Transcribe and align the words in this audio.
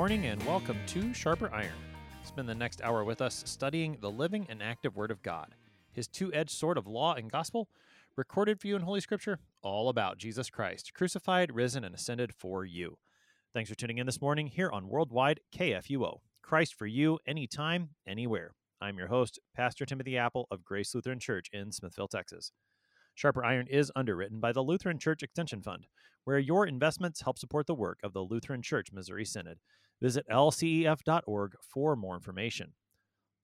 Morning 0.00 0.24
and 0.24 0.42
welcome 0.46 0.78
to 0.86 1.12
Sharper 1.12 1.52
Iron. 1.52 1.74
Spend 2.24 2.48
the 2.48 2.54
next 2.54 2.80
hour 2.80 3.04
with 3.04 3.20
us 3.20 3.42
studying 3.44 3.98
the 4.00 4.10
living 4.10 4.46
and 4.48 4.62
active 4.62 4.96
Word 4.96 5.10
of 5.10 5.20
God, 5.20 5.54
His 5.92 6.08
two 6.08 6.32
edged 6.32 6.52
sword 6.52 6.78
of 6.78 6.86
law 6.86 7.12
and 7.12 7.30
gospel, 7.30 7.68
recorded 8.16 8.58
for 8.58 8.66
you 8.66 8.76
in 8.76 8.80
Holy 8.80 9.02
Scripture, 9.02 9.40
all 9.60 9.90
about 9.90 10.16
Jesus 10.16 10.48
Christ, 10.48 10.94
crucified, 10.94 11.54
risen, 11.54 11.84
and 11.84 11.94
ascended 11.94 12.32
for 12.32 12.64
you. 12.64 12.96
Thanks 13.52 13.68
for 13.68 13.76
tuning 13.76 13.98
in 13.98 14.06
this 14.06 14.22
morning 14.22 14.46
here 14.46 14.70
on 14.70 14.88
Worldwide 14.88 15.40
KFUO. 15.54 16.20
Christ 16.40 16.72
for 16.72 16.86
you, 16.86 17.18
anytime, 17.26 17.90
anywhere. 18.06 18.54
I'm 18.80 18.96
your 18.96 19.08
host, 19.08 19.38
Pastor 19.54 19.84
Timothy 19.84 20.16
Apple 20.16 20.46
of 20.50 20.64
Grace 20.64 20.94
Lutheran 20.94 21.20
Church 21.20 21.48
in 21.52 21.72
Smithville, 21.72 22.08
Texas. 22.08 22.52
Sharper 23.14 23.44
Iron 23.44 23.66
is 23.66 23.92
underwritten 23.94 24.40
by 24.40 24.52
the 24.52 24.62
Lutheran 24.62 24.98
Church 24.98 25.22
Extension 25.22 25.60
Fund, 25.60 25.84
where 26.24 26.38
your 26.38 26.66
investments 26.66 27.20
help 27.20 27.38
support 27.38 27.66
the 27.66 27.74
work 27.74 27.98
of 28.02 28.14
the 28.14 28.22
Lutheran 28.22 28.62
Church 28.62 28.92
Missouri 28.94 29.26
Synod. 29.26 29.58
Visit 30.00 30.24
lcef.org 30.30 31.52
for 31.60 31.96
more 31.96 32.14
information. 32.14 32.72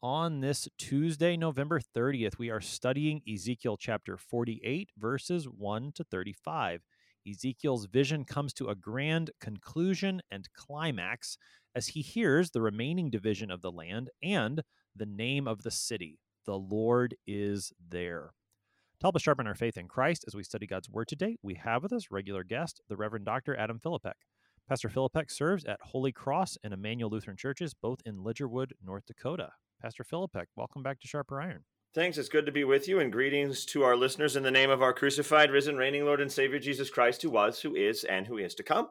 On 0.03 0.41
this 0.41 0.69
Tuesday, 0.79 1.37
November 1.37 1.81
30th, 1.81 2.39
we 2.39 2.51
are 2.51 2.61
studying 2.61 3.23
Ezekiel 3.31 3.77
chapter 3.77 4.17
48, 4.17 4.91
verses 4.97 5.47
1 5.47 5.93
to 5.95 6.05
35. 6.05 6.83
Ezekiel's 7.29 7.87
vision 7.87 8.25
comes 8.25 8.53
to 8.55 8.69
a 8.69 8.75
grand 8.75 9.31
conclusion 9.41 10.21
and 10.31 10.49
climax 10.55 11.37
as 11.75 11.89
he 11.89 12.01
hears 12.01 12.51
the 12.51 12.63
remaining 12.63 13.11
division 13.11 13.51
of 13.51 13.63
the 13.63 13.73
land 13.73 14.11
and 14.23 14.63
the 14.95 15.07
name 15.07 15.49
of 15.49 15.63
the 15.63 15.71
city. 15.71 16.21
The 16.47 16.57
Lord 16.57 17.17
is 17.27 17.73
there. 17.91 18.31
To 19.01 19.05
help 19.05 19.17
us 19.17 19.23
sharpen 19.23 19.47
our 19.47 19.55
faith 19.55 19.77
in 19.77 19.89
Christ 19.89 20.25
as 20.27 20.35
we 20.35 20.43
study 20.43 20.67
God's 20.67 20.89
Word 20.89 21.09
today, 21.09 21.37
we 21.43 21.55
have 21.55 21.83
with 21.83 21.93
us 21.93 22.07
regular 22.11 22.45
guest, 22.45 22.81
the 22.89 22.97
Reverend 22.97 23.27
Dr. 23.27 23.57
Adam 23.57 23.79
Philippek. 23.79 24.15
Pastor 24.69 24.89
Philippek 24.89 25.31
serves 25.31 25.65
at 25.65 25.79
Holy 25.81 26.11
Cross 26.11 26.59
and 26.65 26.75
Emmanuel 26.75 27.09
Lutheran 27.09 27.37
Churches, 27.37 27.73
both 27.73 28.01
in 28.05 28.17
Lidgerwood, 28.17 28.73
North 28.85 29.07
Dakota. 29.07 29.51
Pastor 29.81 30.03
Philippek, 30.03 30.47
welcome 30.57 30.83
back 30.83 30.99
to 30.99 31.07
Sharper 31.07 31.41
Iron. 31.41 31.63
Thanks. 31.95 32.19
It's 32.19 32.29
good 32.29 32.47
to 32.47 32.53
be 32.53 32.65
with 32.65 32.89
you, 32.89 32.99
and 32.99 33.13
greetings 33.13 33.65
to 33.67 33.85
our 33.85 33.95
listeners 33.95 34.35
in 34.35 34.43
the 34.43 34.51
name 34.51 34.69
of 34.69 34.83
our 34.83 34.93
crucified, 34.93 35.53
risen, 35.53 35.77
reigning 35.77 36.05
Lord 36.05 36.21
and 36.21 36.33
Savior 36.33 36.59
Jesus 36.59 36.91
Christ, 36.91 37.23
who 37.23 37.31
was, 37.31 37.61
who 37.61 37.77
is, 37.77 38.03
and 38.03 38.27
who 38.27 38.39
is 38.39 38.57
to 38.57 38.65
come. 38.65 38.89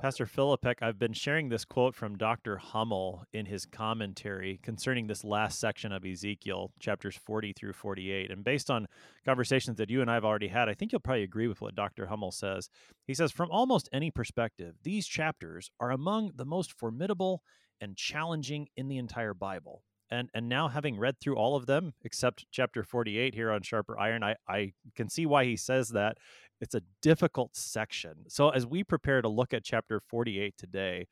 Pastor 0.00 0.26
Philippek, 0.26 0.76
I've 0.80 1.00
been 1.00 1.12
sharing 1.12 1.48
this 1.48 1.64
quote 1.64 1.92
from 1.92 2.16
Dr. 2.16 2.56
Hummel 2.56 3.24
in 3.32 3.46
his 3.46 3.66
commentary 3.66 4.60
concerning 4.62 5.08
this 5.08 5.24
last 5.24 5.58
section 5.58 5.90
of 5.90 6.04
Ezekiel, 6.06 6.70
chapters 6.78 7.16
40 7.16 7.52
through 7.52 7.72
48. 7.72 8.30
And 8.30 8.44
based 8.44 8.70
on 8.70 8.86
conversations 9.24 9.76
that 9.78 9.90
you 9.90 10.00
and 10.00 10.08
I 10.08 10.14
have 10.14 10.24
already 10.24 10.46
had, 10.46 10.68
I 10.68 10.74
think 10.74 10.92
you'll 10.92 11.00
probably 11.00 11.24
agree 11.24 11.48
with 11.48 11.60
what 11.60 11.74
Dr. 11.74 12.06
Hummel 12.06 12.30
says. 12.30 12.70
He 13.08 13.14
says, 13.14 13.32
from 13.32 13.50
almost 13.50 13.88
any 13.92 14.12
perspective, 14.12 14.76
these 14.84 15.08
chapters 15.08 15.68
are 15.80 15.90
among 15.90 16.30
the 16.36 16.46
most 16.46 16.70
formidable 16.72 17.42
and 17.80 17.96
challenging 17.96 18.68
in 18.76 18.86
the 18.86 18.98
entire 18.98 19.34
Bible 19.34 19.82
and 20.10 20.30
and 20.34 20.48
now 20.48 20.68
having 20.68 20.98
read 20.98 21.18
through 21.20 21.36
all 21.36 21.56
of 21.56 21.66
them 21.66 21.92
except 22.02 22.46
chapter 22.50 22.82
48 22.82 23.34
here 23.34 23.50
on 23.50 23.62
sharper 23.62 23.98
iron 23.98 24.22
i 24.22 24.36
i 24.48 24.72
can 24.94 25.08
see 25.08 25.26
why 25.26 25.44
he 25.44 25.56
says 25.56 25.90
that 25.90 26.18
it's 26.60 26.74
a 26.74 26.82
difficult 27.02 27.56
section. 27.56 28.24
So 28.28 28.50
as 28.50 28.66
we 28.66 28.84
prepare 28.84 29.22
to 29.22 29.28
look 29.28 29.54
at 29.54 29.64
chapter 29.64 30.00
48 30.08 30.54
today 30.56 31.06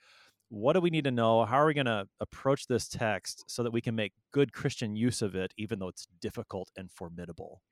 what 0.48 0.74
do 0.74 0.80
we 0.80 0.90
need 0.90 1.04
to 1.04 1.10
know? 1.10 1.44
How 1.44 1.56
are 1.56 1.66
we 1.66 1.74
going 1.74 1.86
to 1.86 2.06
approach 2.20 2.66
this 2.66 2.88
text 2.88 3.44
so 3.48 3.62
that 3.62 3.72
we 3.72 3.80
can 3.80 3.94
make 3.94 4.12
good 4.32 4.52
christian 4.52 4.94
use 4.96 5.22
of 5.22 5.34
it 5.34 5.52
even 5.56 5.78
though 5.78 5.88
it's 5.88 6.06
difficult 6.20 6.70
and 6.76 6.90
formidable? 6.90 7.62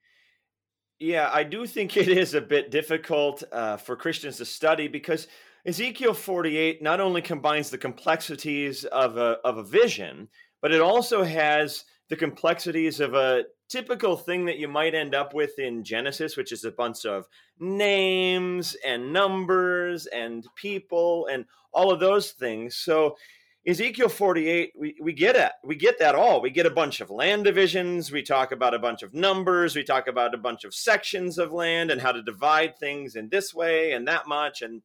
Yeah 0.99 1.29
i 1.33 1.43
do 1.43 1.65
think 1.65 1.97
it 1.97 2.07
is 2.07 2.33
a 2.33 2.41
bit 2.41 2.71
difficult 2.71 3.43
uh, 3.51 3.77
for 3.77 3.95
christians 3.95 4.37
to 4.37 4.45
study 4.45 4.87
because 4.87 5.27
ezekiel 5.65 6.13
48 6.13 6.81
not 6.81 7.01
only 7.01 7.21
combines 7.21 7.69
the 7.69 7.77
complexities 7.77 8.85
of 8.85 9.17
a, 9.17 9.37
of 9.43 9.57
a 9.57 9.63
vision 9.63 10.29
but 10.61 10.71
it 10.71 10.79
also 10.81 11.23
has 11.23 11.83
the 12.09 12.15
complexities 12.15 12.99
of 12.99 13.13
a 13.13 13.45
typical 13.69 14.15
thing 14.15 14.45
that 14.45 14.57
you 14.57 14.67
might 14.67 14.93
end 14.93 15.15
up 15.15 15.33
with 15.33 15.57
in 15.57 15.83
Genesis, 15.83 16.37
which 16.37 16.51
is 16.51 16.63
a 16.63 16.71
bunch 16.71 17.05
of 17.05 17.25
names 17.59 18.75
and 18.85 19.11
numbers 19.11 20.05
and 20.07 20.45
people 20.55 21.27
and 21.31 21.45
all 21.73 21.91
of 21.91 21.99
those 21.99 22.31
things. 22.31 22.75
So 22.75 23.15
Ezekiel 23.67 24.09
48, 24.09 24.73
we, 24.77 24.95
we 25.01 25.13
get 25.13 25.35
it. 25.35 25.51
We 25.63 25.75
get 25.75 25.97
that 25.97 26.13
all. 26.13 26.39
We 26.39 26.51
get 26.51 26.67
a 26.67 26.71
bunch 26.71 27.01
of 27.01 27.09
land 27.09 27.45
divisions. 27.45 28.11
We 28.11 28.21
talk 28.21 28.51
about 28.51 28.75
a 28.75 28.79
bunch 28.79 29.01
of 29.01 29.15
numbers. 29.15 29.75
We 29.75 29.83
talk 29.83 30.07
about 30.07 30.35
a 30.35 30.37
bunch 30.39 30.63
of 30.63 30.75
sections 30.75 31.39
of 31.39 31.51
land 31.51 31.89
and 31.89 31.99
how 31.99 32.11
to 32.11 32.21
divide 32.21 32.77
things 32.77 33.15
in 33.15 33.29
this 33.29 33.55
way 33.55 33.93
and 33.93 34.07
that 34.07 34.27
much. 34.27 34.61
And 34.61 34.83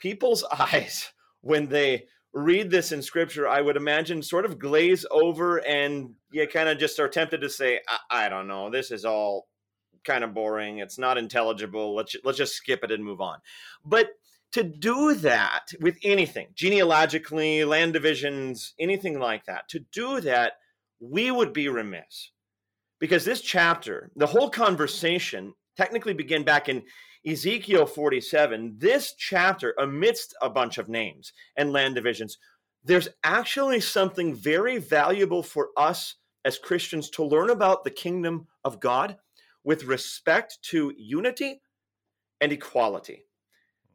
people's 0.00 0.44
eyes, 0.58 1.12
when 1.42 1.68
they 1.68 2.06
read 2.32 2.70
this 2.70 2.92
in 2.92 3.02
scripture, 3.02 3.46
I 3.46 3.60
would 3.60 3.76
imagine 3.76 4.22
sort 4.22 4.44
of 4.44 4.58
glaze 4.58 5.04
over 5.10 5.58
and 5.58 6.14
you 6.30 6.46
kind 6.46 6.68
of 6.68 6.78
just 6.78 6.98
are 6.98 7.08
tempted 7.08 7.40
to 7.42 7.50
say, 7.50 7.80
I, 7.88 8.26
I 8.26 8.28
don't 8.28 8.48
know, 8.48 8.70
this 8.70 8.90
is 8.90 9.04
all 9.04 9.48
kind 10.04 10.24
of 10.24 10.34
boring. 10.34 10.78
It's 10.78 10.98
not 10.98 11.18
intelligible. 11.18 11.94
Let's 11.94 12.16
let's 12.24 12.38
just 12.38 12.54
skip 12.54 12.82
it 12.82 12.90
and 12.90 13.04
move 13.04 13.20
on. 13.20 13.38
But 13.84 14.10
to 14.52 14.62
do 14.62 15.14
that 15.14 15.68
with 15.80 15.96
anything, 16.02 16.48
genealogically, 16.54 17.64
land 17.64 17.94
divisions, 17.94 18.74
anything 18.78 19.18
like 19.18 19.46
that, 19.46 19.68
to 19.70 19.80
do 19.92 20.20
that, 20.20 20.54
we 21.00 21.30
would 21.30 21.52
be 21.52 21.68
remiss. 21.68 22.30
Because 22.98 23.24
this 23.24 23.40
chapter, 23.40 24.10
the 24.14 24.26
whole 24.26 24.50
conversation 24.50 25.54
technically 25.76 26.14
began 26.14 26.44
back 26.44 26.68
in 26.68 26.82
Ezekiel 27.24 27.86
47, 27.86 28.76
this 28.78 29.14
chapter, 29.16 29.74
amidst 29.78 30.34
a 30.42 30.50
bunch 30.50 30.78
of 30.78 30.88
names 30.88 31.32
and 31.56 31.72
land 31.72 31.94
divisions, 31.94 32.38
there's 32.84 33.08
actually 33.22 33.80
something 33.80 34.34
very 34.34 34.78
valuable 34.78 35.42
for 35.42 35.68
us 35.76 36.16
as 36.44 36.58
Christians 36.58 37.08
to 37.10 37.24
learn 37.24 37.50
about 37.50 37.84
the 37.84 37.90
kingdom 37.90 38.48
of 38.64 38.80
God 38.80 39.16
with 39.62 39.84
respect 39.84 40.58
to 40.70 40.92
unity 40.96 41.62
and 42.40 42.50
equality. 42.50 43.24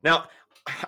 Now, 0.03 0.27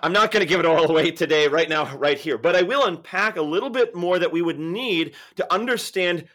I'm 0.02 0.12
not 0.12 0.30
going 0.30 0.40
to 0.40 0.48
give 0.48 0.60
it 0.60 0.66
all 0.66 0.90
away 0.90 1.10
today, 1.10 1.48
right 1.48 1.68
now, 1.68 1.94
right 1.96 2.18
here, 2.18 2.38
but 2.38 2.56
I 2.56 2.62
will 2.62 2.84
unpack 2.84 3.36
a 3.36 3.42
little 3.42 3.70
bit 3.70 3.94
more 3.94 4.18
that 4.18 4.32
we 4.32 4.42
would 4.42 4.58
need 4.58 5.14
to 5.36 5.52
understand 5.52 6.26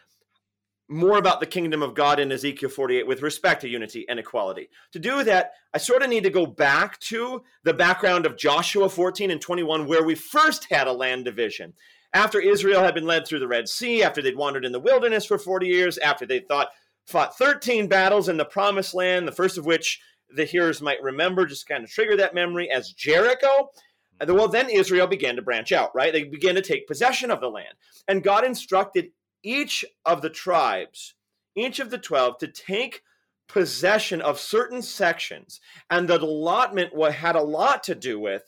more 0.88 1.18
about 1.18 1.40
the 1.40 1.46
kingdom 1.46 1.82
of 1.82 1.94
God 1.94 2.20
in 2.20 2.30
Ezekiel 2.30 2.70
48 2.70 3.06
with 3.06 3.22
respect 3.22 3.60
to 3.62 3.68
unity 3.68 4.06
and 4.08 4.18
equality. 4.18 4.68
To 4.92 4.98
do 4.98 5.24
that, 5.24 5.52
I 5.74 5.78
sort 5.78 6.02
of 6.02 6.08
need 6.08 6.22
to 6.24 6.30
go 6.30 6.46
back 6.46 7.00
to 7.00 7.42
the 7.64 7.74
background 7.74 8.24
of 8.24 8.36
Joshua 8.36 8.88
14 8.88 9.30
and 9.30 9.40
21, 9.40 9.86
where 9.86 10.04
we 10.04 10.14
first 10.14 10.66
had 10.70 10.86
a 10.86 10.92
land 10.92 11.24
division. 11.24 11.72
After 12.12 12.40
Israel 12.40 12.82
had 12.82 12.94
been 12.94 13.06
led 13.06 13.26
through 13.26 13.40
the 13.40 13.48
Red 13.48 13.68
Sea, 13.68 14.02
after 14.02 14.22
they'd 14.22 14.36
wandered 14.36 14.64
in 14.64 14.72
the 14.72 14.80
wilderness 14.80 15.26
for 15.26 15.38
40 15.38 15.66
years, 15.66 15.98
after 15.98 16.24
they 16.24 16.38
thought 16.40 16.68
fought 17.04 17.36
13 17.36 17.88
battles 17.88 18.28
in 18.28 18.36
the 18.36 18.44
promised 18.44 18.94
land, 18.94 19.28
the 19.28 19.32
first 19.32 19.58
of 19.58 19.66
which 19.66 20.00
the 20.34 20.44
hearers 20.44 20.82
might 20.82 21.02
remember, 21.02 21.46
just 21.46 21.68
kind 21.68 21.84
of 21.84 21.90
trigger 21.90 22.16
that 22.16 22.34
memory 22.34 22.70
as 22.70 22.92
Jericho. 22.92 23.70
Uh, 24.20 24.34
well, 24.34 24.48
then 24.48 24.68
Israel 24.68 25.06
began 25.06 25.36
to 25.36 25.42
branch 25.42 25.72
out, 25.72 25.94
right? 25.94 26.12
They 26.12 26.24
began 26.24 26.54
to 26.54 26.62
take 26.62 26.88
possession 26.88 27.30
of 27.30 27.40
the 27.40 27.48
land. 27.48 27.74
And 28.08 28.22
God 28.22 28.44
instructed 28.44 29.10
each 29.42 29.84
of 30.04 30.22
the 30.22 30.30
tribes, 30.30 31.14
each 31.54 31.80
of 31.80 31.90
the 31.90 31.98
12, 31.98 32.38
to 32.38 32.48
take 32.48 33.02
possession 33.48 34.20
of 34.20 34.40
certain 34.40 34.82
sections. 34.82 35.60
And 35.90 36.08
the 36.08 36.20
allotment 36.20 36.92
had 37.12 37.36
a 37.36 37.42
lot 37.42 37.84
to 37.84 37.94
do 37.94 38.18
with 38.18 38.42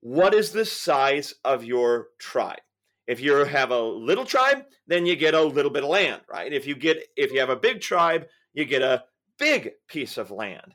what 0.00 0.34
is 0.34 0.52
the 0.52 0.64
size 0.64 1.34
of 1.44 1.64
your 1.64 2.08
tribe. 2.18 2.60
If 3.06 3.20
you 3.20 3.32
have 3.32 3.70
a 3.70 3.80
little 3.80 4.26
tribe, 4.26 4.64
then 4.86 5.06
you 5.06 5.16
get 5.16 5.34
a 5.34 5.42
little 5.42 5.70
bit 5.70 5.82
of 5.82 5.88
land, 5.88 6.20
right? 6.28 6.52
If 6.52 6.66
you 6.66 6.74
get 6.74 7.02
if 7.16 7.32
you 7.32 7.40
have 7.40 7.48
a 7.48 7.56
big 7.56 7.80
tribe, 7.80 8.26
you 8.52 8.66
get 8.66 8.82
a 8.82 9.04
big 9.38 9.72
piece 9.88 10.18
of 10.18 10.30
land. 10.30 10.74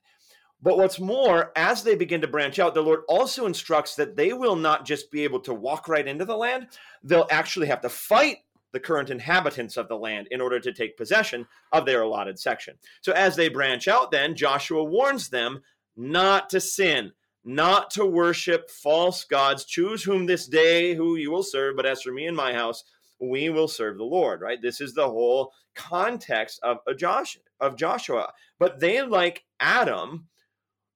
But 0.61 0.77
what's 0.77 0.99
more, 0.99 1.51
as 1.57 1.83
they 1.83 1.93
begin 1.93 2.21
to 2.21 2.27
branch 2.27 2.57
out, 2.57 2.73
the 2.73 2.81
Lord 2.81 3.01
also 3.09 3.45
instructs 3.45 3.95
that 3.95 4.15
they 4.15 4.31
will 4.31 4.55
not 4.55 4.85
just 4.85 5.11
be 5.11 5.25
able 5.25 5.41
to 5.41 5.53
walk 5.53 5.89
right 5.89 6.07
into 6.07 6.23
the 6.23 6.37
land, 6.37 6.67
they'll 7.03 7.27
actually 7.29 7.67
have 7.67 7.81
to 7.81 7.89
fight 7.89 8.37
the 8.73 8.79
current 8.79 9.09
inhabitants 9.09 9.77
of 9.77 9.87
the 9.87 9.95
land 9.95 10.27
in 10.31 10.41
order 10.41 10.59
to 10.59 10.73
take 10.73 10.97
possession 10.97 11.47
of 11.71 11.85
their 11.85 12.01
allotted 12.01 12.37
section. 12.37 12.75
So 13.01 13.13
as 13.13 13.35
they 13.35 13.47
branch 13.47 13.87
out, 13.87 14.11
then 14.11 14.35
Joshua 14.35 14.83
warns 14.83 15.29
them 15.29 15.61
not 15.95 16.49
to 16.49 16.59
sin, 16.59 17.11
not 17.45 17.91
to 17.91 18.05
worship 18.05 18.69
false 18.69 19.23
gods. 19.23 19.63
Choose 19.63 20.03
whom 20.03 20.25
this 20.25 20.47
day 20.47 20.95
who 20.95 21.15
you 21.15 21.31
will 21.31 21.43
serve, 21.43 21.75
but 21.75 21.85
as 21.85 22.01
for 22.01 22.11
me 22.11 22.25
and 22.25 22.35
my 22.35 22.53
house, 22.53 22.83
we 23.19 23.49
will 23.49 23.67
serve 23.67 23.97
the 23.97 24.03
Lord, 24.03 24.41
right? 24.41 24.61
This 24.61 24.81
is 24.81 24.93
the 24.93 25.07
whole 25.07 25.53
context 25.75 26.59
of 26.63 26.77
Josh 26.97 27.37
of 27.59 27.77
Joshua. 27.77 28.33
But 28.59 28.79
they 28.79 29.01
like 29.01 29.43
Adam, 29.59 30.27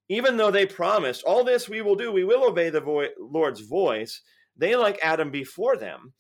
even 0.10 0.36
though 0.36 0.52
they 0.52 0.66
promised 0.66 1.24
all 1.24 1.44
this 1.44 1.70
we 1.70 1.82
will 1.82 1.96
do, 1.96 2.12
we 2.12 2.24
will 2.24 2.44
obey 2.44 2.70
the 2.70 2.82
vo- 2.82 3.08
Lord's 3.20 3.62
voice. 3.62 4.22
They 4.58 4.76
like 4.76 5.00
Adam 5.04 5.32
before 5.32 5.78
them 5.78 6.14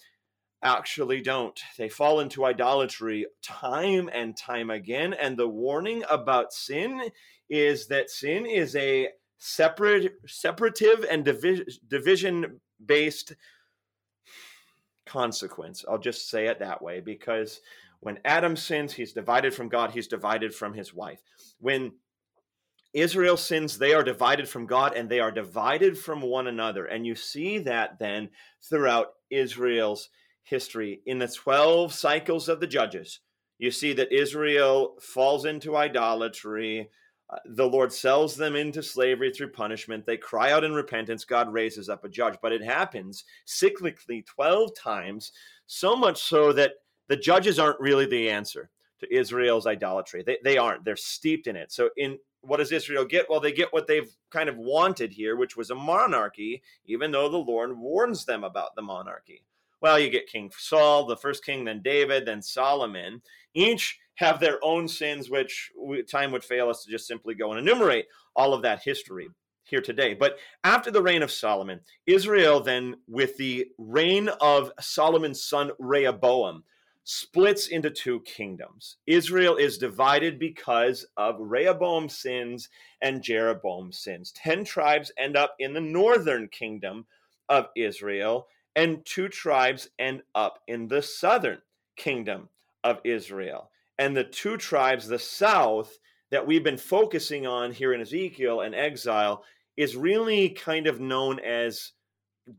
actually 0.63 1.21
don't. 1.21 1.59
They 1.77 1.89
fall 1.89 2.19
into 2.19 2.45
idolatry 2.45 3.25
time 3.41 4.09
and 4.11 4.35
time 4.35 4.69
again. 4.69 5.13
And 5.13 5.37
the 5.37 5.47
warning 5.47 6.03
about 6.09 6.53
sin 6.53 7.11
is 7.49 7.87
that 7.87 8.09
sin 8.09 8.45
is 8.45 8.75
a 8.75 9.09
separate, 9.37 10.13
separative 10.25 11.05
and 11.09 11.23
divi- 11.23 11.65
division 11.87 12.59
based 12.83 13.33
consequence. 15.05 15.85
I'll 15.87 15.97
just 15.97 16.29
say 16.29 16.47
it 16.47 16.59
that 16.59 16.81
way 16.81 16.99
because 16.99 17.61
when 17.99 18.19
Adam 18.25 18.55
sins, 18.55 18.93
he's 18.93 19.13
divided 19.13 19.53
from 19.53 19.69
God, 19.69 19.91
he's 19.91 20.07
divided 20.07 20.53
from 20.53 20.73
his 20.73 20.93
wife. 20.93 21.21
When 21.59 21.93
Israel 22.93 23.37
sins, 23.37 23.77
they 23.77 23.93
are 23.93 24.03
divided 24.03 24.49
from 24.49 24.65
God 24.65 24.95
and 24.95 25.09
they 25.09 25.19
are 25.19 25.31
divided 25.31 25.97
from 25.97 26.21
one 26.21 26.47
another. 26.47 26.85
And 26.85 27.05
you 27.05 27.15
see 27.15 27.59
that 27.59 27.99
then 27.99 28.29
throughout 28.61 29.13
Israel's 29.29 30.09
history. 30.47 31.01
In 31.05 31.19
the 31.19 31.27
12 31.27 31.93
cycles 31.93 32.49
of 32.49 32.59
the 32.59 32.67
judges, 32.67 33.19
you 33.59 33.71
see 33.71 33.93
that 33.93 34.13
Israel 34.13 34.95
falls 35.01 35.45
into 35.45 35.75
idolatry. 35.75 36.89
Uh, 37.29 37.37
the 37.45 37.67
Lord 37.67 37.91
sells 37.91 38.35
them 38.35 38.55
into 38.55 38.81
slavery 38.81 39.31
through 39.31 39.51
punishment. 39.51 40.05
They 40.05 40.17
cry 40.17 40.51
out 40.51 40.63
in 40.63 40.73
repentance. 40.73 41.25
God 41.25 41.51
raises 41.51 41.89
up 41.89 42.05
a 42.05 42.09
judge. 42.09 42.35
But 42.41 42.53
it 42.53 42.63
happens 42.63 43.25
cyclically 43.45 44.25
12 44.25 44.71
times, 44.75 45.31
so 45.65 45.95
much 45.95 46.21
so 46.21 46.53
that 46.53 46.73
the 47.09 47.17
judges 47.17 47.59
aren't 47.59 47.79
really 47.79 48.05
the 48.05 48.29
answer 48.29 48.69
to 48.99 49.13
Israel's 49.13 49.67
idolatry. 49.67 50.23
They, 50.25 50.37
they 50.43 50.57
aren't. 50.57 50.85
They're 50.85 50.95
steeped 50.95 51.47
in 51.47 51.55
it. 51.55 51.71
So, 51.71 51.89
in 51.97 52.17
what 52.41 52.57
does 52.57 52.71
Israel 52.71 53.03
get? 53.03 53.29
Well, 53.29 53.39
they 53.41 53.51
get 53.51 53.73
what 53.73 53.87
they've 53.87 54.09
kind 54.29 54.47
of 54.47 54.57
wanted 54.57 55.11
here, 55.11 55.35
which 55.35 55.57
was 55.57 55.69
a 55.69 55.75
monarchy, 55.75 56.61
even 56.85 57.11
though 57.11 57.27
the 57.27 57.37
Lord 57.37 57.77
warns 57.77 58.23
them 58.23 58.43
about 58.43 58.75
the 58.75 58.81
monarchy. 58.81 59.43
Well, 59.81 59.99
you 59.99 60.09
get 60.09 60.27
King 60.27 60.51
Saul, 60.57 61.05
the 61.05 61.17
first 61.17 61.45
king, 61.45 61.65
then 61.65 61.81
David, 61.83 62.25
then 62.25 62.41
Solomon. 62.41 63.21
Each 63.53 63.99
have 64.15 64.39
their 64.39 64.57
own 64.63 64.87
sins, 64.87 65.29
which 65.29 65.71
time 66.09 66.31
would 66.31 66.43
fail 66.43 66.69
us 66.69 66.83
to 66.83 66.91
just 66.91 67.07
simply 67.07 67.35
go 67.35 67.51
and 67.51 67.59
enumerate 67.59 68.05
all 68.35 68.53
of 68.53 68.63
that 68.63 68.81
history 68.81 69.27
here 69.63 69.81
today. 69.81 70.13
But 70.13 70.37
after 70.63 70.89
the 70.89 71.03
reign 71.03 71.21
of 71.21 71.31
Solomon, 71.31 71.81
Israel 72.07 72.59
then, 72.59 72.95
with 73.07 73.37
the 73.37 73.67
reign 73.77 74.29
of 74.41 74.71
Solomon's 74.79 75.43
son 75.43 75.71
Rehoboam, 75.77 76.63
splits 77.03 77.67
into 77.67 77.89
two 77.89 78.19
kingdoms. 78.21 78.97
Israel 79.05 79.55
is 79.55 79.77
divided 79.77 80.39
because 80.39 81.05
of 81.15 81.35
Rehoboam's 81.39 82.17
sins 82.17 82.69
and 83.01 83.21
Jeroboam's 83.21 83.99
sins. 83.99 84.31
Ten 84.33 84.65
tribes 84.65 85.11
end 85.17 85.37
up 85.37 85.55
in 85.59 85.73
the 85.73 85.81
northern 85.81 86.47
kingdom 86.49 87.05
of 87.47 87.67
Israel, 87.77 88.47
and 88.77 89.03
two 89.05 89.27
tribes 89.27 89.89
end 89.97 90.21
up 90.35 90.59
in 90.67 90.87
the 90.87 91.01
southern 91.01 91.57
kingdom 91.97 92.47
of 92.83 93.01
Israel. 93.03 93.71
And 93.97 94.15
the 94.15 94.23
two 94.23 94.55
tribes, 94.55 95.07
the 95.07 95.17
south, 95.17 95.97
that 96.29 96.45
we've 96.45 96.63
been 96.63 96.77
focusing 96.77 97.47
on 97.47 97.71
here 97.71 97.93
in 97.93 98.01
Ezekiel 98.01 98.61
and 98.61 98.75
exile 98.75 99.43
is 99.77 99.95
really 99.95 100.49
kind 100.49 100.85
of 100.85 100.99
known 100.99 101.39
as 101.39 101.93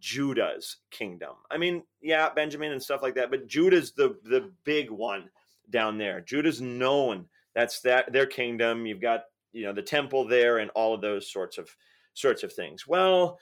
Judah's 0.00 0.78
kingdom. 0.90 1.36
I 1.50 1.56
mean, 1.56 1.84
yeah, 2.02 2.30
Benjamin 2.30 2.72
and 2.72 2.82
stuff 2.82 3.00
like 3.00 3.14
that, 3.14 3.30
but 3.30 3.46
Judah's 3.46 3.92
the 3.92 4.18
the 4.24 4.50
big 4.64 4.90
one 4.90 5.30
down 5.70 5.98
there. 5.98 6.20
Judah's 6.20 6.60
known. 6.60 7.26
That's 7.54 7.80
that 7.82 8.12
their 8.12 8.26
kingdom. 8.26 8.86
You've 8.86 9.00
got, 9.00 9.24
you 9.52 9.64
know, 9.64 9.72
the 9.72 9.82
temple 9.82 10.26
there 10.26 10.58
and 10.58 10.70
all 10.72 10.94
of 10.94 11.00
those 11.00 11.30
sorts 11.30 11.58
of 11.58 11.68
sorts 12.14 12.42
of 12.42 12.52
things. 12.52 12.86
Well, 12.86 13.38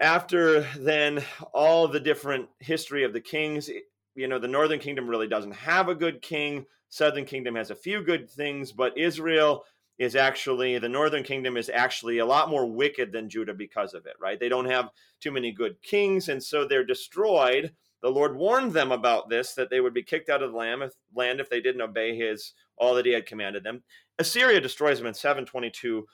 after 0.00 0.62
then 0.78 1.22
all 1.52 1.86
the 1.86 2.00
different 2.00 2.48
history 2.58 3.04
of 3.04 3.12
the 3.12 3.20
kings, 3.20 3.68
eh, 3.68 3.80
you 4.14 4.26
know, 4.26 4.38
the 4.38 4.48
northern 4.48 4.80
kingdom 4.80 5.08
really 5.08 5.28
doesn't 5.28 5.52
have 5.52 5.88
a 5.88 5.94
good 5.94 6.22
king. 6.22 6.66
Southern 6.88 7.24
kingdom 7.24 7.54
has 7.54 7.70
a 7.70 7.76
few 7.76 8.02
good 8.02 8.28
things, 8.28 8.72
but 8.72 8.96
Israel 8.98 9.64
is 9.98 10.16
actually 10.16 10.78
the 10.78 10.88
northern 10.88 11.22
kingdom 11.22 11.56
is 11.56 11.70
actually 11.72 12.18
a 12.18 12.26
lot 12.26 12.48
more 12.48 12.66
wicked 12.66 13.12
than 13.12 13.28
Judah 13.28 13.52
because 13.52 13.92
of 13.92 14.06
it, 14.06 14.14
right? 14.18 14.40
They 14.40 14.48
don't 14.48 14.64
have 14.64 14.88
too 15.20 15.30
many 15.30 15.52
good 15.52 15.80
kings, 15.82 16.30
and 16.30 16.42
so 16.42 16.64
they're 16.64 16.84
destroyed. 16.84 17.72
The 18.02 18.08
Lord 18.08 18.34
warned 18.34 18.72
them 18.72 18.92
about 18.92 19.28
this 19.28 19.52
that 19.54 19.68
they 19.68 19.80
would 19.80 19.92
be 19.92 20.02
kicked 20.02 20.30
out 20.30 20.42
of 20.42 20.52
the 20.52 20.56
land 20.56 20.82
if, 20.82 20.94
land 21.14 21.38
if 21.38 21.50
they 21.50 21.60
didn't 21.60 21.82
obey 21.82 22.16
his 22.16 22.54
all 22.78 22.94
that 22.94 23.04
he 23.04 23.12
had 23.12 23.26
commanded 23.26 23.62
them. 23.62 23.82
Assyria 24.18 24.58
destroys 24.58 24.96
them 24.96 25.06
in 25.06 25.12
722 25.12 26.06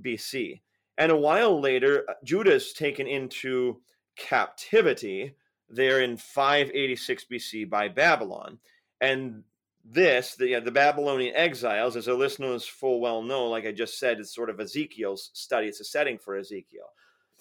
BC. 0.00 0.60
And 0.98 1.10
a 1.10 1.16
while 1.16 1.60
later, 1.60 2.04
uh, 2.08 2.14
Judah 2.24 2.54
is 2.54 2.72
taken 2.72 3.06
into 3.06 3.80
captivity 4.16 5.34
there 5.68 6.00
in 6.00 6.16
586 6.16 7.26
BC 7.30 7.70
by 7.70 7.88
Babylon. 7.88 8.58
And 9.00 9.44
this, 9.84 10.36
the, 10.36 10.60
the 10.60 10.70
Babylonian 10.70 11.34
exiles, 11.34 11.96
as 11.96 12.08
our 12.08 12.14
listeners 12.14 12.66
full 12.66 13.00
well 13.00 13.22
know, 13.22 13.46
like 13.48 13.66
I 13.66 13.72
just 13.72 13.98
said, 13.98 14.20
it's 14.20 14.34
sort 14.34 14.50
of 14.50 14.60
Ezekiel's 14.60 15.30
study. 15.32 15.66
It's 15.66 15.80
a 15.80 15.84
setting 15.84 16.18
for 16.18 16.36
Ezekiel. 16.36 16.86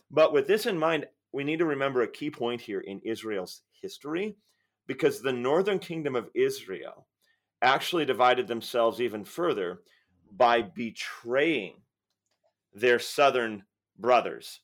But 0.09 0.33
with 0.33 0.47
this 0.47 0.65
in 0.65 0.77
mind, 0.77 1.07
we 1.31 1.43
need 1.43 1.59
to 1.59 1.65
remember 1.65 2.01
a 2.01 2.07
key 2.07 2.29
point 2.29 2.61
here 2.61 2.81
in 2.81 2.99
Israel's 3.03 3.61
history, 3.81 4.35
because 4.87 5.21
the 5.21 5.31
northern 5.31 5.79
kingdom 5.79 6.15
of 6.15 6.29
Israel 6.33 7.07
actually 7.61 8.05
divided 8.05 8.47
themselves 8.47 8.99
even 8.99 9.23
further 9.23 9.81
by 10.31 10.61
betraying 10.61 11.75
their 12.73 12.99
southern 12.99 13.63
brothers. 13.97 14.59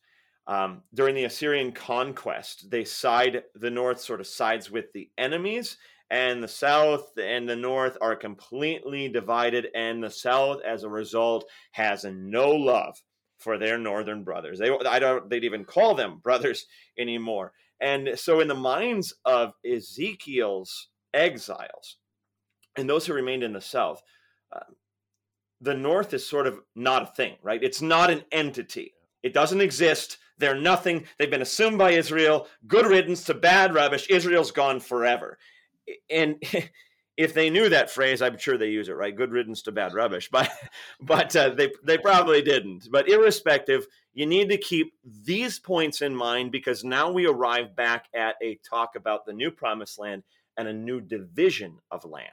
Um, 0.48 0.84
during 0.94 1.16
the 1.16 1.26
Assyrian 1.26 1.74
conquest, 1.74 2.70
they 2.72 2.86
side 2.86 3.44
the 3.56 3.70
north 3.70 4.00
sort 4.00 4.22
of 4.22 4.28
sides 4.28 4.72
with 4.72 4.94
the 4.94 5.10
enemies 5.18 5.78
and 6.10 6.42
the 6.42 6.48
South 6.48 7.12
and 7.18 7.48
the 7.48 7.56
North 7.56 7.98
are 8.02 8.16
completely 8.16 9.10
divided, 9.10 9.68
and 9.76 10.02
the 10.02 10.10
South, 10.10 10.62
as 10.66 10.84
a 10.84 10.90
result, 10.90 11.50
has 11.72 12.06
no 12.06 12.50
love 12.50 13.02
for 13.38 13.58
their 13.58 13.78
northern 13.78 14.24
brothers. 14.24 14.60
They 14.60 14.70
I 14.70 15.00
don't 15.00 15.30
they'd 15.30 15.44
even 15.44 15.66
call 15.66 15.96
them 15.96 16.20
brothers 16.24 16.66
anymore. 16.98 17.54
And 17.80 18.12
so, 18.16 18.40
in 18.40 18.48
the 18.48 18.56
minds 18.56 19.14
of 19.26 19.54
Ezekiel's 19.66 20.88
exiles 21.14 21.98
and 22.78 22.90
those 22.90 23.06
who 23.06 23.14
remained 23.14 23.44
in 23.44 23.54
the 23.54 23.62
South, 23.62 24.02
uh, 24.56 24.62
the 25.62 25.74
North 25.74 26.14
is 26.14 26.28
sort 26.28 26.48
of 26.48 26.60
not 26.76 27.04
a 27.04 27.14
thing, 27.16 27.36
right? 27.42 27.64
It's 27.64 27.82
not 27.82 28.10
an 28.10 28.24
entity. 28.32 28.94
It 29.24 29.34
doesn't 29.34 29.62
exist. 29.62 30.18
They're 30.38 30.60
nothing. 30.60 31.06
They've 31.18 31.32
been 31.32 31.42
assumed 31.42 31.78
by 31.78 31.92
Israel. 31.92 32.48
Good 32.68 32.86
riddance 32.86 33.24
to 33.26 33.34
bad 33.34 33.74
rubbish. 33.74 34.08
Israel's 34.10 34.52
gone 34.52 34.80
forever 34.80 35.38
and 36.10 36.42
if 37.18 37.34
they 37.34 37.50
knew 37.50 37.70
that 37.70 37.90
phrase, 37.90 38.22
I'm 38.22 38.38
sure 38.38 38.58
they 38.58 38.70
use 38.70 38.90
it, 38.90 38.96
right? 38.96 39.16
Good 39.16 39.32
riddance 39.32 39.62
to 39.64 39.72
bad 39.72 39.94
rubbish, 39.94 40.30
but 40.32 40.52
but 41.02 41.36
uh, 41.36 41.50
they 41.50 41.72
they 41.84 41.98
probably 41.98 42.42
didn't. 42.42 42.90
But 42.92 43.10
irrespective, 43.10 43.88
you 44.14 44.26
need 44.26 44.50
to 44.50 44.58
keep 44.58 44.94
these 45.04 45.60
points 45.60 46.02
in 46.02 46.16
mind 46.16 46.52
because 46.52 46.84
now 46.84 47.12
we 47.12 47.28
arrive 47.28 47.76
back 47.76 48.06
at 48.14 48.36
a 48.42 48.60
talk 48.68 48.96
about 48.96 49.26
the 49.26 49.34
new 49.34 49.52
promised 49.52 50.00
land 50.00 50.24
and 50.58 50.68
a 50.68 50.74
new 50.74 51.00
division 51.00 51.78
of 51.92 52.04
land. 52.04 52.30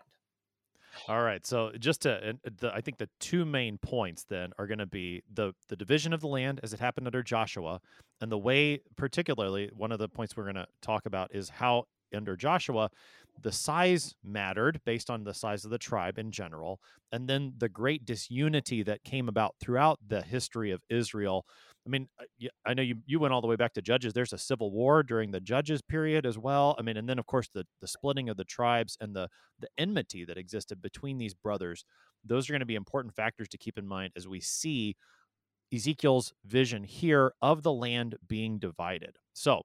All 1.08 1.22
right. 1.22 1.44
So 1.46 1.72
just 1.78 2.02
to, 2.02 2.30
uh, 2.30 2.32
the, 2.60 2.72
I 2.74 2.80
think 2.80 2.98
the 2.98 3.08
two 3.20 3.44
main 3.44 3.78
points 3.78 4.24
then 4.24 4.52
are 4.58 4.66
going 4.66 4.78
to 4.78 4.86
be 4.86 5.22
the 5.32 5.52
the 5.68 5.76
division 5.76 6.12
of 6.12 6.20
the 6.20 6.28
land 6.28 6.60
as 6.62 6.72
it 6.72 6.80
happened 6.80 7.06
under 7.06 7.22
Joshua, 7.22 7.80
and 8.20 8.30
the 8.30 8.38
way, 8.38 8.80
particularly, 8.96 9.70
one 9.74 9.92
of 9.92 9.98
the 9.98 10.08
points 10.08 10.36
we're 10.36 10.44
going 10.44 10.54
to 10.54 10.66
talk 10.80 11.06
about 11.06 11.34
is 11.34 11.48
how 11.48 11.84
under 12.14 12.36
Joshua 12.36 12.90
the 13.40 13.52
size 13.52 14.14
mattered 14.22 14.80
based 14.84 15.10
on 15.10 15.24
the 15.24 15.34
size 15.34 15.64
of 15.64 15.70
the 15.70 15.78
tribe 15.78 16.18
in 16.18 16.30
general 16.30 16.80
and 17.12 17.28
then 17.28 17.52
the 17.58 17.68
great 17.68 18.04
disunity 18.04 18.82
that 18.82 19.02
came 19.04 19.28
about 19.28 19.54
throughout 19.60 19.98
the 20.06 20.22
history 20.22 20.70
of 20.70 20.80
israel 20.88 21.44
i 21.86 21.90
mean 21.90 22.08
uh, 22.20 22.48
i 22.64 22.74
know 22.74 22.82
you, 22.82 22.96
you 23.06 23.18
went 23.18 23.32
all 23.32 23.40
the 23.40 23.46
way 23.46 23.56
back 23.56 23.72
to 23.72 23.82
judges 23.82 24.12
there's 24.12 24.32
a 24.32 24.38
civil 24.38 24.70
war 24.70 25.02
during 25.02 25.30
the 25.30 25.40
judges 25.40 25.82
period 25.82 26.26
as 26.26 26.38
well 26.38 26.74
i 26.78 26.82
mean 26.82 26.96
and 26.96 27.08
then 27.08 27.18
of 27.18 27.26
course 27.26 27.48
the, 27.52 27.64
the 27.80 27.88
splitting 27.88 28.28
of 28.28 28.36
the 28.36 28.44
tribes 28.44 28.96
and 29.00 29.14
the, 29.14 29.28
the 29.58 29.68
enmity 29.78 30.24
that 30.24 30.38
existed 30.38 30.80
between 30.80 31.18
these 31.18 31.34
brothers 31.34 31.84
those 32.24 32.48
are 32.48 32.52
going 32.52 32.60
to 32.60 32.66
be 32.66 32.74
important 32.74 33.14
factors 33.14 33.48
to 33.48 33.58
keep 33.58 33.78
in 33.78 33.86
mind 33.86 34.12
as 34.16 34.28
we 34.28 34.40
see 34.40 34.96
ezekiel's 35.72 36.32
vision 36.44 36.84
here 36.84 37.32
of 37.42 37.62
the 37.62 37.72
land 37.72 38.16
being 38.26 38.58
divided 38.58 39.16
so 39.32 39.62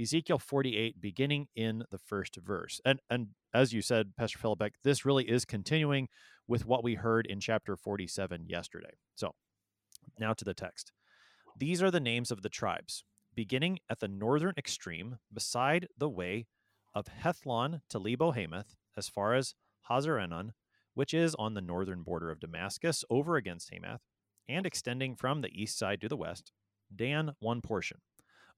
Ezekiel 0.00 0.38
48, 0.38 1.00
beginning 1.00 1.48
in 1.56 1.82
the 1.90 1.98
first 1.98 2.36
verse. 2.36 2.80
And, 2.84 3.00
and 3.10 3.28
as 3.52 3.72
you 3.72 3.82
said, 3.82 4.12
Pastor 4.16 4.38
Philip, 4.38 4.62
this 4.84 5.04
really 5.04 5.24
is 5.24 5.44
continuing 5.44 6.08
with 6.46 6.64
what 6.64 6.84
we 6.84 6.94
heard 6.94 7.26
in 7.26 7.40
chapter 7.40 7.76
47 7.76 8.44
yesterday. 8.46 8.94
So 9.16 9.34
now 10.18 10.32
to 10.34 10.44
the 10.44 10.54
text. 10.54 10.92
These 11.58 11.82
are 11.82 11.90
the 11.90 11.98
names 11.98 12.30
of 12.30 12.42
the 12.42 12.48
tribes, 12.48 13.02
beginning 13.34 13.80
at 13.90 13.98
the 13.98 14.06
northern 14.06 14.54
extreme, 14.56 15.18
beside 15.32 15.88
the 15.98 16.08
way 16.08 16.46
of 16.94 17.06
Hethlon 17.08 17.80
to 17.88 17.98
Lebo 17.98 18.30
Hamath, 18.30 18.76
as 18.96 19.08
far 19.08 19.34
as 19.34 19.54
Hazarenon, 19.90 20.52
which 20.94 21.12
is 21.12 21.34
on 21.34 21.54
the 21.54 21.60
northern 21.60 22.02
border 22.02 22.30
of 22.30 22.38
Damascus, 22.38 23.04
over 23.10 23.36
against 23.36 23.70
Hamath, 23.70 24.02
and 24.48 24.66
extending 24.66 25.16
from 25.16 25.40
the 25.40 25.50
east 25.52 25.76
side 25.76 26.00
to 26.00 26.08
the 26.08 26.16
west, 26.16 26.52
Dan 26.94 27.32
one 27.40 27.60
portion 27.60 27.98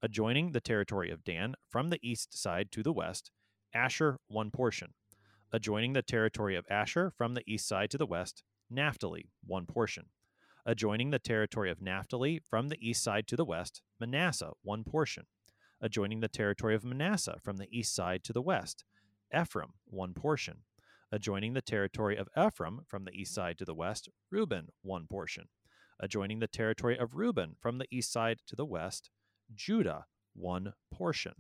adjoining 0.03 0.53
the 0.53 0.61
territory 0.61 1.11
of 1.11 1.25
Dan 1.25 1.55
from 1.69 1.91
the 1.91 1.99
east 2.03 2.37
side 2.37 2.71
to 2.73 2.83
the 2.83 2.93
west, 2.93 3.31
Asher 3.75 4.19
one 4.29 4.51
portion. 4.51 4.95
Adjoining 5.53 5.93
the 5.93 6.03
territory 6.03 6.57
of 6.57 6.67
Asher 6.71 7.11
from 7.11 7.35
the 7.35 7.43
east 7.47 7.67
side 7.67 7.91
to 7.91 7.99
the 7.99 8.07
west, 8.07 8.43
Naphtali 8.71 9.31
one 9.45 9.67
portion. 9.67 10.07
Adjoining 10.67 11.11
the 11.11 11.19
territory 11.19 11.71
of 11.71 11.81
Naphtali 11.81 12.43
from 12.49 12.69
the 12.69 12.79
east 12.81 13.03
side 13.03 13.27
to 13.29 13.37
the 13.37 13.45
west, 13.45 13.83
Manasseh 13.99 14.53
one 14.63 14.85
portion. 14.85 15.27
adjoining 15.81 16.21
the 16.21 16.29
territory 16.29 16.75
of 16.75 16.85
Manasseh 16.85 17.39
from 17.43 17.57
the 17.57 17.69
east 17.71 17.95
side 17.95 18.23
to 18.25 18.33
the 18.33 18.43
west. 18.43 18.85
Ephraim, 19.35 19.73
one 19.87 20.13
portion. 20.13 20.59
Adjoining 21.11 21.55
the 21.55 21.63
territory 21.63 22.17
of 22.17 22.29
Ephraim 22.37 22.83
from 22.87 23.05
the 23.05 23.13
east 23.13 23.35
side 23.35 23.59
to 23.59 23.65
the 23.65 23.75
west. 23.75 24.09
Reuben, 24.31 24.69
one 24.83 25.07
portion. 25.07 25.49
Adjoining 25.99 26.39
the 26.41 26.47
territory 26.47 26.99
of 26.99 27.15
Reuben 27.15 27.57
from 27.61 27.79
the 27.79 27.87
east 27.91 28.13
side 28.13 28.39
to 28.47 28.55
the 28.55 28.65
west. 28.65 29.11
Judah, 29.55 30.07
one 30.35 30.75
portion. 30.93 31.35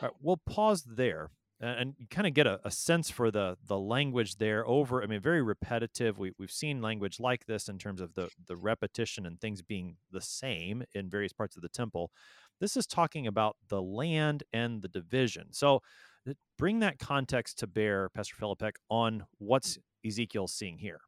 All 0.00 0.08
right, 0.08 0.16
we'll 0.20 0.36
pause 0.36 0.84
there 0.84 1.30
and 1.60 1.94
you 1.98 2.06
kind 2.08 2.26
of 2.26 2.34
get 2.34 2.46
a, 2.46 2.58
a, 2.64 2.70
sense 2.70 3.10
for 3.10 3.30
the 3.30 3.56
the 3.66 3.78
language 3.78 4.36
there 4.36 4.66
over 4.66 5.02
i 5.02 5.06
mean 5.06 5.20
very 5.20 5.42
repetitive. 5.42 6.18
We, 6.18 6.32
we've 6.38 6.50
seen 6.50 6.80
language 6.80 7.20
like 7.20 7.46
this 7.46 7.68
in 7.68 7.78
terms 7.78 8.00
of 8.00 8.14
the 8.14 8.28
the 8.46 8.56
repetition 8.56 9.26
and 9.26 9.40
things 9.40 9.62
being 9.62 9.96
the 10.10 10.20
same 10.20 10.82
in 10.94 11.10
various 11.10 11.32
parts 11.32 11.56
of 11.56 11.62
the 11.62 11.68
temple. 11.68 12.10
This 12.60 12.76
is 12.76 12.86
talking 12.86 13.26
about 13.26 13.56
the 13.68 13.82
land 13.82 14.42
and 14.52 14.82
the 14.82 14.88
division. 14.88 15.48
So 15.52 15.82
uh, 16.28 16.32
bring 16.58 16.80
that 16.80 16.98
context 16.98 17.58
to 17.58 17.66
bear 17.66 18.08
pastor 18.10 18.36
philippek 18.36 18.72
on 18.88 19.24
what's 19.38 19.76
mm. 19.76 20.08
ezekiel 20.08 20.48
seeing 20.48 20.78
here. 20.78 21.00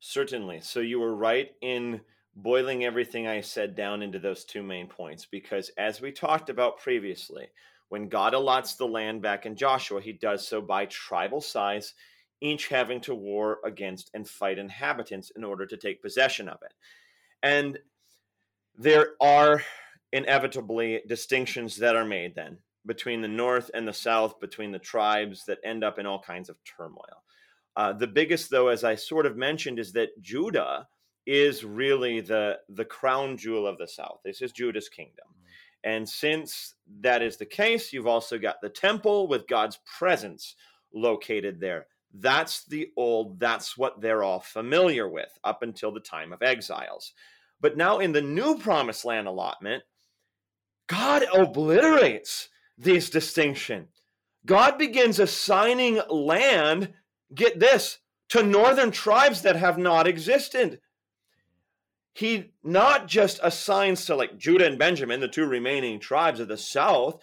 Certainly. 0.00 0.60
So 0.62 0.80
you 0.80 0.98
were 1.00 1.14
right 1.14 1.52
in 1.60 2.00
boiling 2.34 2.82
everything 2.82 3.26
i 3.26 3.42
said 3.42 3.74
down 3.74 4.00
into 4.00 4.18
those 4.18 4.44
two 4.44 4.62
main 4.62 4.86
points 4.86 5.26
because 5.26 5.70
as 5.76 6.00
we 6.00 6.10
talked 6.10 6.48
about 6.48 6.78
previously 6.78 7.46
when 7.92 8.08
God 8.08 8.32
allots 8.32 8.74
the 8.74 8.86
land 8.86 9.20
back 9.20 9.44
in 9.44 9.54
Joshua, 9.54 10.00
he 10.00 10.14
does 10.14 10.48
so 10.48 10.62
by 10.62 10.86
tribal 10.86 11.42
size, 11.42 11.92
each 12.40 12.68
having 12.68 13.02
to 13.02 13.14
war 13.14 13.58
against 13.66 14.10
and 14.14 14.26
fight 14.26 14.56
inhabitants 14.56 15.30
in 15.36 15.44
order 15.44 15.66
to 15.66 15.76
take 15.76 16.00
possession 16.00 16.48
of 16.48 16.56
it. 16.62 16.72
And 17.42 17.78
there 18.78 19.08
are 19.20 19.60
inevitably 20.10 21.02
distinctions 21.06 21.76
that 21.76 21.94
are 21.94 22.06
made 22.06 22.34
then 22.34 22.56
between 22.86 23.20
the 23.20 23.28
north 23.28 23.70
and 23.74 23.86
the 23.86 23.92
south, 23.92 24.40
between 24.40 24.72
the 24.72 24.78
tribes 24.78 25.44
that 25.44 25.58
end 25.62 25.84
up 25.84 25.98
in 25.98 26.06
all 26.06 26.18
kinds 26.18 26.48
of 26.48 26.56
turmoil. 26.64 27.22
Uh, 27.76 27.92
the 27.92 28.06
biggest, 28.06 28.48
though, 28.48 28.68
as 28.68 28.84
I 28.84 28.94
sort 28.94 29.26
of 29.26 29.36
mentioned, 29.36 29.78
is 29.78 29.92
that 29.92 30.18
Judah 30.22 30.88
is 31.26 31.62
really 31.62 32.22
the 32.22 32.58
the 32.70 32.86
crown 32.86 33.36
jewel 33.36 33.66
of 33.66 33.76
the 33.76 33.86
south. 33.86 34.20
This 34.24 34.40
is 34.40 34.50
Judah's 34.50 34.88
kingdom. 34.88 35.26
And 35.84 36.08
since 36.08 36.74
that 37.00 37.22
is 37.22 37.36
the 37.36 37.46
case, 37.46 37.92
you've 37.92 38.06
also 38.06 38.38
got 38.38 38.60
the 38.60 38.68
temple 38.68 39.26
with 39.26 39.48
God's 39.48 39.78
presence 39.98 40.54
located 40.94 41.60
there. 41.60 41.86
That's 42.14 42.64
the 42.66 42.90
old, 42.96 43.40
that's 43.40 43.76
what 43.76 44.00
they're 44.00 44.22
all 44.22 44.40
familiar 44.40 45.08
with 45.08 45.38
up 45.42 45.62
until 45.62 45.92
the 45.92 46.00
time 46.00 46.32
of 46.32 46.42
exiles. 46.42 47.12
But 47.60 47.76
now 47.76 47.98
in 47.98 48.12
the 48.12 48.22
new 48.22 48.58
promised 48.58 49.04
land 49.04 49.26
allotment, 49.26 49.82
God 50.88 51.24
obliterates 51.32 52.48
these 52.76 53.08
distinction. 53.08 53.88
God 54.44 54.78
begins 54.78 55.18
assigning 55.18 56.00
land, 56.10 56.92
get 57.34 57.58
this, 57.58 57.98
to 58.30 58.42
northern 58.42 58.90
tribes 58.90 59.42
that 59.42 59.56
have 59.56 59.78
not 59.78 60.06
existed 60.06 60.80
he 62.14 62.52
not 62.62 63.08
just 63.08 63.40
assigns 63.42 64.04
to 64.06 64.16
like 64.16 64.38
Judah 64.38 64.66
and 64.66 64.78
Benjamin, 64.78 65.20
the 65.20 65.28
two 65.28 65.46
remaining 65.46 65.98
tribes 65.98 66.40
of 66.40 66.48
the 66.48 66.58
south, 66.58 67.20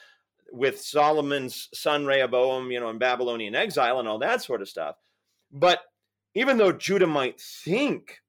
with 0.51 0.81
Solomon's 0.81 1.69
son 1.73 2.05
Rehoboam, 2.05 2.71
you 2.71 2.79
know, 2.79 2.89
in 2.89 2.97
Babylonian 2.97 3.55
exile 3.55 3.99
and 3.99 4.07
all 4.07 4.19
that 4.19 4.41
sort 4.41 4.61
of 4.61 4.69
stuff. 4.69 4.95
But 5.51 5.79
even 6.33 6.57
though 6.57 6.71
Judah 6.71 7.07
might 7.07 7.39
think 7.39 8.19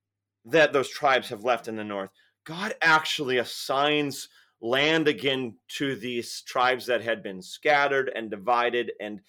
that 0.44 0.72
those 0.72 0.88
tribes 0.90 1.28
have 1.28 1.44
left 1.44 1.68
in 1.68 1.76
the 1.76 1.84
north, 1.84 2.10
God 2.44 2.74
actually 2.82 3.38
assigns 3.38 4.28
land 4.60 5.08
again 5.08 5.56
to 5.78 5.96
these 5.96 6.42
tribes 6.42 6.86
that 6.86 7.02
had 7.02 7.22
been 7.22 7.40
scattered 7.40 8.10
and 8.14 8.30
divided 8.30 8.92
and 9.00 9.20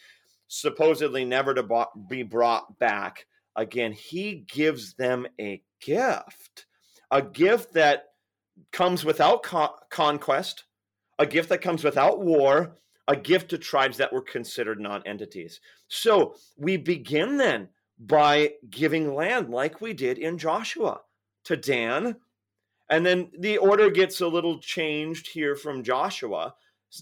supposedly 0.47 1.23
never 1.23 1.53
to 1.53 1.87
be 2.09 2.23
brought 2.23 2.77
back 2.79 3.25
again. 3.55 3.93
He 3.93 4.45
gives 4.51 4.95
them 4.95 5.27
a 5.39 5.61
gift 5.81 6.65
a 7.11 7.21
gift 7.21 7.73
that 7.73 8.05
comes 8.71 9.03
without 9.03 9.43
con- 9.43 9.69
conquest, 9.89 10.63
a 11.19 11.25
gift 11.25 11.49
that 11.49 11.61
comes 11.61 11.83
without 11.83 12.21
war, 12.21 12.77
a 13.07 13.15
gift 13.15 13.49
to 13.49 13.57
tribes 13.57 13.97
that 13.97 14.13
were 14.13 14.21
considered 14.21 14.79
non 14.79 15.03
entities. 15.05 15.59
So 15.89 16.35
we 16.57 16.77
begin 16.77 17.37
then 17.37 17.69
by 17.99 18.53
giving 18.69 19.13
land 19.13 19.49
like 19.49 19.81
we 19.81 19.93
did 19.93 20.17
in 20.17 20.37
Joshua 20.37 21.01
to 21.43 21.57
Dan. 21.57 22.15
And 22.89 23.05
then 23.05 23.29
the 23.37 23.57
order 23.57 23.89
gets 23.89 24.21
a 24.21 24.27
little 24.27 24.59
changed 24.59 25.27
here 25.27 25.55
from 25.55 25.83
Joshua's 25.83 26.53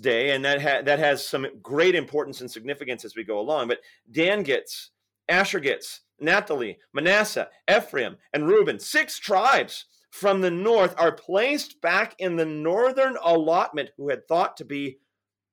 day, 0.01 0.31
and 0.31 0.43
that, 0.45 0.61
ha- 0.61 0.81
that 0.83 0.99
has 0.99 1.25
some 1.25 1.47
great 1.61 1.95
importance 1.95 2.41
and 2.41 2.49
significance 2.49 3.05
as 3.05 3.15
we 3.15 3.23
go 3.23 3.39
along. 3.39 3.67
But 3.67 3.79
Dan 4.11 4.43
gets, 4.43 4.91
Asher 5.27 5.59
gets, 5.59 6.01
Naphtali, 6.19 6.79
Manasseh, 6.93 7.49
Ephraim, 7.71 8.17
and 8.33 8.47
Reuben, 8.47 8.79
six 8.79 9.19
tribes 9.19 9.85
from 10.11 10.41
the 10.41 10.51
north 10.51 10.95
are 10.97 11.11
placed 11.11 11.81
back 11.81 12.15
in 12.19 12.35
the 12.35 12.45
northern 12.45 13.17
allotment 13.23 13.91
who 13.97 14.09
had 14.09 14.27
thought 14.27 14.57
to 14.57 14.65
be 14.65 14.99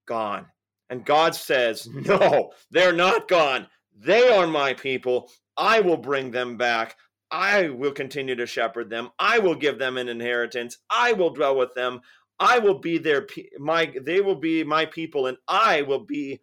gone. 0.06 0.46
And 0.88 1.04
God 1.04 1.34
says, 1.34 1.88
No, 1.92 2.52
they're 2.70 2.92
not 2.92 3.28
gone. 3.28 3.66
They 3.98 4.28
are 4.28 4.46
my 4.46 4.75
people. 4.75 5.30
I 5.56 5.80
will 5.80 5.96
bring 5.96 6.30
them 6.30 6.56
back. 6.56 6.96
I 7.30 7.70
will 7.70 7.92
continue 7.92 8.36
to 8.36 8.46
shepherd 8.46 8.88
them. 8.88 9.10
I 9.18 9.38
will 9.38 9.54
give 9.54 9.78
them 9.78 9.96
an 9.96 10.08
inheritance. 10.08 10.78
I 10.88 11.12
will 11.12 11.30
dwell 11.30 11.56
with 11.56 11.75
them. 11.75 12.00
I 12.38 12.58
will 12.58 12.78
be 12.78 12.98
their 12.98 13.26
my 13.58 13.92
they 14.02 14.20
will 14.20 14.36
be 14.36 14.62
my 14.62 14.86
people 14.86 15.26
and 15.26 15.38
I 15.48 15.82
will 15.82 16.04
be 16.04 16.40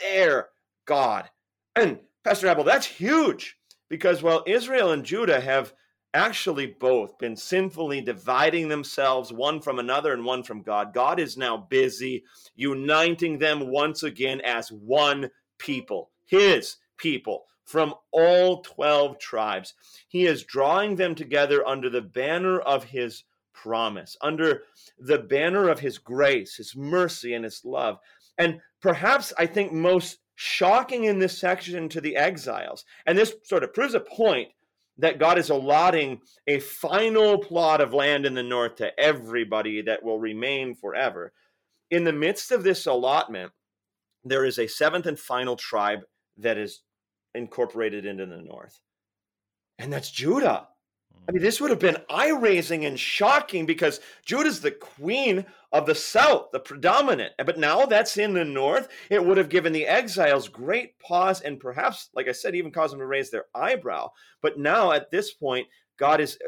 their 0.00 0.48
God. 0.86 1.28
And 1.74 1.98
Pastor 2.22 2.46
Apple, 2.46 2.64
that's 2.64 2.86
huge 2.86 3.58
because 3.90 4.22
while 4.22 4.44
Israel 4.46 4.92
and 4.92 5.04
Judah 5.04 5.40
have 5.40 5.74
actually 6.14 6.66
both 6.66 7.18
been 7.18 7.36
sinfully 7.36 8.00
dividing 8.00 8.68
themselves 8.68 9.32
one 9.32 9.60
from 9.60 9.78
another 9.78 10.12
and 10.12 10.24
one 10.24 10.42
from 10.42 10.62
God. 10.62 10.94
God 10.94 11.18
is 11.18 11.36
now 11.36 11.56
busy 11.56 12.24
uniting 12.54 13.38
them 13.38 13.68
once 13.68 14.04
again 14.04 14.40
as 14.42 14.70
one 14.70 15.30
people, 15.58 16.10
his 16.24 16.76
people 16.96 17.44
from 17.64 17.94
all 18.12 18.62
12 18.62 19.18
tribes. 19.18 19.74
He 20.08 20.26
is 20.26 20.44
drawing 20.44 20.96
them 20.96 21.14
together 21.14 21.66
under 21.66 21.90
the 21.90 22.02
banner 22.02 22.60
of 22.60 22.84
his 22.84 23.24
promise, 23.52 24.16
under 24.20 24.62
the 24.98 25.18
banner 25.18 25.68
of 25.68 25.80
his 25.80 25.98
grace, 25.98 26.56
his 26.56 26.76
mercy, 26.76 27.34
and 27.34 27.44
his 27.44 27.64
love. 27.64 27.98
And 28.38 28.60
perhaps 28.80 29.32
I 29.38 29.46
think 29.46 29.72
most 29.72 30.18
shocking 30.36 31.04
in 31.04 31.18
this 31.18 31.38
section 31.38 31.88
to 31.88 32.00
the 32.00 32.16
exiles, 32.16 32.84
and 33.06 33.16
this 33.16 33.34
sort 33.44 33.64
of 33.64 33.72
proves 33.72 33.94
a 33.94 34.00
point 34.00 34.48
that 34.98 35.18
God 35.18 35.38
is 35.38 35.50
allotting 35.50 36.20
a 36.46 36.60
final 36.60 37.38
plot 37.38 37.80
of 37.80 37.92
land 37.92 38.26
in 38.26 38.34
the 38.34 38.42
north 38.42 38.76
to 38.76 38.98
everybody 38.98 39.82
that 39.82 40.02
will 40.02 40.20
remain 40.20 40.74
forever. 40.74 41.32
In 41.90 42.04
the 42.04 42.12
midst 42.12 42.52
of 42.52 42.62
this 42.62 42.86
allotment, 42.86 43.52
there 44.24 44.44
is 44.44 44.58
a 44.58 44.66
seventh 44.66 45.06
and 45.06 45.18
final 45.18 45.56
tribe 45.56 46.00
that 46.38 46.56
is 46.58 46.82
incorporated 47.34 48.06
into 48.06 48.26
the 48.26 48.40
north, 48.40 48.80
and 49.78 49.92
that's 49.92 50.10
Judah. 50.10 50.68
I 51.26 51.32
mean, 51.32 51.42
this 51.42 51.60
would 51.60 51.70
have 51.70 51.78
been 51.78 51.96
eye 52.10 52.28
raising 52.28 52.84
and 52.84 53.00
shocking 53.00 53.64
because 53.64 54.00
Judah's 54.26 54.60
the 54.60 54.70
queen 54.70 55.46
of 55.72 55.86
the 55.86 55.94
south, 55.94 56.50
the 56.52 56.60
predominant. 56.60 57.32
But 57.38 57.58
now 57.58 57.86
that's 57.86 58.18
in 58.18 58.34
the 58.34 58.44
north. 58.44 58.88
It 59.08 59.24
would 59.24 59.38
have 59.38 59.48
given 59.48 59.72
the 59.72 59.86
exiles 59.86 60.48
great 60.48 60.98
pause 60.98 61.40
and 61.40 61.58
perhaps, 61.58 62.10
like 62.14 62.28
I 62.28 62.32
said, 62.32 62.54
even 62.54 62.72
caused 62.72 62.92
them 62.92 63.00
to 63.00 63.06
raise 63.06 63.30
their 63.30 63.46
eyebrow. 63.54 64.10
But 64.42 64.58
now 64.58 64.92
at 64.92 65.10
this 65.10 65.32
point, 65.32 65.66
God 65.98 66.20
is 66.20 66.38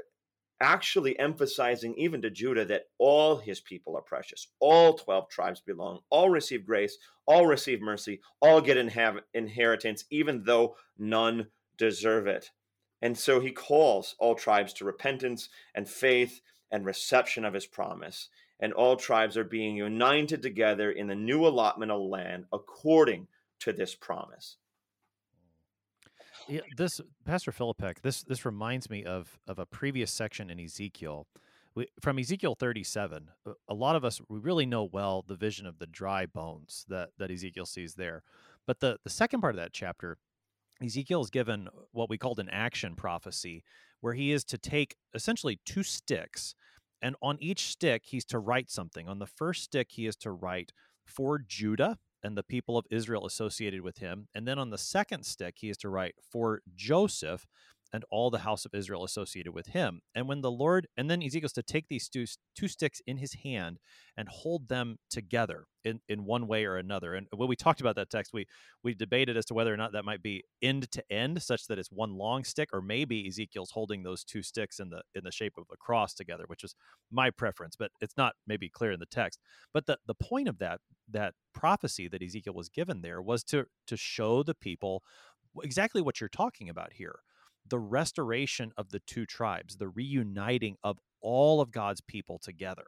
actually 0.60 1.18
emphasizing 1.18 1.94
even 1.96 2.20
to 2.22 2.30
Judah 2.30 2.64
that 2.66 2.84
all 2.98 3.36
his 3.36 3.60
people 3.60 3.96
are 3.96 4.02
precious. 4.02 4.48
All 4.60 4.94
12 4.94 5.28
tribes 5.30 5.60
belong, 5.60 6.00
all 6.10 6.28
receive 6.28 6.66
grace, 6.66 6.98
all 7.26 7.46
receive 7.46 7.80
mercy, 7.80 8.20
all 8.40 8.60
get 8.60 8.76
inheritance, 8.76 10.04
even 10.10 10.44
though 10.44 10.76
none 10.98 11.48
deserve 11.78 12.26
it. 12.26 12.50
And 13.02 13.16
so 13.16 13.40
he 13.40 13.50
calls 13.50 14.14
all 14.18 14.34
tribes 14.34 14.72
to 14.74 14.84
repentance 14.84 15.48
and 15.74 15.88
faith 15.88 16.40
and 16.70 16.84
reception 16.84 17.44
of 17.44 17.54
his 17.54 17.66
promise 17.66 18.28
and 18.60 18.72
all 18.72 18.96
tribes 18.96 19.36
are 19.36 19.44
being 19.44 19.76
united 19.76 20.42
together 20.42 20.90
in 20.90 21.06
the 21.06 21.14
new 21.14 21.46
allotment 21.46 21.92
of 21.92 22.00
land 22.00 22.44
according 22.52 23.26
to 23.60 23.72
this 23.72 23.94
promise. 23.94 24.56
Yeah, 26.48 26.60
this 26.76 27.00
Pastor 27.24 27.50
Philippek, 27.50 28.02
this 28.02 28.22
this 28.22 28.44
reminds 28.44 28.88
me 28.88 29.04
of 29.04 29.38
of 29.48 29.58
a 29.58 29.66
previous 29.66 30.12
section 30.12 30.48
in 30.48 30.60
Ezekiel. 30.60 31.26
We, 31.74 31.88
from 32.00 32.18
Ezekiel 32.18 32.54
37, 32.54 33.30
a 33.68 33.74
lot 33.74 33.96
of 33.96 34.04
us 34.04 34.20
we 34.28 34.38
really 34.38 34.64
know 34.64 34.84
well 34.84 35.24
the 35.26 35.34
vision 35.34 35.66
of 35.66 35.78
the 35.78 35.86
dry 35.86 36.24
bones 36.24 36.86
that 36.88 37.10
that 37.18 37.30
Ezekiel 37.30 37.66
sees 37.66 37.94
there. 37.94 38.22
But 38.64 38.80
the 38.80 38.98
the 39.02 39.10
second 39.10 39.40
part 39.40 39.54
of 39.54 39.60
that 39.60 39.72
chapter, 39.72 40.18
Ezekiel 40.82 41.22
is 41.22 41.30
given 41.30 41.68
uh, 41.68 41.70
what 41.92 42.10
we 42.10 42.18
called 42.18 42.38
an 42.38 42.48
action 42.50 42.94
prophecy, 42.96 43.64
where 44.00 44.14
he 44.14 44.32
is 44.32 44.44
to 44.44 44.58
take 44.58 44.96
essentially 45.14 45.58
two 45.64 45.82
sticks 45.82 46.54
and 47.02 47.16
on 47.22 47.36
each 47.40 47.66
stick, 47.66 48.02
he's 48.06 48.24
to 48.26 48.38
write 48.38 48.70
something. 48.70 49.08
On 49.08 49.18
the 49.18 49.26
first 49.26 49.64
stick, 49.64 49.88
he 49.90 50.06
is 50.06 50.16
to 50.16 50.30
write 50.30 50.72
for 51.04 51.38
Judah 51.38 51.98
and 52.22 52.36
the 52.36 52.42
people 52.42 52.76
of 52.76 52.86
Israel 52.90 53.26
associated 53.26 53.82
with 53.82 53.98
him. 53.98 54.28
And 54.34 54.48
then 54.48 54.58
on 54.58 54.70
the 54.70 54.78
second 54.78 55.24
stick, 55.24 55.56
he 55.58 55.70
is 55.70 55.76
to 55.78 55.88
write 55.88 56.14
for 56.32 56.62
Joseph 56.74 57.46
and 57.92 58.04
all 58.10 58.30
the 58.30 58.40
house 58.40 58.64
of 58.64 58.74
Israel 58.74 59.04
associated 59.04 59.52
with 59.52 59.68
him. 59.68 60.00
And 60.14 60.28
when 60.28 60.40
the 60.40 60.50
Lord, 60.50 60.86
and 60.96 61.10
then 61.10 61.22
Ezekiel's 61.22 61.52
to 61.54 61.62
take 61.62 61.88
these 61.88 62.08
two, 62.08 62.26
two 62.54 62.68
sticks 62.68 63.00
in 63.06 63.18
his 63.18 63.34
hand 63.44 63.78
and 64.16 64.28
hold 64.28 64.68
them 64.68 64.96
together 65.10 65.66
in, 65.84 66.00
in 66.08 66.24
one 66.24 66.48
way 66.48 66.64
or 66.64 66.76
another. 66.76 67.14
And 67.14 67.28
when 67.34 67.48
we 67.48 67.54
talked 67.54 67.80
about 67.80 67.94
that 67.96 68.10
text, 68.10 68.32
we 68.32 68.46
we 68.82 68.94
debated 68.94 69.36
as 69.36 69.44
to 69.46 69.54
whether 69.54 69.72
or 69.72 69.76
not 69.76 69.92
that 69.92 70.04
might 70.04 70.22
be 70.22 70.42
end 70.60 70.90
to 70.90 71.02
end, 71.10 71.42
such 71.42 71.66
that 71.68 71.78
it's 71.78 71.92
one 71.92 72.14
long 72.14 72.42
stick, 72.42 72.70
or 72.72 72.82
maybe 72.82 73.26
Ezekiel's 73.26 73.70
holding 73.70 74.02
those 74.02 74.24
two 74.24 74.42
sticks 74.42 74.80
in 74.80 74.90
the 74.90 75.02
in 75.14 75.22
the 75.24 75.30
shape 75.30 75.54
of 75.56 75.64
a 75.72 75.76
cross 75.76 76.12
together, 76.12 76.44
which 76.48 76.64
is 76.64 76.74
my 77.10 77.30
preference, 77.30 77.76
but 77.76 77.92
it's 78.00 78.16
not 78.16 78.34
maybe 78.46 78.68
clear 78.68 78.92
in 78.92 79.00
the 79.00 79.06
text. 79.06 79.38
But 79.72 79.86
the, 79.86 79.98
the 80.06 80.14
point 80.14 80.48
of 80.48 80.58
that 80.58 80.80
that 81.10 81.34
prophecy 81.54 82.08
that 82.08 82.22
Ezekiel 82.22 82.54
was 82.54 82.68
given 82.68 83.02
there 83.02 83.22
was 83.22 83.44
to 83.44 83.66
to 83.86 83.96
show 83.96 84.42
the 84.42 84.54
people 84.54 85.02
exactly 85.62 86.02
what 86.02 86.20
you're 86.20 86.28
talking 86.28 86.68
about 86.68 86.92
here 86.92 87.20
the 87.68 87.78
restoration 87.78 88.72
of 88.76 88.90
the 88.90 89.00
two 89.00 89.26
tribes, 89.26 89.76
the 89.76 89.88
reuniting 89.88 90.76
of 90.82 90.98
all 91.20 91.60
of 91.60 91.70
God's 91.70 92.00
people 92.00 92.38
together. 92.38 92.84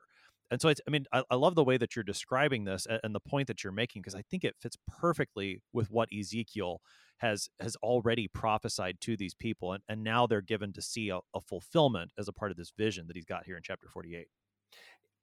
And 0.50 0.60
so, 0.62 0.68
it's, 0.68 0.80
I 0.86 0.90
mean, 0.90 1.04
I, 1.12 1.22
I 1.30 1.34
love 1.34 1.54
the 1.54 1.64
way 1.64 1.76
that 1.76 1.94
you're 1.94 2.02
describing 2.02 2.64
this 2.64 2.86
and, 2.86 3.00
and 3.04 3.14
the 3.14 3.20
point 3.20 3.48
that 3.48 3.62
you're 3.62 3.72
making 3.72 4.02
because 4.02 4.14
I 4.14 4.22
think 4.22 4.44
it 4.44 4.56
fits 4.60 4.76
perfectly 4.86 5.60
with 5.72 5.90
what 5.90 6.08
Ezekiel 6.16 6.80
has 7.18 7.48
has 7.60 7.76
already 7.82 8.28
prophesied 8.28 9.00
to 9.02 9.16
these 9.16 9.34
people, 9.34 9.72
and, 9.72 9.82
and 9.88 10.02
now 10.02 10.26
they're 10.26 10.40
given 10.40 10.72
to 10.72 10.82
see 10.82 11.10
a, 11.10 11.18
a 11.34 11.40
fulfillment 11.40 12.12
as 12.16 12.28
a 12.28 12.32
part 12.32 12.50
of 12.50 12.56
this 12.56 12.72
vision 12.76 13.06
that 13.08 13.16
he's 13.16 13.24
got 13.24 13.44
here 13.44 13.56
in 13.56 13.62
chapter 13.62 13.88
48. 13.88 14.28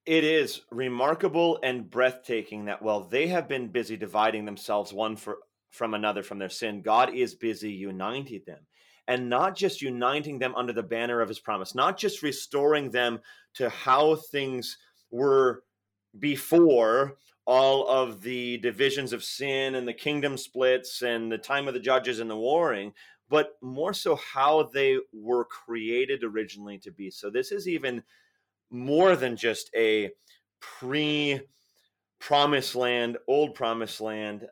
It 0.06 0.24
is 0.24 0.62
remarkable 0.70 1.58
and 1.64 1.90
breathtaking 1.90 2.66
that 2.66 2.84
while 2.84 3.02
they 3.02 3.28
have 3.28 3.48
been 3.48 3.70
busy 3.70 3.98
dividing 3.98 4.46
themselves 4.46 4.94
one 4.94 5.16
for, 5.16 5.40
from 5.72 5.96
another 5.96 6.22
from 6.22 6.38
their 6.38 6.50
sin, 6.50 6.82
God 6.82 7.16
is 7.16 7.34
busy 7.34 7.72
uniting 7.72 8.42
them 8.46 8.68
and 9.08 9.30
not 9.30 9.56
just 9.56 9.82
uniting 9.82 10.40
them 10.40 10.56
under 10.56 10.74
the 10.74 10.84
banner 10.84 11.22
of 11.22 11.30
his 11.30 11.40
promise, 11.40 11.76
not 11.76 11.98
just 11.98 12.24
restoring 12.24 12.90
them 12.90 13.20
to 13.54 13.70
how 13.70 14.16
things 14.16 14.78
were 15.12 15.64
before 16.20 17.18
all 17.46 17.88
of 17.88 18.22
the 18.22 18.58
divisions 18.58 19.14
of 19.14 19.24
sin 19.24 19.76
and 19.76 19.88
the 19.88 19.94
kingdom 19.94 20.38
splits 20.38 21.04
and 21.04 21.32
the 21.32 21.38
time 21.38 21.68
of 21.68 21.74
the 21.74 21.80
judges 21.80 22.20
and 22.20 22.30
the 22.30 22.36
warring, 22.36 22.92
but 23.30 23.54
more 23.62 23.94
so 23.94 24.16
how 24.16 24.64
they 24.74 24.98
were 25.14 25.46
created 25.46 26.24
originally 26.24 26.80
to 26.80 26.92
be. 26.92 27.12
So 27.12 27.30
this 27.30 27.52
is 27.52 27.68
even 27.68 28.04
more 28.72 29.16
than 29.16 29.36
just 29.38 29.70
a 29.76 30.12
pre 30.60 31.42
promised 32.20 32.76
land, 32.76 33.18
old 33.28 33.54
promised 33.54 34.02
land 34.02 34.48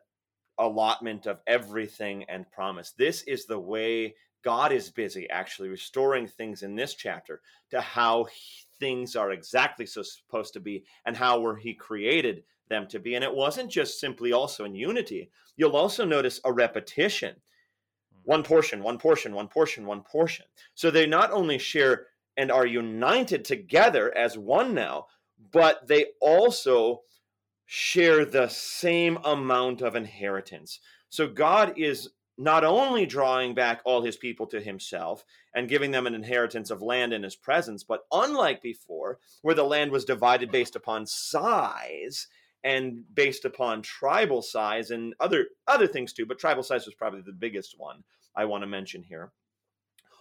allotment 0.58 1.26
of 1.26 1.40
everything 1.46 2.24
and 2.28 2.50
promise. 2.52 2.92
This 2.96 3.22
is 3.22 3.46
the 3.46 3.58
way 3.58 4.14
God 4.44 4.72
is 4.72 4.90
busy 4.90 5.28
actually 5.30 5.70
restoring 5.70 6.28
things 6.28 6.62
in 6.62 6.76
this 6.76 6.94
chapter 6.94 7.40
to 7.70 7.80
how 7.80 8.24
he, 8.24 8.64
things 8.78 9.16
are 9.16 9.32
exactly 9.32 9.86
so 9.86 10.02
supposed 10.02 10.52
to 10.52 10.60
be 10.60 10.84
and 11.06 11.16
how 11.16 11.40
were 11.40 11.56
he 11.56 11.72
created 11.72 12.44
them 12.68 12.86
to 12.88 12.98
be. 12.98 13.14
And 13.14 13.24
it 13.24 13.34
wasn't 13.34 13.70
just 13.70 13.98
simply 13.98 14.32
also 14.32 14.64
in 14.64 14.74
unity. 14.74 15.30
You'll 15.56 15.76
also 15.76 16.04
notice 16.04 16.40
a 16.44 16.52
repetition. 16.52 17.36
Hmm. 18.12 18.20
One 18.24 18.42
portion, 18.42 18.82
one 18.82 18.98
portion, 18.98 19.34
one 19.34 19.48
portion, 19.48 19.86
one 19.86 20.02
portion. 20.02 20.46
So 20.74 20.90
they 20.90 21.06
not 21.06 21.30
only 21.30 21.58
share 21.58 22.06
and 22.36 22.50
are 22.50 22.66
united 22.66 23.44
together 23.44 24.16
as 24.16 24.36
one 24.36 24.74
now, 24.74 25.06
but 25.52 25.86
they 25.86 26.06
also 26.20 27.02
share 27.66 28.24
the 28.24 28.48
same 28.48 29.18
amount 29.24 29.80
of 29.80 29.96
inheritance. 29.96 30.80
So 31.08 31.28
God 31.28 31.74
is 31.78 32.10
not 32.36 32.64
only 32.64 33.06
drawing 33.06 33.54
back 33.54 33.80
all 33.84 34.02
his 34.02 34.16
people 34.16 34.46
to 34.48 34.60
himself 34.60 35.24
and 35.54 35.68
giving 35.68 35.92
them 35.92 36.06
an 36.06 36.14
inheritance 36.14 36.70
of 36.70 36.82
land 36.82 37.12
in 37.12 37.22
his 37.22 37.36
presence, 37.36 37.84
but 37.84 38.04
unlike 38.12 38.60
before, 38.60 39.18
where 39.42 39.54
the 39.54 39.62
land 39.62 39.90
was 39.90 40.04
divided 40.04 40.50
based 40.50 40.74
upon 40.74 41.06
size 41.06 42.26
and 42.64 43.04
based 43.14 43.44
upon 43.44 43.82
tribal 43.82 44.42
size 44.42 44.90
and 44.90 45.14
other 45.20 45.46
other 45.68 45.86
things 45.86 46.12
too, 46.12 46.26
but 46.26 46.38
tribal 46.38 46.62
size 46.62 46.86
was 46.86 46.94
probably 46.94 47.20
the 47.20 47.32
biggest 47.32 47.78
one 47.78 48.02
I 48.34 48.46
want 48.46 48.62
to 48.62 48.68
mention 48.68 49.02
here. 49.02 49.30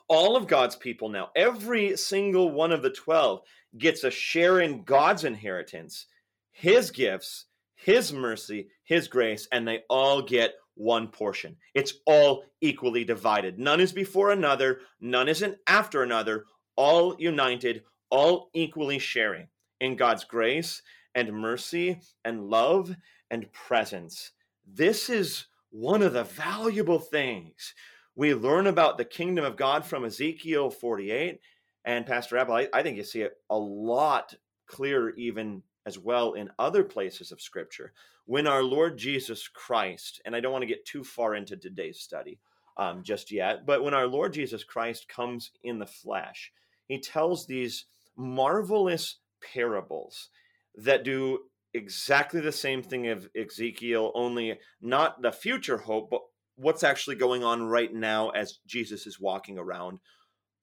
All 0.07 0.35
of 0.35 0.47
God's 0.47 0.75
people 0.75 1.09
now, 1.09 1.29
every 1.35 1.95
single 1.97 2.51
one 2.51 2.71
of 2.71 2.81
the 2.81 2.89
12 2.89 3.41
gets 3.77 4.03
a 4.03 4.11
share 4.11 4.59
in 4.59 4.83
God's 4.83 5.23
inheritance, 5.23 6.05
his 6.51 6.91
gifts, 6.91 7.45
his 7.73 8.13
mercy, 8.13 8.67
his 8.83 9.07
grace, 9.07 9.47
and 9.51 9.67
they 9.67 9.83
all 9.89 10.21
get 10.21 10.53
one 10.75 11.07
portion. 11.07 11.57
It's 11.73 11.93
all 12.05 12.45
equally 12.61 13.03
divided. 13.03 13.59
None 13.59 13.79
is 13.79 13.91
before 13.91 14.31
another, 14.31 14.81
none 14.99 15.29
isn't 15.29 15.57
after 15.67 16.03
another, 16.03 16.45
all 16.75 17.15
united, 17.19 17.83
all 18.09 18.49
equally 18.53 18.99
sharing 18.99 19.47
in 19.79 19.95
God's 19.95 20.23
grace 20.23 20.81
and 21.15 21.33
mercy 21.33 21.99
and 22.25 22.49
love 22.49 22.95
and 23.29 23.51
presence. 23.51 24.31
This 24.65 25.09
is 25.09 25.45
one 25.69 26.01
of 26.01 26.13
the 26.13 26.23
valuable 26.23 26.99
things 26.99 27.73
we 28.15 28.33
learn 28.33 28.67
about 28.67 28.97
the 28.97 29.05
kingdom 29.05 29.43
of 29.43 29.57
God 29.57 29.85
from 29.85 30.05
Ezekiel 30.05 30.69
48. 30.69 31.39
And 31.85 32.05
Pastor 32.05 32.37
Apple, 32.37 32.55
I, 32.55 32.67
I 32.73 32.83
think 32.83 32.97
you 32.97 33.03
see 33.03 33.21
it 33.21 33.33
a 33.49 33.57
lot 33.57 34.35
clearer 34.67 35.13
even 35.15 35.63
as 35.85 35.99
well 35.99 36.33
in 36.33 36.49
other 36.57 36.83
places 36.83 37.31
of 37.31 37.41
Scripture. 37.41 37.93
When 38.25 38.47
our 38.47 38.63
Lord 38.63 38.97
Jesus 38.97 39.47
Christ, 39.47 40.21
and 40.25 40.35
I 40.35 40.39
don't 40.39 40.51
want 40.51 40.61
to 40.63 40.67
get 40.67 40.85
too 40.85 41.03
far 41.03 41.35
into 41.35 41.57
today's 41.57 41.99
study 41.99 42.39
um, 42.77 43.03
just 43.03 43.31
yet, 43.31 43.65
but 43.65 43.83
when 43.83 43.93
our 43.93 44.07
Lord 44.07 44.33
Jesus 44.33 44.63
Christ 44.63 45.09
comes 45.09 45.51
in 45.63 45.79
the 45.79 45.85
flesh, 45.85 46.51
he 46.87 46.99
tells 46.99 47.45
these 47.45 47.85
marvelous 48.15 49.17
parables 49.53 50.29
that 50.75 51.03
do 51.03 51.39
exactly 51.73 52.39
the 52.39 52.51
same 52.51 52.81
thing 52.81 53.07
of 53.07 53.29
Ezekiel, 53.35 54.11
only 54.15 54.59
not 54.81 55.21
the 55.21 55.31
future 55.31 55.77
hope, 55.77 56.09
but 56.09 56.21
what's 56.55 56.83
actually 56.83 57.15
going 57.15 57.43
on 57.43 57.63
right 57.63 57.93
now 57.93 58.29
as 58.29 58.59
Jesus 58.65 59.07
is 59.07 59.19
walking 59.19 59.57
around 59.57 59.99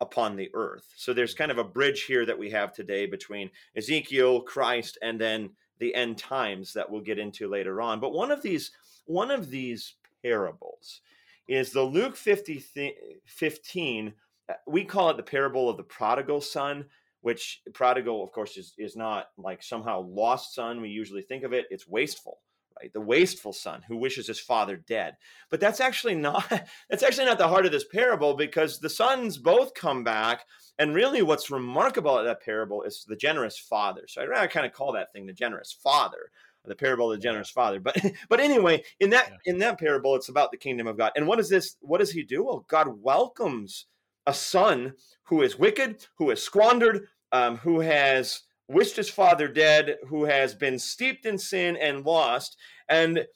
upon 0.00 0.36
the 0.36 0.50
earth. 0.54 0.92
So 0.96 1.12
there's 1.12 1.34
kind 1.34 1.50
of 1.50 1.58
a 1.58 1.64
bridge 1.64 2.04
here 2.04 2.24
that 2.26 2.38
we 2.38 2.50
have 2.50 2.72
today 2.72 3.06
between 3.06 3.50
Ezekiel, 3.76 4.42
Christ, 4.42 4.98
and 5.02 5.20
then 5.20 5.50
the 5.78 5.94
end 5.94 6.18
times 6.18 6.72
that 6.74 6.88
we'll 6.88 7.00
get 7.00 7.18
into 7.18 7.48
later 7.48 7.80
on. 7.80 8.00
But 8.00 8.12
one 8.12 8.30
of 8.30 8.42
these 8.42 8.70
one 9.06 9.30
of 9.30 9.50
these 9.50 9.94
parables 10.22 11.00
is 11.48 11.72
the 11.72 11.82
Luke 11.82 12.16
50 12.16 12.62
th- 12.74 12.94
15 13.24 14.12
uh, 14.48 14.54
we 14.66 14.84
call 14.84 15.10
it 15.10 15.16
the 15.16 15.22
parable 15.22 15.68
of 15.68 15.76
the 15.76 15.82
prodigal 15.82 16.40
son 16.40 16.84
which 17.22 17.62
prodigal 17.74 18.22
of 18.22 18.30
course 18.32 18.56
is, 18.56 18.74
is 18.78 18.96
not 18.96 19.30
like 19.36 19.62
somehow 19.62 20.00
lost 20.00 20.54
son 20.54 20.80
we 20.80 20.88
usually 20.88 21.22
think 21.22 21.42
of 21.42 21.52
it 21.52 21.66
it's 21.70 21.88
wasteful 21.88 22.38
right? 22.80 22.92
The 22.92 23.00
wasteful 23.00 23.52
son 23.52 23.82
who 23.86 23.96
wishes 23.96 24.26
his 24.26 24.40
father 24.40 24.76
dead. 24.76 25.16
But 25.50 25.60
that's 25.60 25.80
actually 25.80 26.14
not 26.14 26.48
that's 26.90 27.02
actually 27.02 27.26
not 27.26 27.38
the 27.38 27.48
heart 27.48 27.66
of 27.66 27.72
this 27.72 27.84
parable 27.84 28.34
because 28.34 28.78
the 28.78 28.90
sons 28.90 29.38
both 29.38 29.74
come 29.74 30.04
back 30.04 30.46
and 30.78 30.94
really 30.94 31.22
what's 31.22 31.50
remarkable 31.50 32.18
at 32.18 32.24
that 32.24 32.42
parable 32.42 32.82
is 32.82 33.04
the 33.06 33.16
generous 33.16 33.58
father. 33.58 34.02
So 34.08 34.22
I'd 34.22 34.28
rather 34.28 34.48
kind 34.48 34.66
of 34.66 34.72
call 34.72 34.92
that 34.92 35.12
thing 35.12 35.26
the 35.26 35.32
generous 35.32 35.72
father 35.72 36.30
the 36.66 36.74
parable 36.74 37.10
of 37.10 37.18
the 37.18 37.22
generous 37.22 37.48
father 37.48 37.80
but 37.80 37.96
but 38.28 38.38
anyway 38.38 38.82
in 39.00 39.08
that 39.08 39.30
yeah. 39.30 39.52
in 39.52 39.58
that 39.58 39.78
parable 39.78 40.14
it's 40.14 40.28
about 40.28 40.50
the 40.50 40.58
kingdom 40.58 40.86
of 40.86 40.98
god 40.98 41.10
and 41.16 41.26
what 41.26 41.40
is 41.40 41.48
this 41.48 41.76
what 41.80 42.00
does 42.00 42.10
he 42.10 42.22
do 42.22 42.44
well 42.44 42.66
god 42.68 42.86
welcomes 43.00 43.86
a 44.26 44.34
son 44.34 44.92
who 45.24 45.40
is 45.40 45.58
wicked 45.58 46.06
who 46.18 46.30
is 46.30 46.42
squandered 46.42 47.06
um, 47.32 47.56
who 47.56 47.80
has 47.80 48.42
wished 48.70 48.96
his 48.96 49.10
father 49.10 49.48
dead, 49.48 49.96
who 50.08 50.24
has 50.24 50.54
been 50.54 50.78
steeped 50.78 51.26
in 51.26 51.36
sin 51.36 51.76
and 51.76 52.04
lost. 52.06 52.56
And 52.88 53.26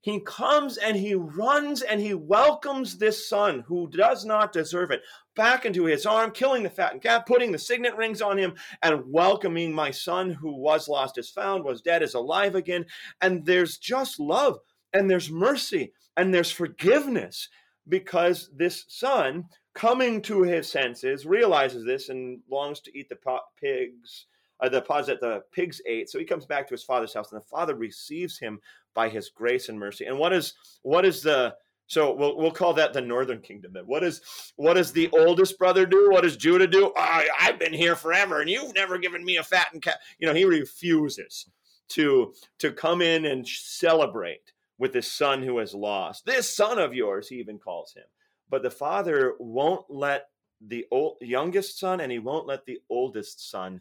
he 0.00 0.20
comes 0.20 0.76
and 0.76 0.96
he 0.96 1.16
runs 1.16 1.82
and 1.82 2.00
he 2.00 2.14
welcomes 2.14 2.96
this 2.96 3.28
son 3.28 3.64
who 3.66 3.90
does 3.90 4.24
not 4.24 4.52
deserve 4.52 4.92
it 4.92 5.02
back 5.34 5.66
into 5.66 5.84
his 5.84 6.06
arm, 6.06 6.30
killing 6.30 6.62
the 6.62 6.70
fattened 6.70 7.02
calf, 7.02 7.26
putting 7.26 7.50
the 7.50 7.58
signet 7.58 7.96
rings 7.96 8.22
on 8.22 8.38
him, 8.38 8.54
and 8.82 9.02
welcoming 9.08 9.72
my 9.72 9.90
son 9.90 10.30
who 10.30 10.54
was 10.54 10.88
lost 10.88 11.18
is 11.18 11.30
found, 11.30 11.64
was 11.64 11.82
dead 11.82 12.04
is 12.04 12.14
alive 12.14 12.54
again. 12.54 12.86
And 13.20 13.44
there's 13.44 13.78
just 13.78 14.20
love 14.20 14.60
and 14.92 15.10
there's 15.10 15.30
mercy 15.30 15.92
and 16.16 16.32
there's 16.32 16.52
forgiveness 16.52 17.48
because 17.88 18.50
this 18.54 18.84
son 18.86 19.46
coming 19.74 20.22
to 20.22 20.42
his 20.42 20.70
senses 20.70 21.26
realizes 21.26 21.84
this 21.84 22.08
and 22.08 22.40
longs 22.48 22.78
to 22.80 22.96
eat 22.96 23.08
the 23.08 23.16
pot, 23.16 23.42
pigs 23.60 24.26
uh, 24.60 24.68
the 24.68 24.82
pods 24.82 25.06
that 25.06 25.20
the 25.20 25.42
pigs 25.52 25.80
ate. 25.86 26.08
So 26.08 26.18
he 26.18 26.24
comes 26.24 26.46
back 26.46 26.66
to 26.68 26.74
his 26.74 26.84
father's 26.84 27.14
house, 27.14 27.32
and 27.32 27.40
the 27.40 27.46
father 27.46 27.74
receives 27.74 28.38
him 28.38 28.60
by 28.94 29.08
his 29.08 29.30
grace 29.30 29.68
and 29.68 29.78
mercy. 29.78 30.06
And 30.06 30.18
what 30.18 30.32
is 30.32 30.54
what 30.82 31.04
is 31.04 31.22
the 31.22 31.54
so 31.86 32.12
we'll 32.14 32.36
we'll 32.36 32.50
call 32.50 32.74
that 32.74 32.92
the 32.92 33.00
northern 33.00 33.40
kingdom. 33.40 33.72
Then 33.72 33.84
what 33.86 34.02
is 34.02 34.20
what 34.56 34.74
does 34.74 34.92
the 34.92 35.08
oldest 35.12 35.58
brother 35.58 35.86
do? 35.86 36.10
What 36.10 36.22
does 36.22 36.36
Judah 36.36 36.66
do? 36.66 36.92
I've 36.96 37.58
been 37.58 37.74
here 37.74 37.96
forever, 37.96 38.40
and 38.40 38.50
you've 38.50 38.74
never 38.74 38.98
given 38.98 39.24
me 39.24 39.36
a 39.36 39.42
fattened 39.42 39.82
cat. 39.82 39.98
You 40.18 40.26
know, 40.26 40.34
he 40.34 40.44
refuses. 40.44 41.46
to 41.88 42.34
to 42.58 42.72
come 42.72 43.02
in 43.02 43.24
and 43.26 43.46
celebrate 43.46 44.52
with 44.78 44.92
this 44.92 45.10
son 45.10 45.42
who 45.42 45.58
has 45.58 45.74
lost. 45.74 46.26
This 46.26 46.54
son 46.54 46.78
of 46.78 46.94
yours, 46.94 47.28
he 47.28 47.36
even 47.36 47.58
calls 47.58 47.94
him. 47.94 48.04
But 48.48 48.62
the 48.62 48.70
father 48.70 49.34
won't 49.38 49.84
let 49.88 50.28
the 50.60 50.86
old, 50.90 51.16
youngest 51.20 51.78
son 51.78 52.00
and 52.00 52.10
he 52.10 52.18
won't 52.18 52.46
let 52.46 52.64
the 52.64 52.80
oldest 52.88 53.50
son 53.50 53.80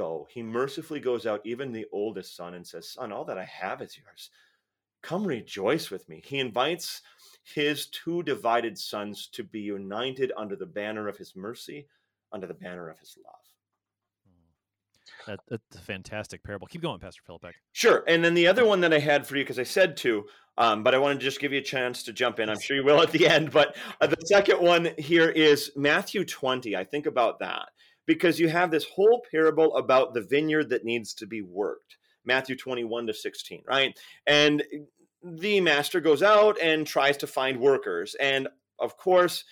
go. 0.00 0.26
He 0.30 0.42
mercifully 0.42 1.00
goes 1.00 1.26
out, 1.26 1.42
even 1.44 1.72
the 1.72 1.86
oldest 1.92 2.34
son, 2.34 2.54
and 2.54 2.66
says, 2.66 2.88
Son, 2.88 3.12
all 3.12 3.24
that 3.26 3.38
I 3.38 3.44
have 3.44 3.82
is 3.82 3.98
yours. 3.98 4.30
Come 5.02 5.26
rejoice 5.26 5.90
with 5.90 6.08
me. 6.08 6.22
He 6.24 6.38
invites 6.38 7.02
his 7.42 7.86
two 7.86 8.22
divided 8.22 8.78
sons 8.78 9.28
to 9.32 9.44
be 9.44 9.60
united 9.60 10.32
under 10.36 10.56
the 10.56 10.66
banner 10.66 11.06
of 11.06 11.18
his 11.18 11.36
mercy, 11.36 11.86
under 12.32 12.46
the 12.46 12.54
banner 12.54 12.88
of 12.88 12.98
his 12.98 13.16
love. 13.22 13.34
That, 15.26 15.40
that's 15.48 15.76
a 15.76 15.82
fantastic 15.82 16.42
parable. 16.42 16.66
Keep 16.66 16.82
going, 16.82 16.98
Pastor 16.98 17.22
Philip. 17.26 17.44
Sure. 17.72 18.04
And 18.08 18.24
then 18.24 18.32
the 18.32 18.46
other 18.46 18.64
one 18.64 18.80
that 18.80 18.94
I 18.94 18.98
had 18.98 19.26
for 19.26 19.36
you, 19.36 19.44
because 19.44 19.58
I 19.58 19.64
said 19.64 19.96
two, 19.96 20.24
um, 20.56 20.82
but 20.82 20.94
I 20.94 20.98
want 20.98 21.18
to 21.18 21.24
just 21.24 21.40
give 21.40 21.52
you 21.52 21.58
a 21.58 21.62
chance 21.62 22.02
to 22.04 22.12
jump 22.12 22.40
in. 22.40 22.48
I'm 22.48 22.60
sure 22.60 22.76
you 22.76 22.84
will 22.84 23.02
at 23.02 23.12
the 23.12 23.28
end. 23.28 23.50
But 23.50 23.76
uh, 24.00 24.06
the 24.06 24.16
second 24.26 24.60
one 24.60 24.90
here 24.96 25.28
is 25.28 25.72
Matthew 25.76 26.24
20. 26.24 26.74
I 26.74 26.84
think 26.84 27.06
about 27.06 27.38
that 27.40 27.68
because 28.06 28.40
you 28.40 28.48
have 28.48 28.70
this 28.70 28.84
whole 28.84 29.22
parable 29.30 29.76
about 29.76 30.14
the 30.14 30.22
vineyard 30.22 30.68
that 30.70 30.84
needs 30.84 31.14
to 31.14 31.26
be 31.26 31.42
worked. 31.42 31.96
Matthew 32.24 32.56
21 32.56 33.06
to 33.06 33.14
16, 33.14 33.62
right? 33.66 33.98
And 34.26 34.62
the 35.22 35.60
master 35.60 36.00
goes 36.00 36.22
out 36.22 36.60
and 36.60 36.86
tries 36.86 37.16
to 37.18 37.26
find 37.26 37.60
workers. 37.60 38.14
And 38.20 38.48
of 38.78 38.96
course, 38.96 39.44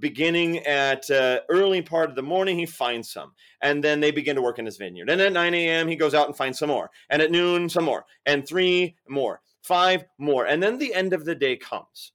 beginning 0.00 0.58
at 0.66 1.08
uh, 1.10 1.40
early 1.48 1.80
part 1.80 2.10
of 2.10 2.16
the 2.16 2.22
morning 2.22 2.58
he 2.58 2.66
finds 2.66 3.10
some 3.10 3.32
and 3.62 3.82
then 3.82 4.00
they 4.00 4.10
begin 4.10 4.34
to 4.34 4.42
work 4.42 4.58
in 4.58 4.66
his 4.66 4.76
vineyard 4.76 5.08
and 5.08 5.20
at 5.20 5.32
9 5.32 5.54
a.m 5.54 5.86
he 5.86 5.94
goes 5.94 6.12
out 6.12 6.26
and 6.26 6.36
finds 6.36 6.58
some 6.58 6.68
more 6.68 6.90
and 7.08 7.22
at 7.22 7.30
noon 7.30 7.68
some 7.68 7.84
more 7.84 8.04
and 8.26 8.46
three 8.46 8.96
more 9.08 9.40
five 9.62 10.04
more 10.18 10.46
and 10.46 10.60
then 10.60 10.76
the 10.78 10.92
end 10.92 11.12
of 11.12 11.24
the 11.24 11.36
day 11.36 11.56
comes 11.56 12.12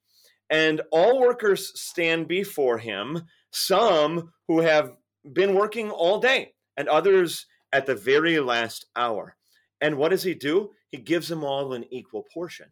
and 0.49 0.81
all 0.91 1.21
workers 1.21 1.71
stand 1.79 2.27
before 2.27 2.77
him 2.77 3.23
some 3.51 4.31
who 4.47 4.59
have 4.59 4.91
been 5.33 5.53
working 5.53 5.89
all 5.89 6.19
day 6.19 6.53
and 6.77 6.87
others 6.87 7.45
at 7.73 7.85
the 7.85 7.95
very 7.95 8.39
last 8.39 8.85
hour 8.95 9.35
and 9.79 9.97
what 9.97 10.09
does 10.09 10.23
he 10.23 10.33
do 10.33 10.71
he 10.89 10.97
gives 10.97 11.27
them 11.27 11.43
all 11.43 11.73
an 11.73 11.85
equal 11.91 12.25
portion 12.33 12.67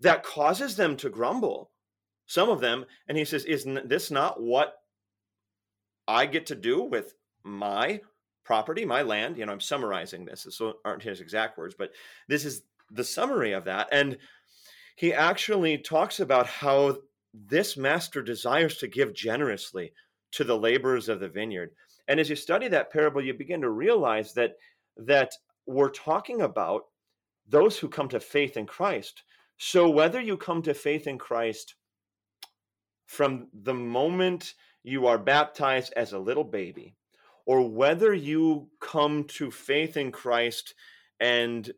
that 0.00 0.22
causes 0.22 0.76
them 0.76 0.96
to 0.96 1.08
grumble 1.08 1.70
some 2.26 2.48
of 2.48 2.60
them, 2.60 2.86
and 3.08 3.18
he 3.18 3.24
says, 3.24 3.44
Isn't 3.44 3.88
this 3.88 4.10
not 4.10 4.40
what 4.40 4.74
I 6.08 6.26
get 6.26 6.46
to 6.46 6.54
do 6.54 6.82
with 6.82 7.14
my 7.42 8.00
property, 8.44 8.84
my 8.84 9.02
land? 9.02 9.36
You 9.36 9.46
know, 9.46 9.52
I'm 9.52 9.60
summarizing 9.60 10.24
this. 10.24 10.44
This 10.44 10.60
aren't 10.84 11.02
his 11.02 11.20
exact 11.20 11.58
words, 11.58 11.74
but 11.78 11.90
this 12.28 12.44
is 12.44 12.62
the 12.90 13.04
summary 13.04 13.52
of 13.52 13.64
that. 13.64 13.88
And 13.92 14.18
he 14.96 15.12
actually 15.12 15.78
talks 15.78 16.20
about 16.20 16.46
how 16.46 16.98
this 17.32 17.76
master 17.76 18.22
desires 18.22 18.78
to 18.78 18.86
give 18.86 19.12
generously 19.12 19.92
to 20.34 20.44
the 20.44 20.56
laborers 20.56 21.08
of 21.08 21.20
the 21.20 21.28
vineyard. 21.28 21.70
And 22.08 22.20
as 22.20 22.28
you 22.28 22.36
study 22.36 22.68
that 22.68 22.92
parable, 22.92 23.24
you 23.24 23.34
begin 23.34 23.60
to 23.62 23.70
realize 23.70 24.32
that 24.34 24.54
that 24.96 25.32
we're 25.66 25.90
talking 25.90 26.42
about 26.42 26.84
those 27.48 27.78
who 27.78 27.88
come 27.88 28.08
to 28.08 28.20
faith 28.20 28.56
in 28.56 28.66
Christ. 28.66 29.22
So 29.58 29.88
whether 29.88 30.20
you 30.20 30.36
come 30.36 30.62
to 30.62 30.74
faith 30.74 31.06
in 31.06 31.18
Christ 31.18 31.74
from 33.06 33.48
the 33.52 33.74
moment 33.74 34.54
you 34.82 35.06
are 35.06 35.18
baptized 35.18 35.92
as 35.96 36.12
a 36.12 36.18
little 36.18 36.44
baby, 36.44 36.94
or 37.46 37.68
whether 37.68 38.12
you 38.12 38.68
come 38.80 39.24
to 39.24 39.50
faith 39.50 39.96
in 39.96 40.12
Christ 40.12 40.74
and 41.20 41.70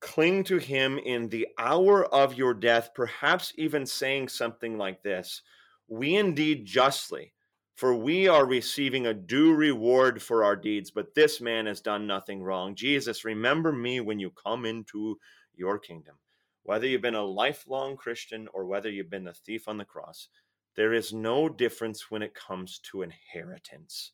cling 0.00 0.44
to 0.44 0.58
Him 0.58 0.98
in 0.98 1.28
the 1.28 1.48
hour 1.58 2.04
of 2.04 2.34
your 2.34 2.54
death, 2.54 2.90
perhaps 2.94 3.52
even 3.56 3.86
saying 3.86 4.28
something 4.28 4.78
like 4.78 5.02
this 5.02 5.42
We 5.88 6.16
indeed 6.16 6.66
justly, 6.66 7.32
for 7.78 7.94
we 7.94 8.26
are 8.26 8.44
receiving 8.44 9.06
a 9.06 9.14
due 9.14 9.54
reward 9.54 10.20
for 10.20 10.42
our 10.42 10.56
deeds, 10.56 10.90
but 10.90 11.14
this 11.14 11.40
man 11.40 11.66
has 11.66 11.80
done 11.80 12.08
nothing 12.08 12.42
wrong. 12.42 12.74
Jesus, 12.74 13.24
remember 13.24 13.70
me 13.70 14.00
when 14.00 14.18
you 14.18 14.30
come 14.30 14.66
into 14.66 15.16
your 15.54 15.78
kingdom. 15.78 16.16
Whether 16.64 16.88
you've 16.88 17.02
been 17.02 17.14
a 17.14 17.22
lifelong 17.22 17.96
Christian 17.96 18.48
or 18.52 18.66
whether 18.66 18.90
you've 18.90 19.10
been 19.10 19.22
the 19.22 19.32
thief 19.32 19.68
on 19.68 19.78
the 19.78 19.84
cross, 19.84 20.26
there 20.74 20.92
is 20.92 21.12
no 21.12 21.48
difference 21.48 22.10
when 22.10 22.20
it 22.20 22.34
comes 22.34 22.80
to 22.90 23.02
inheritance 23.02 24.10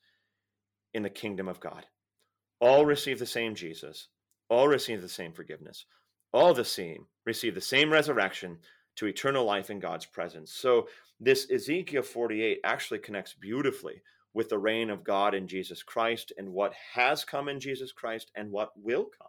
in 0.93 1.03
the 1.03 1.09
kingdom 1.09 1.49
of 1.49 1.59
God. 1.59 1.87
All 2.61 2.85
receive 2.85 3.19
the 3.19 3.25
same 3.25 3.55
Jesus, 3.55 4.09
all 4.51 4.69
receive 4.69 5.01
the 5.01 5.09
same 5.09 5.33
forgiveness, 5.33 5.87
all 6.35 6.53
the 6.53 6.67
same 6.67 7.07
receive 7.25 7.55
the 7.55 7.63
same 7.63 7.91
resurrection 7.91 8.59
to 8.97 9.07
eternal 9.07 9.45
life 9.45 9.71
in 9.71 9.81
God's 9.81 10.07
presence. 10.07 10.53
So, 10.53 10.89
this 11.21 11.51
Ezekiel 11.51 12.03
48 12.03 12.61
actually 12.65 12.99
connects 12.99 13.35
beautifully 13.35 14.03
with 14.35 14.49
the 14.49 14.59
reign 14.59 14.91
of 14.91 15.05
God 15.05 15.35
in 15.35 15.47
Jesus 15.47 15.83
Christ 15.83 16.33
and 16.37 16.53
what 16.53 16.75
has 16.95 17.25
come 17.25 17.49
in 17.49 17.61
Jesus 17.61 17.93
Christ 17.93 18.33
and 18.35 18.51
what 18.51 18.73
will 18.77 19.05
come. 19.05 19.29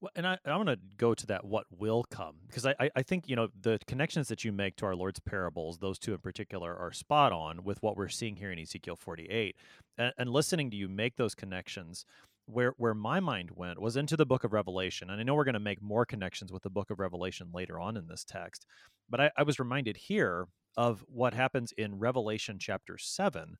Well, 0.00 0.10
and 0.16 0.26
I, 0.26 0.38
I 0.46 0.56
want 0.56 0.70
to 0.70 0.78
go 0.96 1.12
to 1.12 1.26
that 1.26 1.44
what 1.44 1.66
will 1.70 2.04
come 2.10 2.36
because 2.46 2.64
I, 2.64 2.74
I 2.96 3.02
think 3.02 3.28
you 3.28 3.36
know 3.36 3.48
the 3.60 3.78
connections 3.86 4.28
that 4.28 4.44
you 4.44 4.52
make 4.52 4.76
to 4.76 4.86
our 4.86 4.96
Lord's 4.96 5.20
parables, 5.20 5.78
those 5.78 5.98
two 5.98 6.14
in 6.14 6.20
particular, 6.20 6.74
are 6.74 6.92
spot 6.92 7.32
on 7.32 7.64
with 7.64 7.82
what 7.82 7.98
we're 7.98 8.08
seeing 8.08 8.36
here 8.36 8.50
in 8.50 8.58
Ezekiel 8.58 8.96
48. 8.96 9.56
And, 9.98 10.12
and 10.16 10.30
listening 10.30 10.70
to 10.70 10.76
you 10.76 10.88
make 10.88 11.16
those 11.16 11.34
connections, 11.34 12.06
where 12.52 12.74
where 12.76 12.94
my 12.94 13.20
mind 13.20 13.50
went 13.54 13.80
was 13.80 13.96
into 13.96 14.16
the 14.16 14.26
book 14.26 14.44
of 14.44 14.52
Revelation, 14.52 15.10
and 15.10 15.20
I 15.20 15.24
know 15.24 15.34
we're 15.34 15.44
going 15.44 15.54
to 15.54 15.60
make 15.60 15.82
more 15.82 16.04
connections 16.04 16.52
with 16.52 16.62
the 16.62 16.70
book 16.70 16.90
of 16.90 16.98
Revelation 16.98 17.50
later 17.52 17.78
on 17.78 17.96
in 17.96 18.06
this 18.06 18.24
text, 18.24 18.66
but 19.08 19.20
I, 19.20 19.30
I 19.36 19.42
was 19.42 19.58
reminded 19.58 19.96
here 19.96 20.46
of 20.76 21.04
what 21.08 21.34
happens 21.34 21.72
in 21.76 21.98
Revelation 21.98 22.58
chapter 22.58 22.96
seven, 22.98 23.56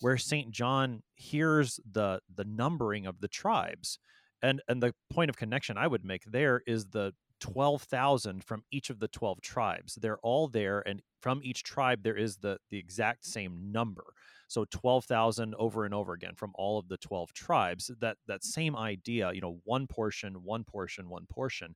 where 0.00 0.16
Saint 0.16 0.50
John 0.50 1.02
hears 1.14 1.80
the 1.90 2.20
the 2.34 2.44
numbering 2.44 3.06
of 3.06 3.20
the 3.20 3.28
tribes 3.28 3.98
and 4.42 4.60
and 4.68 4.82
the 4.82 4.94
point 5.10 5.30
of 5.30 5.36
connection 5.36 5.78
i 5.78 5.86
would 5.86 6.04
make 6.04 6.24
there 6.24 6.62
is 6.66 6.86
the 6.86 7.12
12,000 7.40 8.44
from 8.44 8.62
each 8.70 8.88
of 8.88 9.00
the 9.00 9.08
12 9.08 9.40
tribes. 9.40 9.98
They're 10.00 10.18
all 10.18 10.46
there 10.46 10.80
and 10.86 11.02
from 11.20 11.40
each 11.42 11.64
tribe 11.64 12.04
there 12.04 12.16
is 12.16 12.36
the 12.36 12.58
the 12.70 12.78
exact 12.78 13.26
same 13.26 13.72
number 13.72 14.14
so 14.52 14.66
12,000 14.70 15.54
over 15.58 15.84
and 15.84 15.94
over 15.94 16.12
again 16.12 16.34
from 16.36 16.52
all 16.54 16.78
of 16.78 16.88
the 16.88 16.98
12 16.98 17.32
tribes 17.32 17.90
that 18.00 18.16
that 18.26 18.44
same 18.44 18.76
idea 18.76 19.32
you 19.32 19.40
know 19.40 19.60
one 19.64 19.86
portion 19.86 20.34
one 20.42 20.64
portion 20.64 21.08
one 21.08 21.26
portion. 21.26 21.74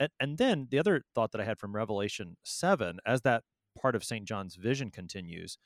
And, 0.00 0.10
and 0.20 0.38
then 0.38 0.68
the 0.70 0.78
other 0.78 1.02
thought 1.14 1.32
that 1.32 1.40
i 1.40 1.44
had 1.44 1.58
from 1.58 1.74
revelation 1.74 2.36
7 2.44 2.98
as 3.06 3.22
that 3.22 3.42
part 3.80 3.96
of 3.96 4.04
st 4.04 4.26
john's 4.26 4.56
vision 4.56 4.90
continues 4.90 5.58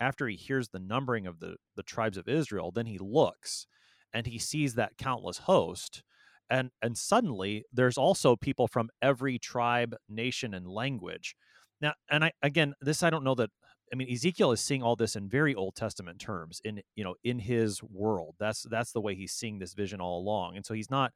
after 0.00 0.28
he 0.28 0.36
hears 0.36 0.68
the 0.68 0.78
numbering 0.78 1.26
of 1.26 1.40
the 1.40 1.56
the 1.76 1.82
tribes 1.82 2.16
of 2.16 2.28
israel 2.28 2.70
then 2.70 2.86
he 2.86 2.98
looks 2.98 3.66
and 4.12 4.26
he 4.26 4.38
sees 4.38 4.74
that 4.74 4.96
countless 4.96 5.38
host 5.38 6.02
and 6.50 6.70
and 6.82 6.96
suddenly 6.96 7.64
there's 7.72 7.98
also 7.98 8.36
people 8.36 8.66
from 8.66 8.88
every 9.02 9.38
tribe 9.38 9.94
nation 10.08 10.54
and 10.54 10.66
language. 10.66 11.36
Now 11.80 11.94
and 12.10 12.24
i 12.24 12.32
again 12.42 12.74
this 12.80 13.02
i 13.02 13.10
don't 13.10 13.24
know 13.24 13.34
that 13.36 13.50
i 13.92 13.96
mean 13.96 14.10
ezekiel 14.10 14.52
is 14.52 14.60
seeing 14.60 14.82
all 14.82 14.96
this 14.96 15.16
in 15.16 15.28
very 15.28 15.54
old 15.54 15.74
testament 15.74 16.18
terms 16.18 16.60
in 16.64 16.80
you 16.94 17.04
know 17.04 17.14
in 17.24 17.38
his 17.38 17.82
world. 17.82 18.34
That's 18.38 18.62
that's 18.70 18.92
the 18.92 19.00
way 19.00 19.14
he's 19.14 19.32
seeing 19.32 19.58
this 19.58 19.74
vision 19.74 20.00
all 20.00 20.20
along 20.20 20.56
and 20.56 20.64
so 20.64 20.74
he's 20.74 20.90
not 20.90 21.12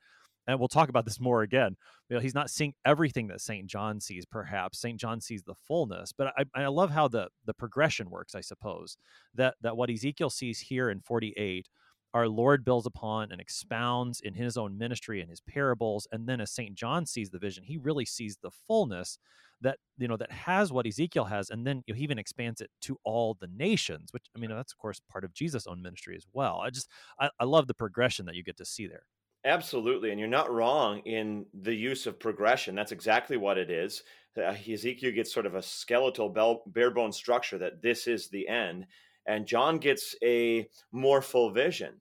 and 0.46 0.58
we'll 0.58 0.68
talk 0.68 0.88
about 0.88 1.04
this 1.04 1.20
more 1.20 1.42
again 1.42 1.76
you 2.08 2.16
know 2.16 2.20
he's 2.20 2.35
not 2.35 2.50
seeing 2.50 2.74
everything 2.85 3.28
that 3.28 3.40
st 3.40 3.66
john 3.66 4.00
sees 4.00 4.26
perhaps. 4.26 4.80
St 4.80 4.98
john 4.98 5.20
sees 5.20 5.42
the 5.42 5.54
fullness 5.66 6.12
but 6.12 6.32
i, 6.37 6.44
I 6.54 6.66
love 6.66 6.90
how 6.90 7.08
the 7.08 7.28
the 7.46 7.54
progression 7.54 8.11
works 8.11 8.35
i 8.35 8.40
suppose 8.40 8.96
that 9.35 9.54
that 9.61 9.76
what 9.76 9.90
ezekiel 9.90 10.30
sees 10.30 10.58
here 10.58 10.90
in 10.90 11.00
48 11.00 11.68
our 12.14 12.29
Lord 12.29 12.64
builds 12.64 12.87
upon 12.87 13.33
and 13.33 13.40
expounds 13.40 14.20
in 14.20 14.35
his 14.35 14.57
own 14.57 14.77
ministry 14.77 15.20
and 15.20 15.31
his 15.31 15.40
parables. 15.40 16.07
And 16.12 16.29
then 16.29 16.40
as 16.40 16.51
St. 16.51 16.75
John 16.75 17.07
sees 17.07 17.31
the 17.31 17.38
vision, 17.38 17.64
he 17.64 17.79
really 17.79 18.05
sees 18.05 18.37
the 18.37 18.51
fullness 18.51 19.18
that, 19.61 19.79
you 19.96 20.09
know, 20.09 20.16
that 20.16 20.33
has 20.33 20.72
what 20.72 20.87
Ezekiel 20.87 21.25
has. 21.25 21.51
And 21.51 21.66
then 21.66 21.83
you 21.87 21.94
know, 21.94 21.98
he 21.98 22.05
even 22.05 22.18
expands 22.18 22.61
it 22.61 22.70
to 22.83 22.98
all 23.05 23.35
the 23.35 23.46
nations, 23.46 24.12
which 24.12 24.27
I 24.37 24.38
mean, 24.38 24.51
that's 24.51 24.72
of 24.72 24.79
course 24.79 25.01
part 25.09 25.25
of 25.25 25.33
Jesus' 25.33 25.66
own 25.66 25.81
ministry 25.81 26.16
as 26.16 26.27
well. 26.33 26.59
I 26.61 26.70
just, 26.70 26.88
I, 27.18 27.31
I 27.38 27.44
love 27.44 27.66
the 27.66 27.75
progression 27.75 28.27
that 28.27 28.35
you 28.35 28.42
get 28.42 28.57
to 28.59 28.64
see 28.64 28.87
there. 28.87 29.05
Absolutely. 29.44 30.11
And 30.11 30.20
you're 30.20 30.29
not 30.29 30.53
wrong 30.53 31.01
in 31.01 31.46
the 31.53 31.75
use 31.75 32.07
of 32.07 32.20
progression. 32.20 32.75
That's 32.77 32.92
exactly 32.92 33.37
what 33.37 33.59
it 33.59 33.70
is. 33.70 34.05
Uh, 34.37 34.55
Ezekiel 34.70 35.12
gets 35.12 35.33
sort 35.33 35.46
of 35.46 35.57
a 35.57 35.62
skeletal, 35.62 36.62
bare 36.66 36.90
bone 36.90 37.12
structure 37.12 37.59
that 37.59 37.83
this 37.83 38.07
is 38.07 38.29
the 38.29 38.46
end. 38.48 38.87
And 39.26 39.46
John 39.46 39.78
gets 39.78 40.14
a 40.22 40.68
more 40.90 41.22
full 41.22 41.50
vision, 41.50 42.00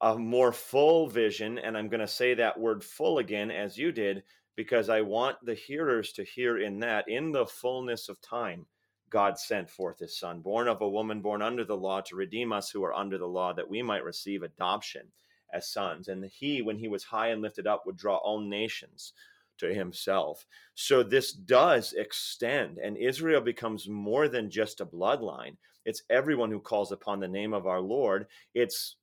a 0.00 0.16
more 0.16 0.52
full 0.52 1.08
vision. 1.08 1.58
And 1.58 1.76
I'm 1.76 1.88
going 1.88 2.00
to 2.00 2.08
say 2.08 2.34
that 2.34 2.58
word 2.58 2.84
full 2.84 3.18
again, 3.18 3.50
as 3.50 3.76
you 3.76 3.92
did, 3.92 4.22
because 4.56 4.88
I 4.88 5.00
want 5.00 5.36
the 5.42 5.54
hearers 5.54 6.12
to 6.12 6.24
hear 6.24 6.58
in 6.58 6.80
that, 6.80 7.08
in 7.08 7.32
the 7.32 7.46
fullness 7.46 8.08
of 8.08 8.20
time, 8.20 8.66
God 9.08 9.38
sent 9.38 9.68
forth 9.68 9.98
his 9.98 10.18
son, 10.18 10.40
born 10.40 10.68
of 10.68 10.80
a 10.82 10.88
woman, 10.88 11.20
born 11.20 11.42
under 11.42 11.64
the 11.64 11.76
law, 11.76 12.00
to 12.02 12.14
redeem 12.14 12.52
us 12.52 12.70
who 12.70 12.84
are 12.84 12.94
under 12.94 13.18
the 13.18 13.26
law, 13.26 13.52
that 13.52 13.68
we 13.68 13.82
might 13.82 14.04
receive 14.04 14.42
adoption 14.42 15.08
as 15.52 15.72
sons. 15.72 16.06
And 16.06 16.24
he, 16.26 16.62
when 16.62 16.78
he 16.78 16.86
was 16.86 17.02
high 17.02 17.28
and 17.28 17.42
lifted 17.42 17.66
up, 17.66 17.84
would 17.86 17.96
draw 17.96 18.16
all 18.18 18.40
nations 18.40 19.12
to 19.60 19.72
himself. 19.72 20.46
So 20.74 21.02
this 21.02 21.32
does 21.32 21.92
extend, 21.92 22.78
and 22.78 22.96
Israel 22.96 23.40
becomes 23.40 23.88
more 23.88 24.28
than 24.28 24.50
just 24.50 24.80
a 24.80 24.86
bloodline. 24.86 25.56
It's 25.84 26.02
everyone 26.10 26.50
who 26.50 26.60
calls 26.60 26.92
upon 26.92 27.20
the 27.20 27.28
name 27.28 27.54
of 27.54 27.66
our 27.66 27.80
Lord. 27.80 28.26
It's, 28.54 28.96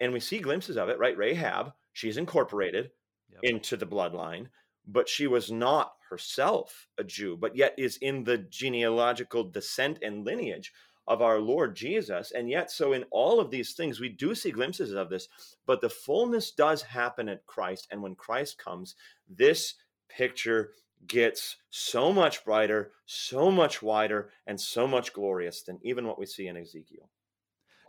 and 0.00 0.12
we 0.12 0.20
see 0.20 0.38
glimpses 0.38 0.76
of 0.76 0.88
it, 0.88 0.98
right? 0.98 1.16
Rahab, 1.16 1.72
she's 1.92 2.16
incorporated 2.16 2.90
yep. 3.30 3.40
into 3.42 3.76
the 3.76 3.86
bloodline, 3.86 4.46
but 4.86 5.08
she 5.08 5.26
was 5.26 5.50
not 5.50 5.92
herself 6.10 6.88
a 6.98 7.04
Jew, 7.04 7.36
but 7.36 7.56
yet 7.56 7.74
is 7.76 7.96
in 7.98 8.24
the 8.24 8.38
genealogical 8.38 9.44
descent 9.44 9.98
and 10.02 10.24
lineage 10.24 10.72
of 11.08 11.22
our 11.22 11.38
Lord 11.38 11.76
Jesus. 11.76 12.32
And 12.32 12.48
yet, 12.50 12.70
so 12.70 12.92
in 12.92 13.04
all 13.10 13.40
of 13.40 13.50
these 13.50 13.74
things, 13.74 14.00
we 14.00 14.08
do 14.08 14.34
see 14.34 14.50
glimpses 14.50 14.92
of 14.92 15.08
this, 15.08 15.28
but 15.64 15.80
the 15.80 15.88
fullness 15.88 16.50
does 16.50 16.82
happen 16.82 17.28
at 17.28 17.46
Christ. 17.46 17.86
And 17.90 18.02
when 18.02 18.14
Christ 18.14 18.58
comes, 18.58 18.96
this 19.28 19.74
picture 20.08 20.72
gets 21.06 21.56
so 21.70 22.12
much 22.12 22.44
brighter, 22.44 22.92
so 23.04 23.50
much 23.50 23.82
wider, 23.82 24.30
and 24.46 24.60
so 24.60 24.86
much 24.86 25.12
glorious 25.12 25.62
than 25.62 25.78
even 25.82 26.06
what 26.06 26.18
we 26.18 26.26
see 26.26 26.46
in 26.46 26.56
Ezekiel. 26.56 27.08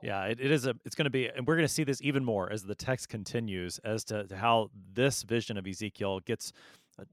Yeah, 0.04 0.26
it, 0.26 0.40
it 0.40 0.52
is 0.52 0.68
a. 0.68 0.76
It's 0.86 0.96
going 0.96 1.06
to 1.06 1.12
be, 1.12 1.28
and 1.28 1.48
we're 1.48 1.56
going 1.56 1.68
to 1.68 1.74
see 1.74 1.84
this 1.84 2.02
even 2.04 2.24
more 2.24 2.52
as 2.52 2.64
the 2.64 2.76
text 2.76 3.10
continues 3.10 3.80
as 3.80 4.04
to, 4.06 4.28
to 4.28 4.38
how 4.38 4.70
this 4.94 5.24
vision 5.24 5.58
of 5.58 5.66
Ezekiel 5.66 6.20
gets 6.20 6.54
uh, 7.00 7.06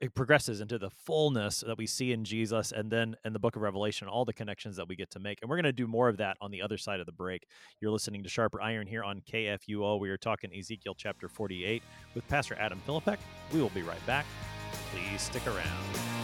it 0.00 0.14
progresses 0.14 0.60
into 0.60 0.78
the 0.78 0.90
fullness 0.90 1.64
that 1.66 1.78
we 1.78 1.86
see 1.86 2.12
in 2.12 2.24
Jesus 2.24 2.72
and 2.72 2.90
then 2.90 3.16
in 3.24 3.32
the 3.32 3.38
book 3.38 3.56
of 3.56 3.62
Revelation, 3.62 4.08
all 4.08 4.24
the 4.24 4.32
connections 4.32 4.76
that 4.76 4.88
we 4.88 4.96
get 4.96 5.10
to 5.10 5.20
make. 5.20 5.38
And 5.40 5.50
we're 5.50 5.56
going 5.56 5.64
to 5.64 5.72
do 5.72 5.86
more 5.86 6.08
of 6.08 6.16
that 6.18 6.36
on 6.40 6.50
the 6.50 6.62
other 6.62 6.78
side 6.78 7.00
of 7.00 7.06
the 7.06 7.12
break. 7.12 7.46
You're 7.80 7.90
listening 7.90 8.22
to 8.22 8.28
Sharper 8.28 8.60
Iron 8.60 8.86
here 8.86 9.02
on 9.02 9.20
KFUO. 9.20 9.98
We 10.00 10.10
are 10.10 10.16
talking 10.16 10.50
Ezekiel 10.54 10.94
chapter 10.96 11.28
48 11.28 11.82
with 12.14 12.26
Pastor 12.28 12.56
Adam 12.58 12.80
Philippek. 12.86 13.18
We 13.52 13.60
will 13.60 13.70
be 13.70 13.82
right 13.82 14.04
back. 14.06 14.26
Please 14.92 15.22
stick 15.22 15.46
around. 15.46 16.23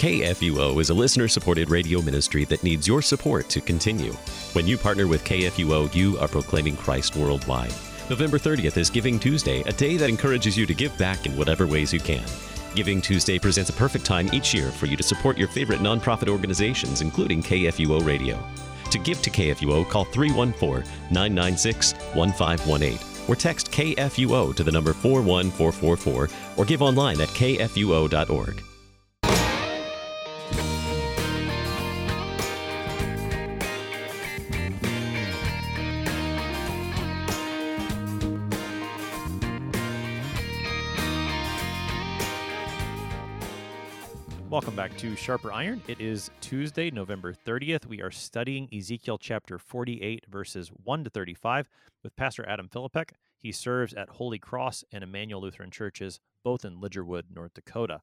KFUO 0.00 0.80
is 0.80 0.88
a 0.88 0.94
listener 0.94 1.28
supported 1.28 1.68
radio 1.68 2.00
ministry 2.00 2.46
that 2.46 2.62
needs 2.62 2.88
your 2.88 3.02
support 3.02 3.50
to 3.50 3.60
continue. 3.60 4.12
When 4.54 4.66
you 4.66 4.78
partner 4.78 5.06
with 5.06 5.22
KFUO, 5.24 5.94
you 5.94 6.18
are 6.20 6.26
proclaiming 6.26 6.74
Christ 6.74 7.16
worldwide. 7.16 7.74
November 8.08 8.38
30th 8.38 8.78
is 8.78 8.88
Giving 8.88 9.18
Tuesday, 9.20 9.60
a 9.64 9.72
day 9.72 9.98
that 9.98 10.08
encourages 10.08 10.56
you 10.56 10.64
to 10.64 10.72
give 10.72 10.96
back 10.96 11.26
in 11.26 11.36
whatever 11.36 11.66
ways 11.66 11.92
you 11.92 12.00
can. 12.00 12.24
Giving 12.74 13.02
Tuesday 13.02 13.38
presents 13.38 13.68
a 13.68 13.74
perfect 13.74 14.06
time 14.06 14.30
each 14.32 14.54
year 14.54 14.70
for 14.70 14.86
you 14.86 14.96
to 14.96 15.02
support 15.02 15.36
your 15.36 15.48
favorite 15.48 15.80
nonprofit 15.80 16.30
organizations, 16.30 17.02
including 17.02 17.42
KFUO 17.42 18.02
Radio. 18.02 18.42
To 18.92 18.98
give 18.98 19.20
to 19.20 19.28
KFUO, 19.28 19.86
call 19.86 20.06
314 20.06 20.90
996 21.10 21.92
1518 22.14 22.98
or 23.28 23.36
text 23.36 23.70
KFUO 23.70 24.56
to 24.56 24.64
the 24.64 24.72
number 24.72 24.94
41444 24.94 26.30
or 26.56 26.64
give 26.64 26.80
online 26.80 27.20
at 27.20 27.28
kfuo.org. 27.28 28.64
Welcome 44.60 44.76
back 44.76 44.94
to 44.98 45.16
Sharper 45.16 45.50
Iron. 45.54 45.80
It 45.88 46.02
is 46.02 46.30
Tuesday, 46.42 46.90
November 46.90 47.32
30th. 47.32 47.86
We 47.86 48.02
are 48.02 48.10
studying 48.10 48.68
Ezekiel 48.70 49.16
chapter 49.16 49.58
48, 49.58 50.26
verses 50.28 50.70
1 50.84 51.04
to 51.04 51.08
35, 51.08 51.66
with 52.04 52.14
Pastor 52.14 52.46
Adam 52.46 52.68
Philippek. 52.68 53.12
He 53.38 53.52
serves 53.52 53.94
at 53.94 54.10
Holy 54.10 54.38
Cross 54.38 54.84
and 54.92 55.02
Emmanuel 55.02 55.40
Lutheran 55.40 55.70
Churches, 55.70 56.20
both 56.44 56.66
in 56.66 56.78
Lidgerwood, 56.78 57.34
North 57.34 57.54
Dakota. 57.54 58.02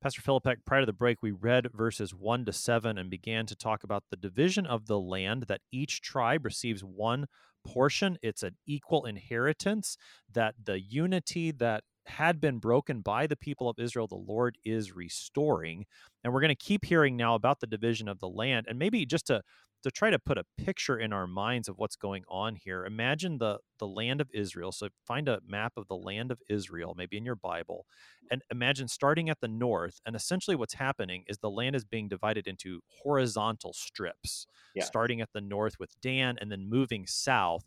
Pastor 0.00 0.22
Philippek, 0.22 0.64
prior 0.66 0.80
to 0.80 0.86
the 0.86 0.92
break, 0.92 1.22
we 1.22 1.30
read 1.30 1.68
verses 1.72 2.12
1 2.12 2.46
to 2.46 2.52
7 2.52 2.98
and 2.98 3.08
began 3.08 3.46
to 3.46 3.54
talk 3.54 3.84
about 3.84 4.02
the 4.10 4.16
division 4.16 4.66
of 4.66 4.88
the 4.88 4.98
land 4.98 5.44
that 5.44 5.60
each 5.70 6.02
tribe 6.02 6.44
receives 6.44 6.82
one 6.82 7.26
portion. 7.64 8.18
It's 8.22 8.42
an 8.42 8.56
equal 8.66 9.04
inheritance, 9.04 9.96
that 10.32 10.56
the 10.64 10.80
unity 10.80 11.52
that 11.52 11.84
had 12.06 12.40
been 12.40 12.58
broken 12.58 13.00
by 13.00 13.26
the 13.26 13.36
people 13.36 13.68
of 13.68 13.78
Israel, 13.78 14.06
the 14.06 14.14
Lord 14.14 14.58
is 14.64 14.94
restoring. 14.94 15.86
And 16.24 16.32
we're 16.32 16.40
going 16.40 16.48
to 16.48 16.54
keep 16.54 16.84
hearing 16.84 17.16
now 17.16 17.34
about 17.34 17.60
the 17.60 17.66
division 17.66 18.08
of 18.08 18.18
the 18.18 18.28
land. 18.28 18.66
And 18.68 18.78
maybe 18.78 19.06
just 19.06 19.26
to 19.28 19.42
to 19.82 19.90
try 19.90 20.10
to 20.10 20.18
put 20.18 20.38
a 20.38 20.44
picture 20.56 20.98
in 20.98 21.12
our 21.12 21.26
minds 21.26 21.68
of 21.68 21.78
what's 21.78 21.96
going 21.96 22.24
on 22.28 22.56
here 22.56 22.84
imagine 22.84 23.38
the 23.38 23.58
the 23.78 23.86
land 23.86 24.20
of 24.20 24.28
israel 24.32 24.72
so 24.72 24.88
find 25.06 25.28
a 25.28 25.40
map 25.46 25.72
of 25.76 25.88
the 25.88 25.96
land 25.96 26.30
of 26.30 26.40
israel 26.48 26.94
maybe 26.96 27.16
in 27.16 27.24
your 27.24 27.36
bible 27.36 27.86
and 28.30 28.42
imagine 28.50 28.88
starting 28.88 29.28
at 29.28 29.40
the 29.40 29.48
north 29.48 30.00
and 30.06 30.14
essentially 30.14 30.56
what's 30.56 30.74
happening 30.74 31.24
is 31.26 31.38
the 31.38 31.50
land 31.50 31.74
is 31.74 31.84
being 31.84 32.08
divided 32.08 32.46
into 32.46 32.80
horizontal 33.02 33.72
strips 33.72 34.46
yeah. 34.74 34.84
starting 34.84 35.20
at 35.20 35.32
the 35.32 35.40
north 35.40 35.78
with 35.78 36.00
dan 36.00 36.36
and 36.40 36.50
then 36.50 36.68
moving 36.68 37.06
south 37.06 37.64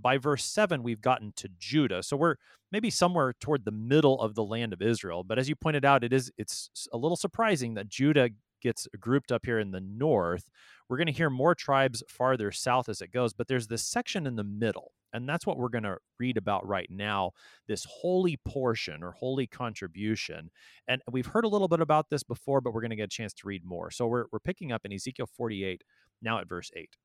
by 0.00 0.18
verse 0.18 0.44
7 0.44 0.82
we've 0.82 1.00
gotten 1.00 1.32
to 1.36 1.48
judah. 1.58 2.02
So 2.02 2.16
we're 2.16 2.36
maybe 2.70 2.90
somewhere 2.90 3.34
toward 3.40 3.64
the 3.64 3.72
middle 3.72 4.20
of 4.20 4.34
the 4.34 4.44
land 4.44 4.72
of 4.72 4.82
israel. 4.82 5.24
But 5.24 5.38
as 5.38 5.48
you 5.48 5.56
pointed 5.56 5.84
out 5.84 6.04
it 6.04 6.12
is 6.12 6.32
it's 6.38 6.70
a 6.92 6.96
little 6.96 7.16
surprising 7.16 7.74
that 7.74 7.88
judah 7.88 8.30
gets 8.60 8.86
grouped 9.00 9.32
up 9.32 9.44
here 9.44 9.58
in 9.58 9.72
the 9.72 9.80
north. 9.80 10.48
We're 10.88 10.96
going 10.96 11.08
to 11.08 11.12
hear 11.12 11.30
more 11.30 11.54
tribes 11.54 12.02
farther 12.08 12.52
south 12.52 12.88
as 12.88 13.00
it 13.00 13.12
goes 13.12 13.32
but 13.32 13.48
there's 13.48 13.66
this 13.66 13.84
section 13.84 14.26
in 14.26 14.36
the 14.36 14.44
middle 14.44 14.92
and 15.12 15.28
that's 15.28 15.46
what 15.46 15.58
we're 15.58 15.68
going 15.68 15.84
to 15.84 15.98
read 16.18 16.36
about 16.36 16.66
right 16.66 16.88
now 16.90 17.32
this 17.68 17.86
holy 17.88 18.38
portion 18.48 19.02
or 19.02 19.12
holy 19.12 19.46
contribution. 19.46 20.50
And 20.88 21.02
we've 21.10 21.26
heard 21.26 21.44
a 21.44 21.48
little 21.48 21.68
bit 21.68 21.80
about 21.80 22.08
this 22.10 22.22
before 22.22 22.60
but 22.60 22.72
we're 22.72 22.80
going 22.80 22.90
to 22.90 22.96
get 22.96 23.04
a 23.04 23.08
chance 23.08 23.32
to 23.34 23.46
read 23.46 23.64
more. 23.64 23.90
So 23.90 24.06
we're, 24.06 24.26
we're 24.32 24.38
picking 24.40 24.72
up 24.72 24.82
in 24.84 24.92
ezekiel 24.92 25.28
48 25.36 25.82
now 26.22 26.38
at 26.38 26.48
verse 26.48 26.70
8 26.74 26.96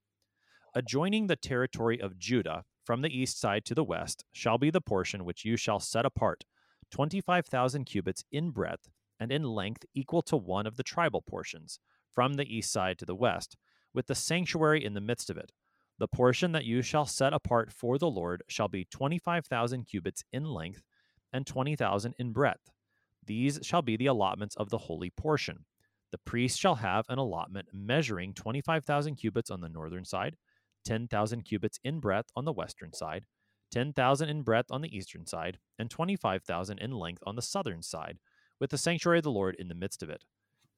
Adjoining 0.76 1.28
the 1.28 1.36
territory 1.36 2.00
of 2.00 2.20
Judah 2.20 2.64
from 2.86 3.02
the 3.02 3.10
east 3.10 3.40
side 3.40 3.66
to 3.66 3.74
the 3.76 3.84
west 3.84 4.24
shall 4.32 4.58
be 4.58 4.70
the 4.70 4.82
portion 4.82 5.26
which 5.26 5.44
you 5.44 5.58
shall 5.58 5.80
set 5.80 6.06
apart, 6.06 6.46
25,000 6.92 7.86
cubits 7.86 8.24
in 8.32 8.52
breadth 8.52 8.90
and 9.20 9.32
in 9.32 9.44
length 9.44 9.86
equal 9.94 10.22
to 10.22 10.38
one 10.38 10.68
of 10.68 10.78
the 10.78 10.84
tribal 10.84 11.22
portions, 11.22 11.80
from 12.14 12.36
the 12.36 12.46
east 12.46 12.72
side 12.72 12.98
to 13.00 13.06
the 13.06 13.16
west, 13.16 13.58
with 13.94 14.08
the 14.08 14.16
sanctuary 14.16 14.84
in 14.84 14.94
the 14.94 15.02
midst 15.02 15.30
of 15.30 15.38
it. 15.38 15.52
The 16.00 16.08
portion 16.08 16.52
that 16.52 16.66
you 16.66 16.82
shall 16.82 17.06
set 17.06 17.34
apart 17.34 17.72
for 17.72 17.98
the 17.98 18.10
Lord 18.10 18.44
shall 18.48 18.68
be 18.68 18.86
25,000 18.86 19.86
cubits 19.86 20.24
in 20.32 20.46
length 20.46 20.84
and 21.34 21.48
20,000 21.48 22.14
in 22.20 22.32
breadth. 22.32 22.70
These 23.26 23.60
shall 23.64 23.82
be 23.82 23.98
the 23.98 24.06
allotments 24.06 24.56
of 24.56 24.70
the 24.70 24.78
holy 24.78 25.10
portion. 25.10 25.66
The 26.12 26.20
priest 26.20 26.60
shall 26.60 26.76
have 26.76 27.06
an 27.10 27.18
allotment 27.18 27.70
measuring 27.74 28.34
25,000 28.34 29.16
cubits 29.16 29.50
on 29.50 29.62
the 29.62 29.70
northern 29.70 30.06
side, 30.06 30.38
10,000 30.88 31.44
cubits 31.44 31.82
in 31.84 32.00
breadth 32.00 32.30
on 32.34 32.46
the 32.46 32.54
western 32.54 32.94
side, 32.94 33.26
10,000 33.72 34.30
in 34.30 34.42
breadth 34.42 34.72
on 34.72 34.82
the 34.82 34.98
eastern 34.98 35.26
side, 35.26 35.60
and 35.78 35.90
25,000 35.90 36.78
in 36.78 36.92
length 36.92 37.22
on 37.28 37.36
the 37.36 37.42
southern 37.42 37.84
side, 37.84 38.20
with 38.58 38.70
the 38.70 38.78
sanctuary 38.78 39.18
of 39.18 39.26
the 39.26 39.30
Lord 39.30 39.58
in 39.60 39.68
the 39.68 39.76
midst 39.76 40.02
of 40.02 40.10
it. 40.10 40.24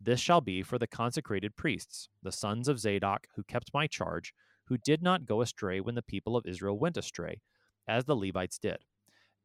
This 0.02 0.20
shall 0.20 0.42
be 0.42 0.64
for 0.64 0.80
the 0.80 0.88
consecrated 0.88 1.56
priests, 1.56 2.10
the 2.24 2.32
sons 2.32 2.68
of 2.68 2.80
Zadok, 2.80 3.28
who 3.36 3.44
kept 3.44 3.72
my 3.72 3.86
charge, 3.86 4.34
who 4.66 4.80
did 4.80 5.04
not 5.04 5.28
go 5.28 5.42
astray 5.42 5.80
when 5.80 5.94
the 5.94 6.02
people 6.02 6.36
of 6.36 6.48
Israel 6.48 6.80
went 6.80 6.98
astray, 6.98 7.42
as 7.88 8.06
the 8.06 8.16
Levites 8.16 8.58
did. 8.58 8.80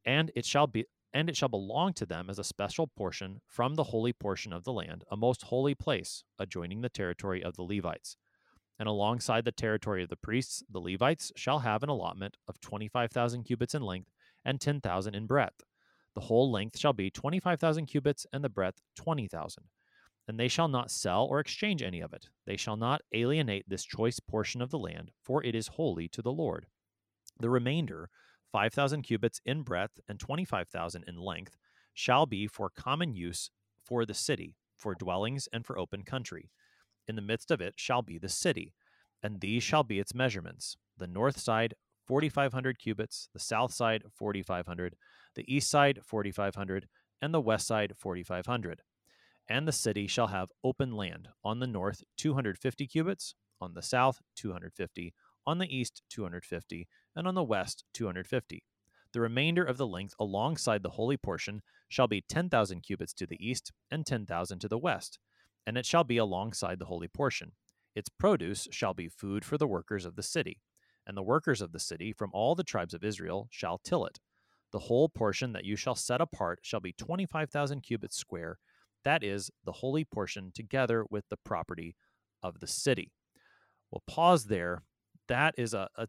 And 0.07 0.33
it 0.35 0.46
shall 0.46 0.66
be 0.66 0.87
and 1.12 1.29
it 1.29 1.37
shall 1.37 1.50
belong 1.50 1.92
to 1.92 2.07
them 2.07 2.29
as 2.29 2.38
a 2.40 2.44
special 2.44 2.88
portion 2.88 3.40
from 3.46 3.74
the 3.74 3.85
holy 3.85 4.12
portion 4.12 4.53
of 4.53 4.64
the 4.64 4.72
land, 4.72 5.05
a 5.11 5.16
most 5.16 5.42
holy 5.42 5.74
place, 5.74 6.24
adjoining 6.40 6.81
the 6.81 6.88
territory 6.88 7.44
of 7.44 7.55
the 7.55 7.62
Levites 7.62 8.16
and 8.78 8.88
alongside 8.88 9.44
the 9.44 9.52
territory 9.52 10.02
of 10.02 10.08
the 10.08 10.16
priests, 10.16 10.62
the 10.70 10.80
Levites 10.80 11.32
shall 11.37 11.60
have 11.60 11.82
an 11.82 11.88
allotment 11.88 12.37
of 12.48 12.60
25,000 12.60 13.44
cubits 13.44 13.74
in 13.74 13.82
length 13.82 14.10
and 14.44 14.60
10,000 14.60 15.14
in 15.14 15.26
breadth. 15.26 15.62
The 16.14 16.22
whole 16.22 16.50
length 16.50 16.78
shall 16.78 16.92
be 16.92 17.10
25,000 17.10 17.87
cubits, 17.87 18.26
and 18.32 18.44
the 18.44 18.48
breadth 18.48 18.80
20,000. 18.96 19.64
And 20.26 20.38
they 20.38 20.48
shall 20.48 20.68
not 20.68 20.90
sell 20.90 21.24
or 21.24 21.40
exchange 21.40 21.82
any 21.82 22.00
of 22.00 22.12
it. 22.12 22.28
They 22.46 22.56
shall 22.56 22.76
not 22.76 23.02
alienate 23.12 23.68
this 23.68 23.84
choice 23.84 24.20
portion 24.20 24.62
of 24.62 24.70
the 24.70 24.78
land, 24.78 25.10
for 25.22 25.44
it 25.44 25.54
is 25.54 25.68
holy 25.68 26.08
to 26.08 26.22
the 26.22 26.32
Lord. 26.32 26.66
The 27.40 27.50
remainder, 27.50 28.10
5,000 28.52 29.02
cubits 29.02 29.40
in 29.44 29.62
breadth 29.62 30.00
and 30.08 30.18
25,000 30.18 31.04
in 31.06 31.16
length, 31.18 31.56
shall 31.92 32.26
be 32.26 32.46
for 32.46 32.70
common 32.70 33.14
use 33.14 33.50
for 33.84 34.06
the 34.06 34.14
city, 34.14 34.56
for 34.76 34.94
dwellings 34.94 35.48
and 35.52 35.66
for 35.66 35.78
open 35.78 36.02
country. 36.02 36.50
In 37.07 37.17
the 37.17 37.23
midst 37.23 37.51
of 37.51 37.61
it 37.61 37.75
shall 37.77 38.03
be 38.03 38.19
the 38.19 38.29
city, 38.29 38.75
and 39.23 39.40
these 39.40 39.62
shall 39.62 39.83
be 39.83 39.99
its 39.99 40.14
measurements 40.14 40.77
the 40.97 41.07
north 41.07 41.38
side 41.38 41.75
4,500 42.07 42.79
cubits, 42.79 43.29
the 43.33 43.38
south 43.38 43.73
side 43.73 44.05
4,500, 44.12 44.97
the 45.35 45.55
east 45.55 45.71
side 45.71 46.01
4,500, 46.05 46.88
and 47.21 47.33
the 47.33 47.40
west 47.40 47.67
side 47.67 47.95
4,500. 47.97 48.83
And 49.49 49.67
the 49.67 49.73
city 49.73 50.07
shall 50.07 50.29
have 50.29 50.53
open 50.62 50.93
land 50.93 51.29
on 51.43 51.59
the 51.59 51.67
north 51.67 52.03
250 52.17 52.87
cubits, 52.87 53.35
on 53.61 53.75
the 53.75 53.83
south 53.83 54.21
250, 54.37 55.14
on 55.47 55.59
the 55.59 55.77
east 55.77 56.03
250, 56.11 56.88
and 57.17 57.29
on 57.29 57.35
the 57.35 57.43
west 57.43 57.85
250. 57.95 58.64
The 59.12 59.21
remainder 59.21 59.64
of 59.64 59.77
the 59.77 59.87
length 59.87 60.14
alongside 60.19 60.83
the 60.83 60.90
holy 60.90 61.17
portion 61.17 61.62
shall 61.88 62.09
be 62.09 62.23
10,000 62.23 62.83
cubits 62.83 63.12
to 63.14 63.27
the 63.27 63.38
east 63.38 63.73
and 63.90 64.05
10,000 64.05 64.59
to 64.59 64.69
the 64.69 64.79
west, 64.79 65.19
and 65.66 65.77
it 65.79 65.87
shall 65.87 66.05
be 66.05 66.16
alongside 66.16 66.79
the 66.79 66.87
holy 66.87 67.09
portion. 67.09 67.53
Its 67.94 68.09
produce 68.09 68.68
shall 68.70 68.94
be 68.94 69.09
food 69.09 69.44
for 69.44 69.57
the 69.57 69.66
workers 69.66 70.05
of 70.05 70.16
the 70.16 70.22
city, 70.22 70.61
and 71.07 71.16
the 71.16 71.22
workers 71.22 71.61
of 71.61 71.72
the 71.72 71.81
city 71.81 72.12
from 72.12 72.31
all 72.33 72.55
the 72.55 72.64
tribes 72.64 72.94
of 72.94 73.05
Israel 73.05 73.48
shall 73.50 73.79
till 73.79 74.05
it. 74.05 74.20
The 74.72 74.81
whole 74.81 75.09
portion 75.09 75.53
that 75.53 75.64
you 75.64 75.77
shall 75.77 75.94
set 75.94 76.20
apart 76.20 76.61
shall 76.62 76.81
be 76.81 76.92
25,000 76.92 77.83
cubits 77.83 78.16
square, 78.16 78.59
that 79.05 79.22
is, 79.22 79.50
the 79.64 79.72
holy 79.72 80.05
portion 80.05 80.50
together 80.53 81.05
with 81.11 81.24
the 81.29 81.37
property 81.37 81.94
of 82.42 82.61
the 82.61 82.66
city. 82.66 83.12
We'll 83.90 84.03
pause 84.07 84.46
there. 84.46 84.83
That 85.29 85.55
is 85.57 85.74
a, 85.74 85.88
a 85.96 86.07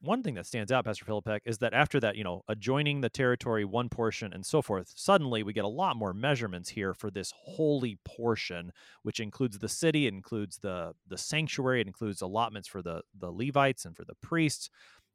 one 0.00 0.22
thing 0.22 0.34
that 0.34 0.46
stands 0.46 0.70
out, 0.70 0.84
Pastor 0.84 1.04
Philippek, 1.04 1.40
is 1.44 1.58
that 1.58 1.72
after 1.72 1.98
that, 2.00 2.16
you 2.16 2.24
know, 2.24 2.42
adjoining 2.48 3.00
the 3.00 3.08
territory, 3.08 3.64
one 3.64 3.88
portion, 3.88 4.32
and 4.32 4.44
so 4.44 4.62
forth, 4.62 4.92
suddenly 4.94 5.42
we 5.42 5.52
get 5.52 5.64
a 5.64 5.68
lot 5.68 5.96
more 5.96 6.12
measurements 6.12 6.68
here 6.70 6.94
for 6.94 7.10
this 7.10 7.32
holy 7.36 7.98
portion, 8.04 8.72
which 9.02 9.20
includes 9.20 9.58
the 9.58 9.68
city, 9.68 10.06
includes 10.06 10.58
the 10.58 10.92
the 11.08 11.18
sanctuary, 11.18 11.80
it 11.80 11.86
includes 11.86 12.20
allotments 12.22 12.68
for 12.68 12.82
the 12.82 13.02
the 13.18 13.30
Levites 13.30 13.84
and 13.84 13.96
for 13.96 14.04
the 14.04 14.14
priests. 14.22 14.70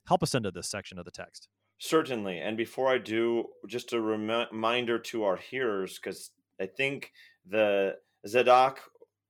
Help 0.08 0.24
us 0.24 0.34
into 0.34 0.52
this 0.52 0.68
section 0.68 0.98
of 0.98 1.06
the 1.06 1.12
text. 1.12 1.48
Certainly. 1.78 2.40
And 2.40 2.58
before 2.58 2.90
I 2.90 2.98
do, 2.98 3.46
just 3.68 3.94
a 3.94 4.02
reminder 4.02 5.00
to 5.00 5.24
our 5.24 5.38
hearers, 5.38 6.00
because 6.00 6.32
I 6.60 6.66
think 6.66 7.12
the 7.48 7.96
Zadok 8.28 8.82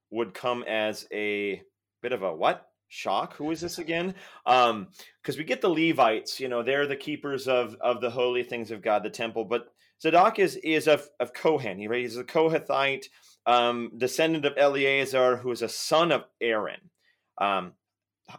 would 0.10 0.34
come 0.34 0.64
as 0.64 1.08
a 1.14 1.62
bit 2.02 2.12
of 2.12 2.24
a 2.24 2.36
what? 2.36 2.71
Shock 2.92 3.36
who 3.36 3.50
is 3.52 3.62
this 3.62 3.80
again 3.86 4.14
um 4.46 4.88
because 5.22 5.38
we 5.38 5.44
get 5.44 5.62
the 5.62 5.70
levites 5.70 6.40
you 6.40 6.48
know 6.50 6.62
they're 6.62 6.88
the 6.88 6.96
keepers 6.96 7.48
of 7.48 7.76
of 7.80 8.02
the 8.02 8.10
holy 8.10 8.44
things 8.44 8.70
of 8.70 8.82
god 8.82 9.02
the 9.02 9.10
temple 9.10 9.46
but 9.46 9.74
zadok 10.02 10.40
is 10.40 10.58
is 10.58 10.88
of 10.88 11.08
of 11.20 11.34
kohen 11.34 11.80
he 11.80 11.88
right? 11.88 12.02
he's 12.02 12.18
a 12.18 12.24
kohathite 12.24 13.06
um 13.46 13.92
descendant 13.98 14.46
of 14.46 14.54
eleazar 14.58 15.38
who 15.38 15.52
is 15.52 15.62
a 15.62 15.70
son 15.70 16.12
of 16.12 16.26
aaron 16.42 16.90
um 17.38 17.72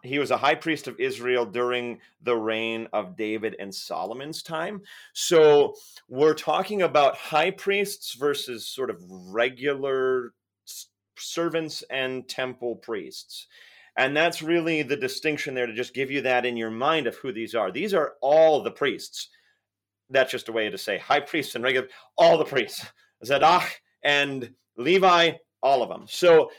he 0.03 0.19
was 0.19 0.31
a 0.31 0.39
high 0.39 0.55
priest 0.55 0.89
of 0.89 0.99
Israel 0.99 1.45
during 1.45 1.99
the 2.23 2.37
reign 2.37 2.89
of 2.95 3.17
David 3.17 3.57
and 3.59 3.75
Solomon's 3.75 4.43
time. 4.43 4.81
So 5.13 5.75
we're 6.09 6.33
talking 6.33 6.81
about 6.81 7.17
high 7.17 7.51
priests 7.51 8.15
versus 8.15 8.67
sort 8.67 8.89
of 8.89 9.03
regular 9.09 10.33
servants 11.19 11.83
and 11.91 12.27
temple 12.27 12.77
priests. 12.77 13.47
And 13.97 14.17
that's 14.17 14.43
really 14.43 14.83
the 14.83 14.97
distinction 14.97 15.55
there 15.55 15.67
to 15.67 15.75
just 15.75 15.95
give 15.95 16.11
you 16.11 16.23
that 16.23 16.47
in 16.47 16.57
your 16.57 16.71
mind 16.71 17.07
of 17.07 17.17
who 17.17 17.33
these 17.33 17.55
are. 17.55 17.71
These 17.71 17.93
are 17.93 18.15
all 18.23 18.63
the 18.63 18.71
priests. 18.71 19.29
That's 20.09 20.31
just 20.31 20.49
a 20.49 20.53
way 20.53 20.71
to 20.71 20.79
say 20.79 20.99
high 20.99 21.21
priests 21.21 21.55
and 21.55 21.65
regular, 21.65 21.89
all 22.17 22.39
the 22.39 22.45
priests. 22.45 22.87
Zadok 23.25 23.65
and 24.03 24.51
Levi, 24.77 25.33
all 25.63 25.83
of 25.83 25.89
them. 25.89 26.07
So 26.09 26.51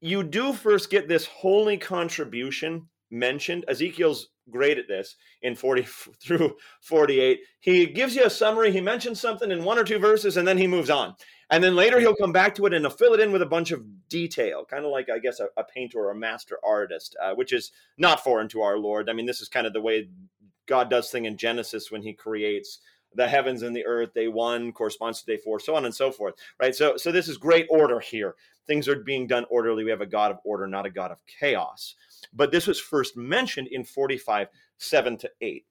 you 0.00 0.22
do 0.22 0.52
first 0.52 0.90
get 0.90 1.08
this 1.08 1.26
holy 1.26 1.78
contribution 1.78 2.88
mentioned. 3.10 3.64
Ezekiel's 3.68 4.28
great 4.50 4.78
at 4.78 4.88
this 4.88 5.16
in 5.42 5.54
40 5.54 5.82
through 6.22 6.56
48. 6.82 7.40
He 7.60 7.86
gives 7.86 8.14
you 8.14 8.24
a 8.24 8.30
summary, 8.30 8.72
he 8.72 8.80
mentions 8.80 9.20
something 9.20 9.50
in 9.50 9.64
one 9.64 9.78
or 9.78 9.84
two 9.84 9.98
verses, 9.98 10.36
and 10.36 10.46
then 10.46 10.58
he 10.58 10.66
moves 10.66 10.90
on. 10.90 11.14
And 11.52 11.62
then 11.62 11.76
later 11.76 12.00
he'll 12.00 12.16
come 12.16 12.32
back 12.32 12.54
to 12.54 12.64
it 12.64 12.72
and 12.72 12.82
he'll 12.82 12.90
fill 12.90 13.12
it 13.12 13.20
in 13.20 13.30
with 13.30 13.42
a 13.42 13.46
bunch 13.46 13.72
of 13.72 13.84
detail, 14.08 14.64
kind 14.64 14.86
of 14.86 14.90
like, 14.90 15.10
I 15.10 15.18
guess, 15.18 15.38
a, 15.38 15.48
a 15.58 15.62
painter 15.62 15.98
or 15.98 16.10
a 16.10 16.14
master 16.14 16.58
artist, 16.64 17.14
uh, 17.22 17.34
which 17.34 17.52
is 17.52 17.72
not 17.98 18.24
foreign 18.24 18.48
to 18.48 18.62
our 18.62 18.78
Lord. 18.78 19.10
I 19.10 19.12
mean, 19.12 19.26
this 19.26 19.42
is 19.42 19.50
kind 19.50 19.66
of 19.66 19.74
the 19.74 19.80
way 19.82 20.08
God 20.66 20.88
does 20.88 21.10
thing 21.10 21.26
in 21.26 21.36
Genesis 21.36 21.90
when 21.90 22.02
he 22.02 22.14
creates 22.14 22.78
the 23.14 23.28
heavens 23.28 23.60
and 23.60 23.76
the 23.76 23.84
earth. 23.84 24.14
Day 24.14 24.28
one 24.28 24.72
corresponds 24.72 25.20
to 25.20 25.26
day 25.26 25.36
four, 25.36 25.60
so 25.60 25.74
on 25.74 25.84
and 25.84 25.94
so 25.94 26.10
forth, 26.10 26.36
right? 26.58 26.74
So, 26.74 26.96
so 26.96 27.12
this 27.12 27.28
is 27.28 27.36
great 27.36 27.66
order 27.68 28.00
here. 28.00 28.34
Things 28.66 28.88
are 28.88 28.96
being 28.96 29.26
done 29.26 29.44
orderly. 29.50 29.84
We 29.84 29.90
have 29.90 30.00
a 30.00 30.06
God 30.06 30.30
of 30.30 30.38
order, 30.46 30.66
not 30.66 30.86
a 30.86 30.90
God 30.90 31.10
of 31.10 31.20
chaos. 31.26 31.96
But 32.32 32.50
this 32.50 32.66
was 32.66 32.80
first 32.80 33.14
mentioned 33.14 33.68
in 33.68 33.84
45, 33.84 34.48
7 34.78 35.18
to 35.18 35.30
8. 35.42 35.66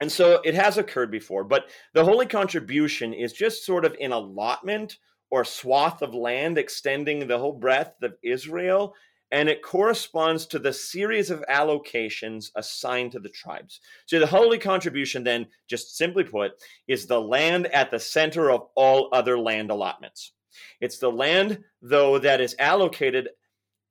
And 0.00 0.10
so 0.10 0.40
it 0.44 0.54
has 0.54 0.78
occurred 0.78 1.10
before, 1.10 1.44
but 1.44 1.68
the 1.92 2.04
holy 2.04 2.26
contribution 2.26 3.12
is 3.12 3.32
just 3.32 3.66
sort 3.66 3.84
of 3.84 3.94
an 4.00 4.12
allotment 4.12 4.96
or 5.30 5.44
swath 5.44 6.02
of 6.02 6.14
land 6.14 6.58
extending 6.58 7.26
the 7.26 7.38
whole 7.38 7.52
breadth 7.52 8.02
of 8.02 8.14
Israel. 8.22 8.94
And 9.32 9.48
it 9.48 9.62
corresponds 9.62 10.46
to 10.46 10.58
the 10.58 10.72
series 10.72 11.30
of 11.30 11.44
allocations 11.48 12.50
assigned 12.56 13.12
to 13.12 13.20
the 13.20 13.28
tribes. 13.28 13.80
So 14.06 14.18
the 14.18 14.26
holy 14.26 14.58
contribution, 14.58 15.22
then, 15.22 15.46
just 15.68 15.96
simply 15.96 16.24
put, 16.24 16.52
is 16.88 17.06
the 17.06 17.20
land 17.20 17.66
at 17.68 17.92
the 17.92 18.00
center 18.00 18.50
of 18.50 18.66
all 18.74 19.08
other 19.12 19.38
land 19.38 19.70
allotments. 19.70 20.32
It's 20.80 20.98
the 20.98 21.12
land, 21.12 21.62
though, 21.80 22.18
that 22.18 22.40
is 22.40 22.56
allocated. 22.58 23.28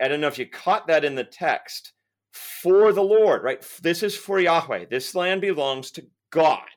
I 0.02 0.10
don't 0.10 0.19
know 0.19 0.28
if 0.28 0.39
you 0.39 0.45
caught 0.45 0.88
that 0.88 1.06
in 1.06 1.15
the 1.15 1.24
text 1.24 1.93
for 2.62 2.93
the 2.93 3.04
Lord, 3.04 3.43
right? 3.43 3.65
This 3.82 4.04
is 4.04 4.15
for 4.15 4.39
Yahweh. 4.39 4.86
This 4.89 5.15
land 5.15 5.41
belongs 5.41 5.91
to 5.91 6.06
God. 6.32 6.67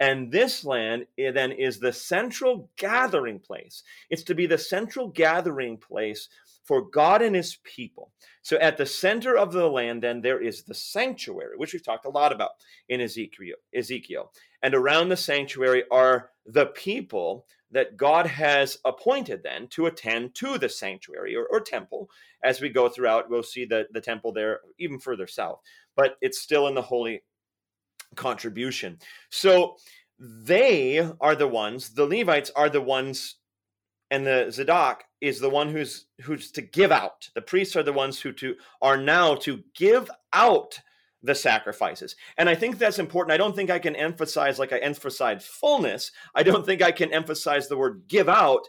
And 0.00 0.30
this 0.30 0.64
land 0.64 1.06
eh, 1.18 1.32
then 1.32 1.52
is 1.52 1.78
the 1.78 1.92
central 1.92 2.70
gathering 2.76 3.40
place. 3.40 3.82
It's 4.10 4.22
to 4.24 4.34
be 4.34 4.46
the 4.46 4.58
central 4.58 5.08
gathering 5.08 5.76
place 5.76 6.28
for 6.64 6.82
God 6.82 7.22
and 7.22 7.34
his 7.34 7.58
people. 7.64 8.12
So 8.42 8.58
at 8.58 8.76
the 8.76 8.86
center 8.86 9.36
of 9.36 9.52
the 9.52 9.68
land, 9.68 10.02
then 10.02 10.20
there 10.20 10.40
is 10.40 10.62
the 10.62 10.74
sanctuary, 10.74 11.56
which 11.56 11.72
we've 11.72 11.84
talked 11.84 12.06
a 12.06 12.10
lot 12.10 12.32
about 12.32 12.50
in 12.88 13.00
Ezekiel. 13.00 13.56
Ezekiel. 13.74 14.30
And 14.62 14.74
around 14.74 15.08
the 15.08 15.16
sanctuary 15.16 15.84
are 15.90 16.30
the 16.46 16.66
people 16.66 17.46
that 17.70 17.96
God 17.96 18.26
has 18.26 18.78
appointed 18.84 19.42
then 19.42 19.68
to 19.68 19.86
attend 19.86 20.34
to 20.36 20.58
the 20.58 20.68
sanctuary 20.68 21.36
or, 21.36 21.46
or, 21.46 21.60
temple. 21.60 22.08
As 22.42 22.60
we 22.60 22.70
go 22.70 22.88
throughout, 22.88 23.28
we'll 23.28 23.42
see 23.42 23.66
the, 23.66 23.86
the 23.92 24.00
temple 24.00 24.32
there 24.32 24.60
even 24.78 24.98
further 24.98 25.26
south, 25.26 25.60
but 25.94 26.16
it's 26.22 26.40
still 26.40 26.66
in 26.68 26.74
the 26.74 26.82
holy 26.82 27.22
contribution. 28.14 28.98
So 29.30 29.76
they 30.18 31.08
are 31.20 31.36
the 31.36 31.48
ones, 31.48 31.90
the 31.90 32.06
Levites 32.06 32.50
are 32.56 32.70
the 32.70 32.80
ones, 32.80 33.36
and 34.10 34.26
the 34.26 34.48
Zadok 34.50 35.04
is 35.20 35.38
the 35.38 35.50
one 35.50 35.68
who's 35.68 36.06
who's 36.22 36.50
to 36.52 36.62
give 36.62 36.90
out. 36.90 37.28
The 37.34 37.42
priests 37.42 37.76
are 37.76 37.82
the 37.82 37.92
ones 37.92 38.18
who 38.20 38.32
to 38.32 38.54
are 38.80 38.96
now 38.96 39.34
to 39.36 39.62
give 39.76 40.10
out 40.32 40.80
the 41.22 41.34
sacrifices. 41.34 42.16
And 42.36 42.48
I 42.48 42.54
think 42.54 42.78
that's 42.78 42.98
important. 42.98 43.32
I 43.32 43.38
don't 43.38 43.56
think 43.56 43.70
I 43.70 43.78
can 43.78 43.96
emphasize, 43.96 44.58
like 44.58 44.72
I 44.72 44.78
emphasized 44.78 45.46
fullness, 45.46 46.12
I 46.34 46.42
don't 46.42 46.64
think 46.64 46.82
I 46.82 46.92
can 46.92 47.12
emphasize 47.12 47.68
the 47.68 47.76
word 47.76 48.02
give 48.08 48.28
out 48.28 48.68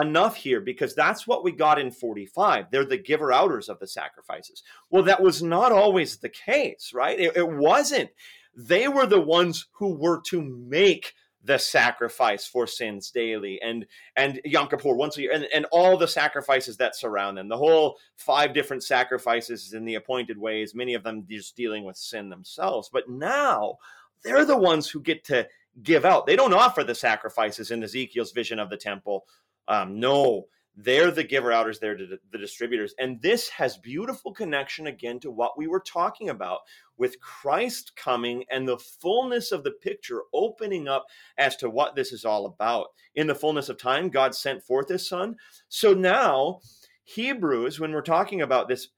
enough 0.00 0.36
here 0.36 0.60
because 0.60 0.94
that's 0.94 1.26
what 1.26 1.42
we 1.42 1.52
got 1.52 1.78
in 1.78 1.90
45. 1.90 2.66
They're 2.70 2.84
the 2.84 2.98
giver 2.98 3.32
outers 3.32 3.68
of 3.68 3.80
the 3.80 3.86
sacrifices. 3.86 4.62
Well, 4.90 5.02
that 5.04 5.22
was 5.22 5.42
not 5.42 5.72
always 5.72 6.18
the 6.18 6.28
case, 6.28 6.92
right? 6.94 7.18
It, 7.18 7.36
it 7.36 7.48
wasn't. 7.48 8.10
They 8.54 8.88
were 8.88 9.06
the 9.06 9.20
ones 9.20 9.66
who 9.72 9.94
were 9.94 10.20
to 10.26 10.42
make 10.42 11.14
the 11.48 11.58
sacrifice 11.58 12.46
for 12.46 12.66
sins 12.66 13.10
daily 13.10 13.58
and 13.62 13.86
and 14.16 14.38
Yom 14.44 14.68
Kippur 14.68 14.94
once 14.94 15.16
a 15.16 15.22
year 15.22 15.32
and, 15.32 15.48
and 15.54 15.64
all 15.72 15.96
the 15.96 16.06
sacrifices 16.06 16.76
that 16.76 16.94
surround 16.94 17.38
them. 17.38 17.48
The 17.48 17.56
whole 17.56 17.96
five 18.16 18.52
different 18.52 18.84
sacrifices 18.84 19.72
in 19.72 19.86
the 19.86 19.94
appointed 19.94 20.36
ways, 20.36 20.74
many 20.74 20.92
of 20.92 21.02
them 21.02 21.24
just 21.28 21.56
dealing 21.56 21.84
with 21.84 21.96
sin 21.96 22.28
themselves. 22.28 22.90
But 22.92 23.08
now 23.08 23.78
they're 24.22 24.44
the 24.44 24.58
ones 24.58 24.90
who 24.90 25.00
get 25.00 25.24
to 25.24 25.48
give 25.82 26.04
out. 26.04 26.26
They 26.26 26.36
don't 26.36 26.52
offer 26.52 26.84
the 26.84 26.94
sacrifices 26.94 27.70
in 27.70 27.82
Ezekiel's 27.82 28.32
vision 28.32 28.58
of 28.58 28.68
the 28.68 28.76
temple. 28.76 29.24
Um, 29.68 29.98
no, 29.98 30.48
they're 30.76 31.10
the 31.10 31.24
giver 31.24 31.52
outers, 31.52 31.78
they're 31.78 31.96
the 31.96 32.38
distributors. 32.38 32.94
And 32.98 33.20
this 33.20 33.48
has 33.48 33.76
beautiful 33.76 34.32
connection 34.32 34.86
again 34.86 35.18
to 35.20 35.30
what 35.30 35.58
we 35.58 35.66
were 35.66 35.80
talking 35.80 36.28
about 36.28 36.60
with 36.96 37.20
Christ 37.20 37.96
coming 37.96 38.44
and 38.50 38.66
the 38.66 38.78
fullness 38.78 39.50
of 39.50 39.64
the 39.64 39.72
picture 39.72 40.22
opening 40.32 40.86
up 40.86 41.06
as 41.36 41.56
to 41.56 41.68
what 41.68 41.96
this 41.96 42.12
is 42.12 42.24
all 42.24 42.46
about. 42.46 42.88
In 43.14 43.26
the 43.26 43.34
fullness 43.34 43.68
of 43.68 43.78
time, 43.78 44.08
God 44.08 44.34
sent 44.34 44.62
forth 44.62 44.88
his 44.88 45.08
son. 45.08 45.36
So 45.68 45.94
now, 45.94 46.60
Hebrews, 47.04 47.80
when 47.80 47.92
we're 47.92 48.02
talking 48.02 48.42
about 48.42 48.68
this, 48.68 48.88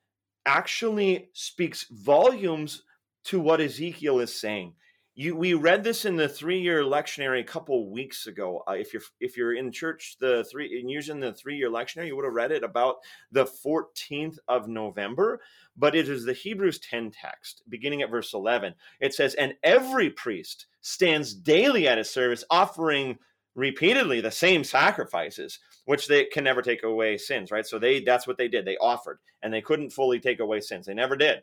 actually 0.45 1.31
speaks 1.33 1.87
volumes 1.91 2.83
to 3.25 3.41
what 3.41 3.61
Ezekiel 3.61 4.21
is 4.21 4.39
saying 4.39 4.75
you 5.15 5.35
we 5.35 5.55
read 5.55 5.83
this 5.83 6.05
in 6.05 6.17
the 6.17 6.29
three-year 6.29 6.83
lectionary 6.83 7.41
a 7.41 7.45
couple 7.45 7.91
weeks 7.91 8.27
ago. 8.27 8.63
Uh, 8.69 8.73
if 8.73 8.93
you're 8.93 9.03
if 9.21 9.37
you're 9.37 9.55
in 9.55 9.73
church 9.73 10.17
the 10.21 10.45
three 10.45 10.81
and 10.81 10.91
using 10.91 11.21
the 11.21 11.33
three-year 11.33 11.69
lectionary 11.69 12.07
you 12.07 12.17
would 12.17 12.25
have 12.25 12.35
read 12.35 12.53
it 12.53 12.63
about 12.63 12.97
the 13.33 13.45
14th 13.45 14.39
of 14.49 14.69
november 14.69 15.41
but 15.77 15.95
it 15.95 16.09
is 16.09 16.25
the 16.25 16.33
hebrews 16.33 16.79
10 16.79 17.11
text 17.11 17.63
beginning 17.69 18.03
at 18.03 18.11
verse 18.11 18.33
11 18.35 18.75
it 19.01 19.13
says 19.13 19.35
and 19.35 19.55
every 19.63 20.11
priest 20.11 20.67
stands 20.81 21.35
daily 21.35 21.89
at 21.89 21.99
his 21.99 22.11
service 22.11 22.45
offering 22.51 23.19
repeatedly 23.55 24.21
the 24.21 24.31
same 24.31 24.63
sacrifices 24.63 25.59
which 25.85 26.07
they 26.07 26.25
can 26.27 26.45
never 26.45 26.63
take 26.63 26.83
away 26.83 27.19
sins 27.19 27.51
right? 27.51 27.67
So 27.67 27.79
they 27.79 28.01
that's 28.01 28.27
what 28.27 28.39
they 28.39 28.49
did. 28.49 28.65
They 28.65 28.77
offered 28.77 29.19
and 29.43 29.53
they 29.53 29.61
couldn't 29.61 29.91
fully 29.91 30.21
take 30.21 30.41
away 30.41 30.61
sins. 30.61 30.87
They 30.87 30.95
never 30.95 31.17
did 31.17 31.43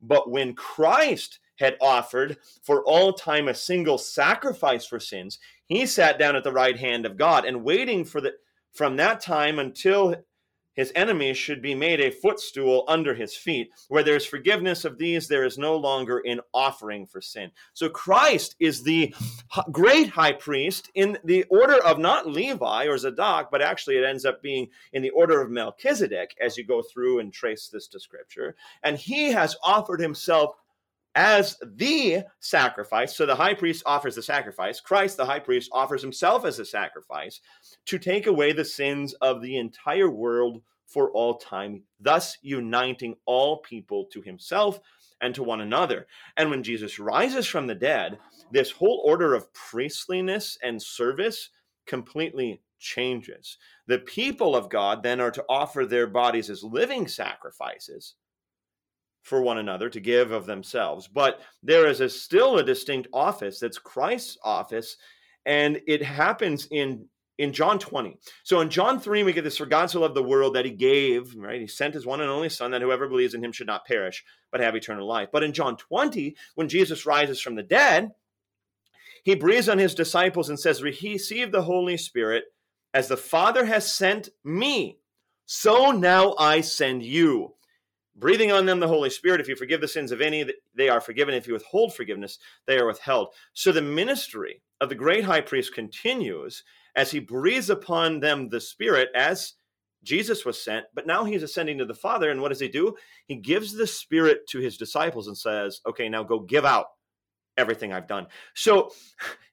but 0.00 0.30
when 0.30 0.54
christ 0.54 1.38
had 1.58 1.76
offered 1.80 2.36
for 2.62 2.84
all 2.84 3.12
time 3.12 3.48
a 3.48 3.54
single 3.54 3.98
sacrifice 3.98 4.86
for 4.86 5.00
sins, 5.00 5.38
he 5.66 5.86
sat 5.86 6.18
down 6.18 6.36
at 6.36 6.44
the 6.44 6.52
right 6.52 6.78
hand 6.78 7.06
of 7.06 7.16
God 7.16 7.44
and 7.44 7.64
waiting 7.64 8.04
for 8.04 8.20
the 8.20 8.34
from 8.72 8.96
that 8.96 9.20
time 9.20 9.58
until 9.58 10.14
his 10.76 10.92
enemies 10.94 11.36
should 11.36 11.60
be 11.60 11.74
made 11.74 12.00
a 12.00 12.10
footstool 12.10 12.84
under 12.86 13.14
his 13.14 13.34
feet. 13.34 13.70
Where 13.88 14.02
there 14.02 14.16
is 14.16 14.26
forgiveness 14.26 14.84
of 14.84 14.98
these, 14.98 15.26
there 15.26 15.44
is 15.44 15.58
no 15.58 15.76
longer 15.76 16.22
an 16.24 16.40
offering 16.54 17.06
for 17.06 17.20
sin. 17.20 17.50
So 17.72 17.88
Christ 17.88 18.54
is 18.60 18.82
the 18.82 19.14
great 19.72 20.10
high 20.10 20.32
priest 20.32 20.90
in 20.94 21.18
the 21.24 21.44
order 21.44 21.82
of 21.82 21.98
not 21.98 22.26
Levi 22.28 22.86
or 22.86 22.98
Zadok, 22.98 23.50
but 23.50 23.62
actually 23.62 23.96
it 23.96 24.04
ends 24.04 24.24
up 24.24 24.42
being 24.42 24.68
in 24.92 25.02
the 25.02 25.10
order 25.10 25.40
of 25.40 25.50
Melchizedek 25.50 26.36
as 26.40 26.56
you 26.56 26.64
go 26.64 26.82
through 26.82 27.18
and 27.18 27.32
trace 27.32 27.68
this 27.68 27.88
to 27.88 27.98
scripture. 27.98 28.54
And 28.82 28.98
he 28.98 29.32
has 29.32 29.56
offered 29.64 30.00
himself 30.00 30.56
as 31.16 31.56
the 31.64 32.22
sacrifice. 32.40 33.16
So 33.16 33.24
the 33.24 33.34
high 33.34 33.54
priest 33.54 33.82
offers 33.86 34.14
the 34.14 34.22
sacrifice. 34.22 34.80
Christ, 34.80 35.16
the 35.16 35.24
high 35.24 35.40
priest, 35.40 35.70
offers 35.72 36.02
himself 36.02 36.44
as 36.44 36.58
a 36.58 36.64
sacrifice 36.64 37.40
to 37.86 37.98
take 37.98 38.26
away 38.26 38.52
the 38.52 38.64
sins 38.64 39.14
of 39.14 39.40
the 39.40 39.56
entire 39.56 40.10
world 40.10 40.62
for 40.86 41.10
all 41.12 41.38
time, 41.38 41.82
thus 41.98 42.36
uniting 42.42 43.16
all 43.24 43.62
people 43.62 44.06
to 44.12 44.20
himself 44.20 44.78
and 45.22 45.34
to 45.34 45.42
one 45.42 45.62
another. 45.62 46.06
And 46.36 46.50
when 46.50 46.62
Jesus 46.62 46.98
rises 46.98 47.46
from 47.46 47.66
the 47.66 47.74
dead, 47.74 48.18
this 48.52 48.70
whole 48.70 49.02
order 49.04 49.34
of 49.34 49.52
priestliness 49.54 50.58
and 50.62 50.80
service 50.80 51.48
completely 51.86 52.60
changes. 52.78 53.56
The 53.86 54.00
people 54.00 54.54
of 54.54 54.68
God 54.68 55.02
then 55.02 55.20
are 55.20 55.30
to 55.30 55.44
offer 55.48 55.86
their 55.86 56.06
bodies 56.06 56.50
as 56.50 56.62
living 56.62 57.08
sacrifices 57.08 58.14
for 59.26 59.42
one 59.42 59.58
another 59.58 59.90
to 59.90 59.98
give 59.98 60.30
of 60.30 60.46
themselves. 60.46 61.08
But 61.08 61.40
there 61.60 61.88
is 61.88 62.00
a, 62.00 62.08
still 62.08 62.58
a 62.58 62.62
distinct 62.62 63.08
office 63.12 63.58
that's 63.58 63.76
Christ's 63.76 64.38
office, 64.44 64.96
and 65.44 65.80
it 65.88 66.02
happens 66.02 66.68
in 66.70 67.08
in 67.38 67.52
John 67.52 67.78
20. 67.78 68.16
So 68.44 68.60
in 68.60 68.70
John 68.70 68.98
3, 68.98 69.22
we 69.22 69.34
get 69.34 69.44
this 69.44 69.58
for 69.58 69.66
God 69.66 69.90
so 69.90 70.00
loved 70.00 70.14
the 70.14 70.22
world 70.22 70.54
that 70.54 70.64
he 70.64 70.70
gave, 70.70 71.34
right? 71.34 71.60
He 71.60 71.66
sent 71.66 71.92
his 71.92 72.06
one 72.06 72.22
and 72.22 72.30
only 72.30 72.48
son 72.48 72.70
that 72.70 72.80
whoever 72.80 73.08
believes 73.08 73.34
in 73.34 73.44
him 73.44 73.52
should 73.52 73.66
not 73.66 73.84
perish, 73.84 74.24
but 74.50 74.62
have 74.62 74.74
eternal 74.74 75.06
life. 75.06 75.28
But 75.30 75.42
in 75.42 75.52
John 75.52 75.76
20, 75.76 76.34
when 76.54 76.70
Jesus 76.70 77.04
rises 77.04 77.38
from 77.38 77.54
the 77.54 77.62
dead, 77.62 78.12
he 79.22 79.34
breathes 79.34 79.68
on 79.68 79.76
his 79.76 79.94
disciples 79.94 80.48
and 80.48 80.58
says, 80.58 80.82
Receive 80.82 81.52
the 81.52 81.64
Holy 81.64 81.98
Spirit 81.98 82.44
as 82.94 83.08
the 83.08 83.18
Father 83.18 83.66
has 83.66 83.92
sent 83.92 84.30
me. 84.42 84.96
So 85.44 85.90
now 85.90 86.34
I 86.38 86.62
send 86.62 87.02
you 87.02 87.55
breathing 88.16 88.52
on 88.52 88.66
them 88.66 88.80
the 88.80 88.88
Holy 88.88 89.10
Spirit. 89.10 89.40
If 89.40 89.48
you 89.48 89.56
forgive 89.56 89.80
the 89.80 89.88
sins 89.88 90.12
of 90.12 90.20
any, 90.20 90.44
they 90.74 90.88
are 90.88 91.00
forgiven. 91.00 91.34
If 91.34 91.46
you 91.46 91.54
withhold 91.54 91.94
forgiveness, 91.94 92.38
they 92.66 92.78
are 92.78 92.86
withheld. 92.86 93.34
So 93.52 93.72
the 93.72 93.82
ministry 93.82 94.62
of 94.80 94.88
the 94.88 94.94
great 94.94 95.24
high 95.24 95.40
priest 95.40 95.74
continues 95.74 96.62
as 96.96 97.10
he 97.10 97.18
breathes 97.18 97.70
upon 97.70 98.20
them 98.20 98.48
the 98.48 98.60
Spirit 98.60 99.10
as 99.14 99.54
Jesus 100.02 100.44
was 100.44 100.62
sent, 100.62 100.86
but 100.94 101.06
now 101.06 101.24
he's 101.24 101.42
ascending 101.42 101.78
to 101.78 101.84
the 101.84 101.94
Father. 101.94 102.30
And 102.30 102.40
what 102.40 102.48
does 102.48 102.60
he 102.60 102.68
do? 102.68 102.94
He 103.26 103.36
gives 103.36 103.72
the 103.72 103.86
Spirit 103.86 104.46
to 104.48 104.60
his 104.60 104.76
disciples 104.76 105.26
and 105.26 105.36
says, 105.36 105.80
Okay, 105.86 106.08
now 106.08 106.22
go 106.22 106.38
give 106.38 106.64
out 106.64 106.86
everything 107.56 107.92
I've 107.92 108.06
done. 108.06 108.26
So 108.54 108.90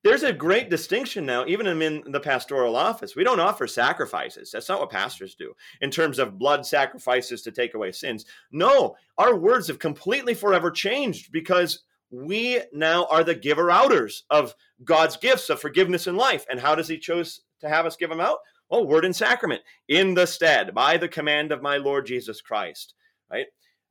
there's 0.04 0.24
a 0.24 0.34
great 0.34 0.70
distinction 0.70 1.26
now, 1.26 1.46
even 1.48 1.66
in 1.66 2.04
the 2.12 2.20
pastoral 2.20 2.76
office. 2.76 3.16
We 3.16 3.24
don't 3.24 3.40
offer 3.40 3.68
sacrifices. 3.68 4.52
That's 4.52 4.68
not 4.68 4.80
what 4.80 4.90
pastors 4.90 5.36
do 5.36 5.54
in 5.82 5.90
terms 5.90 6.20
of 6.20 6.38
blood 6.38 6.66
sacrifices 6.66 7.42
to 7.44 7.52
take 7.52 7.74
away 7.74 7.92
sins. 7.92 8.26
No, 8.52 8.96
our 9.18 9.36
words 9.36 9.68
have 9.68 9.80
completely 9.80 10.34
forever 10.34 10.72
changed 10.72 11.32
because 11.32 11.84
we 12.12 12.62
now 12.72 13.06
are 13.10 13.24
the 13.24 13.36
giver 13.36 13.72
outers 13.72 14.24
of 14.30 14.54
God's 14.84 15.18
gifts 15.18 15.50
of 15.50 15.60
forgiveness 15.60 16.06
and 16.06 16.18
life. 16.18 16.46
And 16.50 16.60
how 16.60 16.76
does 16.76 16.88
He 16.88 16.98
choose 16.98 17.42
to 17.62 17.70
have 17.70 17.86
us 17.86 17.96
give 17.96 18.10
them 18.10 18.20
out? 18.20 18.40
Well, 18.70 18.86
word 18.86 19.06
and 19.06 19.16
sacrament 19.16 19.62
in 19.88 20.14
the 20.14 20.28
stead 20.28 20.74
by 20.74 20.98
the 20.98 21.08
command 21.08 21.52
of 21.52 21.62
my 21.62 21.78
Lord 21.78 22.06
Jesus 22.06 22.42
Christ. 22.42 22.94
Right? 23.32 23.48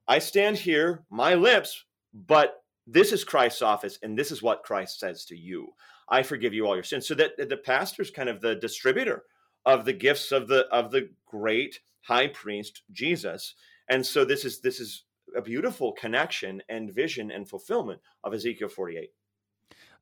I 0.06 0.18
stand 0.18 0.58
here, 0.58 1.04
my 1.10 1.34
lips, 1.34 1.84
but 2.12 2.61
this 2.87 3.12
is 3.12 3.24
Christ's 3.24 3.62
office, 3.62 3.99
and 4.03 4.18
this 4.18 4.30
is 4.30 4.43
what 4.43 4.64
Christ 4.64 4.99
says 4.99 5.24
to 5.26 5.37
you. 5.37 5.68
I 6.09 6.22
forgive 6.22 6.53
you 6.53 6.66
all 6.66 6.74
your 6.74 6.85
sins. 6.85 7.07
So 7.07 7.14
that 7.14 7.49
the 7.49 7.57
pastor 7.57 8.03
is 8.03 8.11
kind 8.11 8.28
of 8.28 8.41
the 8.41 8.55
distributor 8.55 9.24
of 9.64 9.85
the 9.85 9.93
gifts 9.93 10.33
of 10.33 10.49
the 10.49 10.66
of 10.68 10.91
the 10.91 11.11
great 11.26 11.80
high 12.03 12.28
priest 12.28 12.83
Jesus. 12.93 13.55
And 13.89 14.05
so 14.05 14.24
this 14.24 14.45
is 14.45 14.61
this 14.61 14.80
is 14.80 15.05
a 15.37 15.43
beautiful 15.43 15.93
connection 15.93 16.62
and 16.68 16.93
vision 16.93 17.30
and 17.30 17.49
fulfillment 17.49 18.01
of 18.24 18.35
Ezekiel 18.35 18.68
48. 18.68 19.11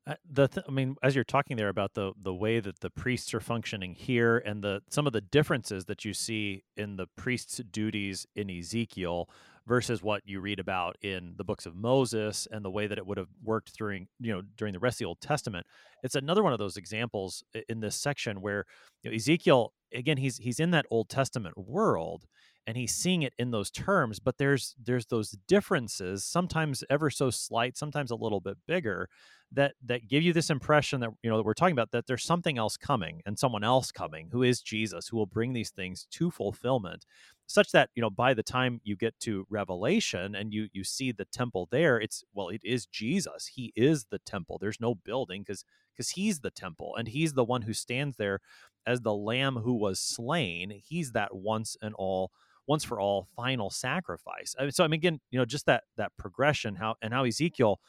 Uh, 0.07 0.15
the 0.27 0.47
th- 0.47 0.65
I 0.67 0.71
mean, 0.71 0.95
as 1.03 1.13
you're 1.13 1.23
talking 1.23 1.57
there 1.57 1.69
about 1.69 1.93
the 1.93 2.13
the 2.19 2.33
way 2.33 2.59
that 2.59 2.79
the 2.79 2.89
priests 2.89 3.33
are 3.35 3.39
functioning 3.39 3.93
here, 3.93 4.39
and 4.39 4.63
the 4.63 4.81
some 4.89 5.05
of 5.05 5.13
the 5.13 5.21
differences 5.21 5.85
that 5.85 6.03
you 6.03 6.13
see 6.13 6.63
in 6.75 6.95
the 6.95 7.05
priests' 7.05 7.61
duties 7.71 8.25
in 8.35 8.49
Ezekiel, 8.49 9.29
versus 9.67 10.01
what 10.01 10.21
you 10.25 10.39
read 10.39 10.59
about 10.59 10.95
in 11.01 11.33
the 11.37 11.43
books 11.43 11.65
of 11.65 11.75
Moses 11.75 12.47
and 12.51 12.65
the 12.65 12.71
way 12.71 12.87
that 12.87 12.97
it 12.97 13.05
would 13.05 13.17
have 13.17 13.29
worked 13.43 13.77
during 13.77 14.07
you 14.19 14.33
know 14.33 14.41
during 14.57 14.73
the 14.73 14.79
rest 14.79 14.95
of 14.95 14.99
the 14.99 15.05
Old 15.05 15.21
Testament. 15.21 15.65
It's 16.03 16.15
another 16.15 16.43
one 16.43 16.53
of 16.53 16.59
those 16.59 16.77
examples 16.77 17.43
in 17.69 17.79
this 17.79 17.95
section 17.95 18.41
where 18.41 18.65
you 19.03 19.11
know, 19.11 19.15
Ezekiel 19.15 19.73
again 19.93 20.17
he's 20.17 20.37
he's 20.37 20.59
in 20.59 20.71
that 20.71 20.85
Old 20.89 21.09
Testament 21.09 21.57
world 21.57 22.25
and 22.67 22.77
he's 22.77 22.93
seeing 22.93 23.23
it 23.23 23.33
in 23.37 23.51
those 23.51 23.71
terms 23.71 24.19
but 24.19 24.37
there's 24.37 24.75
there's 24.81 25.07
those 25.07 25.31
differences 25.47 26.23
sometimes 26.23 26.83
ever 26.89 27.09
so 27.09 27.29
slight 27.29 27.77
sometimes 27.77 28.11
a 28.11 28.15
little 28.15 28.39
bit 28.39 28.57
bigger 28.67 29.09
that 29.51 29.73
that 29.83 30.07
give 30.07 30.23
you 30.23 30.31
this 30.33 30.49
impression 30.49 31.01
that 31.01 31.09
you 31.23 31.29
know 31.29 31.37
that 31.37 31.43
we're 31.43 31.53
talking 31.53 31.73
about 31.73 31.91
that 31.91 32.07
there's 32.07 32.23
something 32.23 32.57
else 32.57 32.77
coming 32.77 33.21
and 33.25 33.37
someone 33.37 33.63
else 33.63 33.91
coming 33.91 34.29
who 34.31 34.43
is 34.43 34.61
Jesus 34.61 35.07
who 35.07 35.17
will 35.17 35.25
bring 35.25 35.53
these 35.53 35.71
things 35.71 36.07
to 36.11 36.31
fulfillment 36.31 37.05
such 37.53 37.71
that 37.71 37.89
you 37.95 38.01
know 38.01 38.09
by 38.09 38.33
the 38.33 38.43
time 38.43 38.79
you 38.83 38.95
get 38.95 39.19
to 39.19 39.45
revelation 39.49 40.35
and 40.35 40.53
you 40.53 40.67
you 40.73 40.83
see 40.83 41.11
the 41.11 41.25
temple 41.25 41.67
there 41.71 41.99
it's 41.99 42.23
well 42.33 42.49
it 42.49 42.61
is 42.63 42.85
jesus. 42.85 43.47
He 43.47 43.73
is 43.75 44.05
the 44.11 44.19
temple. 44.19 44.57
There's 44.59 44.79
no 44.79 44.95
building 44.95 45.43
because 45.43 45.63
because 45.95 46.11
he's 46.11 46.39
the 46.39 46.51
temple 46.51 46.95
and 46.97 47.07
he's 47.07 47.33
the 47.33 47.43
one 47.43 47.63
who 47.63 47.73
stands 47.73 48.17
there 48.17 48.39
as 48.85 49.01
the 49.01 49.13
lamb 49.13 49.57
who 49.57 49.73
was 49.73 49.99
slain. 49.99 50.81
He's 50.83 51.11
that 51.11 51.35
once 51.35 51.77
and 51.81 51.93
all 51.95 52.31
once 52.67 52.83
for 52.83 52.99
all 52.99 53.27
final 53.35 53.69
sacrifice. 53.69 54.55
I 54.57 54.63
mean, 54.63 54.71
so 54.71 54.83
i 54.83 54.87
mean 54.87 54.99
again 54.99 55.19
you 55.31 55.39
know 55.39 55.45
just 55.45 55.65
that 55.65 55.83
that 55.97 56.11
progression 56.17 56.75
how 56.75 56.95
and 57.01 57.13
how 57.13 57.25
ezekiel 57.25 57.79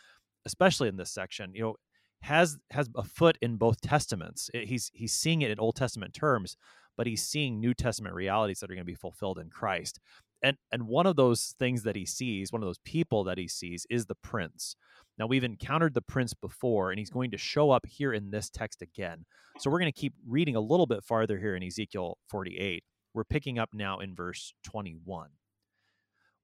especially 0.44 0.88
in 0.88 0.96
this 0.96 1.12
section 1.12 1.54
you 1.54 1.62
know 1.62 1.76
has 2.22 2.56
has 2.70 2.88
a 2.96 3.02
foot 3.02 3.36
in 3.42 3.56
both 3.56 3.80
testaments. 3.80 4.48
He's 4.54 4.90
he's 4.94 5.12
seeing 5.12 5.42
it 5.42 5.50
in 5.50 5.58
old 5.58 5.76
testament 5.76 6.14
terms 6.14 6.56
but 6.96 7.06
he's 7.06 7.24
seeing 7.24 7.60
New 7.60 7.74
Testament 7.74 8.14
realities 8.14 8.60
that 8.60 8.70
are 8.70 8.74
going 8.74 8.86
to 8.86 8.92
be 8.92 8.94
fulfilled 8.94 9.38
in 9.38 9.50
Christ. 9.50 9.98
And 10.42 10.56
and 10.72 10.88
one 10.88 11.06
of 11.06 11.16
those 11.16 11.54
things 11.58 11.84
that 11.84 11.96
he 11.96 12.04
sees, 12.04 12.52
one 12.52 12.62
of 12.62 12.68
those 12.68 12.80
people 12.84 13.24
that 13.24 13.38
he 13.38 13.48
sees 13.48 13.86
is 13.88 14.06
the 14.06 14.16
prince. 14.16 14.74
Now 15.18 15.26
we've 15.26 15.44
encountered 15.44 15.94
the 15.94 16.02
prince 16.02 16.34
before 16.34 16.90
and 16.90 16.98
he's 16.98 17.10
going 17.10 17.30
to 17.30 17.38
show 17.38 17.70
up 17.70 17.86
here 17.86 18.12
in 18.12 18.30
this 18.30 18.50
text 18.50 18.82
again. 18.82 19.24
So 19.58 19.70
we're 19.70 19.78
going 19.78 19.92
to 19.92 20.00
keep 20.00 20.14
reading 20.26 20.56
a 20.56 20.60
little 20.60 20.86
bit 20.86 21.04
farther 21.04 21.38
here 21.38 21.54
in 21.54 21.62
Ezekiel 21.62 22.18
48. 22.28 22.82
We're 23.14 23.24
picking 23.24 23.58
up 23.58 23.70
now 23.74 24.00
in 24.00 24.14
verse 24.14 24.54
21. 24.64 25.28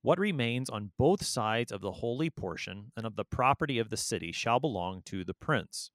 What 0.02 0.18
remains 0.18 0.70
on 0.70 0.92
both 0.96 1.24
sides 1.24 1.72
of 1.72 1.80
the 1.80 1.92
holy 1.92 2.30
portion 2.30 2.92
and 2.96 3.04
of 3.04 3.16
the 3.16 3.24
property 3.24 3.78
of 3.78 3.90
the 3.90 3.96
city 3.96 4.30
shall 4.30 4.60
belong 4.60 5.02
to 5.06 5.24
the 5.24 5.34
prince 5.34 5.90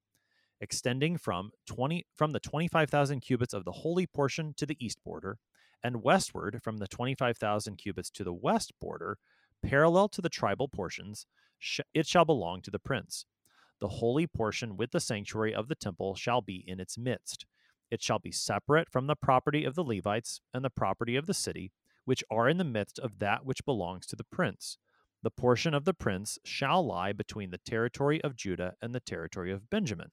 extending 0.62 1.18
from 1.18 1.52
20 1.68 2.06
from 2.16 2.32
the 2.32 2.40
25,000 2.40 3.20
cubits 3.22 3.54
of 3.54 3.66
the 3.66 3.72
holy 3.72 4.08
portion 4.08 4.54
to 4.58 4.66
the 4.66 4.78
east 4.80 5.00
border 5.04 5.38
and 5.84 6.04
westward 6.04 6.62
from 6.64 6.78
the 6.78 6.88
25,000 6.88 7.78
cubits 7.78 8.10
to 8.12 8.24
the 8.24 8.34
west 8.34 8.72
border, 8.80 9.18
parallel 9.62 10.08
to 10.10 10.22
the 10.22 10.30
tribal 10.30 10.68
portions, 10.68 11.26
sh- 11.60 11.82
it 11.94 12.08
shall 12.08 12.26
belong 12.26 12.62
to 12.62 12.72
the 12.72 12.80
prince. 12.80 13.26
The 13.82 13.90
holy 13.90 14.28
portion 14.28 14.78
with 14.78 14.92
the 14.92 15.02
sanctuary 15.02 15.54
of 15.54 15.68
the 15.68 15.76
temple 15.76 16.16
shall 16.16 16.42
be 16.42 16.64
in 16.66 16.80
its 16.80 16.98
midst. 16.98 17.46
It 17.92 18.02
shall 18.02 18.20
be 18.20 18.32
separate 18.32 18.90
from 18.90 19.08
the 19.08 19.16
property 19.16 19.66
of 19.66 19.76
the 19.76 19.84
Levites 19.84 20.40
and 20.54 20.64
the 20.64 20.70
property 20.70 21.18
of 21.18 21.26
the 21.26 21.34
city, 21.34 21.72
which 22.06 22.24
are 22.32 22.48
in 22.48 22.58
the 22.58 22.64
midst 22.64 22.98
of 22.98 23.20
that 23.20 23.46
which 23.46 23.66
belongs 23.66 24.06
to 24.08 24.16
the 24.16 24.24
prince. 24.24 24.78
The 25.22 25.32
portion 25.32 25.74
of 25.74 25.86
the 25.86 25.94
prince 25.94 26.38
shall 26.44 26.86
lie 26.86 27.14
between 27.14 27.52
the 27.52 27.60
territory 27.60 28.22
of 28.24 28.36
Judah 28.36 28.74
and 28.82 28.96
the 28.96 29.00
territory 29.00 29.52
of 29.52 29.70
Benjamin. 29.70 30.12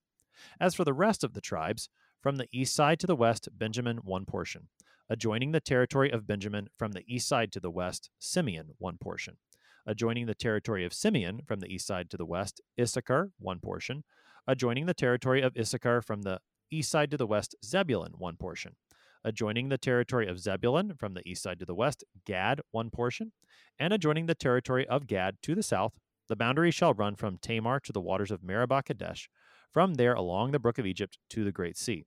As 0.60 0.74
for 0.74 0.84
the 0.84 0.92
rest 0.92 1.24
of 1.24 1.34
the 1.34 1.40
tribes, 1.40 1.88
from 2.20 2.36
the 2.36 2.48
east 2.52 2.74
side 2.74 3.00
to 3.00 3.06
the 3.06 3.16
west, 3.16 3.48
Benjamin 3.52 3.98
one 3.98 4.24
portion. 4.24 4.68
Adjoining 5.08 5.52
the 5.52 5.60
territory 5.60 6.10
of 6.10 6.26
Benjamin 6.26 6.68
from 6.76 6.92
the 6.92 7.02
east 7.06 7.26
side 7.26 7.50
to 7.52 7.60
the 7.60 7.70
west, 7.70 8.10
Simeon 8.18 8.74
one 8.78 8.96
portion. 8.98 9.38
Adjoining 9.86 10.26
the 10.26 10.34
territory 10.34 10.84
of 10.84 10.92
Simeon 10.92 11.40
from 11.46 11.60
the 11.60 11.66
east 11.66 11.86
side 11.86 12.10
to 12.10 12.16
the 12.16 12.26
west, 12.26 12.60
Issachar 12.78 13.32
one 13.38 13.58
portion. 13.58 14.04
Adjoining 14.46 14.86
the 14.86 14.94
territory 14.94 15.42
of 15.42 15.56
Issachar 15.56 16.02
from 16.02 16.22
the 16.22 16.40
east 16.70 16.90
side 16.90 17.10
to 17.10 17.16
the 17.16 17.26
west, 17.26 17.56
Zebulun 17.64 18.12
one 18.18 18.36
portion. 18.36 18.76
Adjoining 19.24 19.68
the 19.68 19.78
territory 19.78 20.28
of 20.28 20.38
Zebulun 20.38 20.94
from 20.96 21.14
the 21.14 21.26
east 21.28 21.42
side 21.42 21.58
to 21.58 21.66
the 21.66 21.74
west, 21.74 22.04
Gad 22.24 22.60
one 22.70 22.90
portion. 22.90 23.32
And 23.78 23.92
adjoining 23.92 24.26
the 24.26 24.34
territory 24.34 24.86
of 24.86 25.06
Gad 25.06 25.38
to 25.42 25.54
the 25.54 25.62
south, 25.62 25.92
the 26.28 26.36
boundary 26.36 26.70
shall 26.70 26.94
run 26.94 27.16
from 27.16 27.38
Tamar 27.38 27.80
to 27.80 27.92
the 27.92 28.00
waters 28.00 28.30
of 28.30 28.42
Meribah 28.42 28.82
Kadesh, 28.82 29.28
from 29.72 29.94
there 29.94 30.14
along 30.14 30.50
the 30.50 30.58
brook 30.58 30.78
of 30.78 30.86
Egypt 30.86 31.18
to 31.30 31.44
the 31.44 31.52
great 31.52 31.76
sea. 31.76 32.06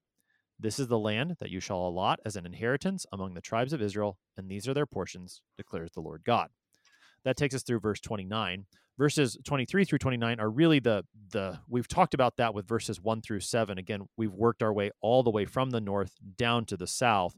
This 0.59 0.79
is 0.79 0.87
the 0.87 0.99
land 0.99 1.35
that 1.39 1.49
you 1.49 1.59
shall 1.59 1.87
allot 1.87 2.19
as 2.25 2.35
an 2.35 2.45
inheritance 2.45 3.05
among 3.11 3.33
the 3.33 3.41
tribes 3.41 3.73
of 3.73 3.81
Israel, 3.81 4.17
and 4.37 4.49
these 4.49 4.67
are 4.67 4.73
their 4.73 4.85
portions, 4.85 5.41
declares 5.57 5.91
the 5.91 6.01
Lord 6.01 6.23
God. 6.23 6.49
That 7.25 7.37
takes 7.37 7.55
us 7.55 7.63
through 7.63 7.79
verse 7.79 7.99
29. 7.99 8.65
Verses 8.95 9.37
23 9.43 9.85
through 9.85 9.97
29 9.97 10.39
are 10.39 10.49
really 10.51 10.77
the 10.77 11.03
the 11.31 11.59
we've 11.67 11.87
talked 11.87 12.13
about 12.13 12.37
that 12.37 12.53
with 12.53 12.67
verses 12.67 13.01
1 13.01 13.21
through 13.23 13.39
7. 13.39 13.79
Again, 13.79 14.01
we've 14.17 14.31
worked 14.31 14.61
our 14.61 14.71
way 14.71 14.91
all 15.01 15.23
the 15.23 15.31
way 15.31 15.45
from 15.45 15.71
the 15.71 15.81
north 15.81 16.13
down 16.37 16.65
to 16.65 16.77
the 16.77 16.85
south. 16.85 17.35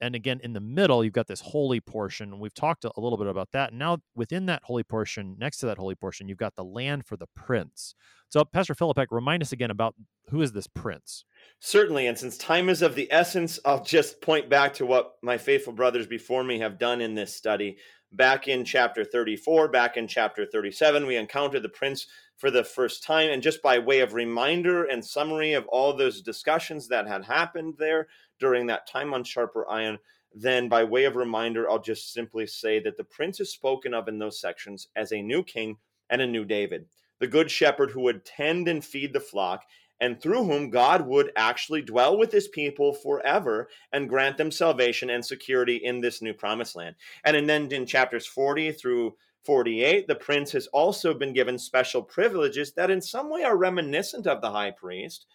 And 0.00 0.14
again, 0.14 0.40
in 0.42 0.52
the 0.52 0.60
middle, 0.60 1.02
you've 1.02 1.12
got 1.12 1.26
this 1.26 1.40
holy 1.40 1.80
portion. 1.80 2.38
We've 2.38 2.54
talked 2.54 2.84
a 2.84 2.92
little 2.96 3.18
bit 3.18 3.26
about 3.26 3.50
that. 3.52 3.72
Now, 3.72 3.98
within 4.14 4.46
that 4.46 4.62
holy 4.64 4.84
portion, 4.84 5.36
next 5.38 5.58
to 5.58 5.66
that 5.66 5.78
holy 5.78 5.94
portion, 5.94 6.28
you've 6.28 6.38
got 6.38 6.54
the 6.54 6.64
land 6.64 7.06
for 7.06 7.16
the 7.16 7.26
prince. 7.34 7.94
So, 8.28 8.44
Pastor 8.44 8.74
Philippek, 8.74 9.06
remind 9.10 9.42
us 9.42 9.52
again 9.52 9.70
about 9.70 9.94
who 10.30 10.42
is 10.42 10.52
this 10.52 10.66
prince? 10.66 11.24
Certainly. 11.60 12.06
And 12.06 12.18
since 12.18 12.36
time 12.36 12.68
is 12.68 12.82
of 12.82 12.94
the 12.94 13.08
essence, 13.10 13.58
I'll 13.64 13.82
just 13.82 14.20
point 14.20 14.48
back 14.48 14.74
to 14.74 14.86
what 14.86 15.14
my 15.22 15.38
faithful 15.38 15.72
brothers 15.72 16.06
before 16.06 16.44
me 16.44 16.58
have 16.60 16.78
done 16.78 17.00
in 17.00 17.14
this 17.14 17.34
study. 17.34 17.78
Back 18.12 18.48
in 18.48 18.64
chapter 18.64 19.04
34, 19.04 19.68
back 19.68 19.96
in 19.96 20.06
chapter 20.06 20.46
37, 20.46 21.06
we 21.06 21.16
encountered 21.16 21.62
the 21.62 21.68
prince 21.68 22.06
for 22.36 22.50
the 22.50 22.64
first 22.64 23.02
time. 23.02 23.30
And 23.30 23.42
just 23.42 23.62
by 23.62 23.78
way 23.78 24.00
of 24.00 24.14
reminder 24.14 24.84
and 24.84 25.04
summary 25.04 25.52
of 25.52 25.66
all 25.66 25.94
those 25.94 26.22
discussions 26.22 26.88
that 26.88 27.06
had 27.06 27.24
happened 27.24 27.74
there 27.78 28.08
during 28.38 28.66
that 28.66 28.86
time 28.86 29.14
on 29.14 29.24
Sharper 29.24 29.68
Iron, 29.68 29.98
then 30.34 30.68
by 30.68 30.84
way 30.84 31.04
of 31.04 31.16
reminder, 31.16 31.70
I'll 31.70 31.80
just 31.80 32.12
simply 32.12 32.46
say 32.46 32.80
that 32.80 32.96
the 32.96 33.04
prince 33.04 33.40
is 33.40 33.52
spoken 33.52 33.94
of 33.94 34.08
in 34.08 34.18
those 34.18 34.40
sections 34.40 34.88
as 34.96 35.12
a 35.12 35.22
new 35.22 35.42
king 35.42 35.76
and 36.10 36.20
a 36.20 36.26
new 36.26 36.44
David 36.44 36.86
the 37.18 37.26
good 37.26 37.50
shepherd 37.50 37.90
who 37.90 38.00
would 38.02 38.24
tend 38.24 38.68
and 38.68 38.84
feed 38.84 39.12
the 39.12 39.20
flock, 39.20 39.64
and 40.00 40.20
through 40.20 40.44
whom 40.44 40.70
God 40.70 41.06
would 41.06 41.32
actually 41.34 41.82
dwell 41.82 42.16
with 42.16 42.30
his 42.30 42.46
people 42.48 42.94
forever 42.94 43.68
and 43.92 44.08
grant 44.08 44.36
them 44.36 44.50
salvation 44.50 45.10
and 45.10 45.24
security 45.24 45.76
in 45.76 46.00
this 46.00 46.22
new 46.22 46.32
promised 46.32 46.76
land. 46.76 46.94
And 47.24 47.48
then 47.48 47.70
in 47.72 47.84
chapters 47.84 48.24
40 48.24 48.72
through 48.72 49.16
48, 49.44 50.06
the 50.06 50.14
prince 50.14 50.52
has 50.52 50.68
also 50.68 51.14
been 51.14 51.32
given 51.32 51.58
special 51.58 52.02
privileges 52.02 52.72
that 52.74 52.90
in 52.90 53.02
some 53.02 53.28
way 53.28 53.42
are 53.42 53.56
reminiscent 53.56 54.26
of 54.28 54.40
the 54.40 54.50
high 54.50 54.70
priest, 54.70 55.26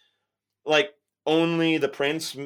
like 0.66 0.92
only 1.26 1.78
the 1.78 1.90
prince 1.90 2.38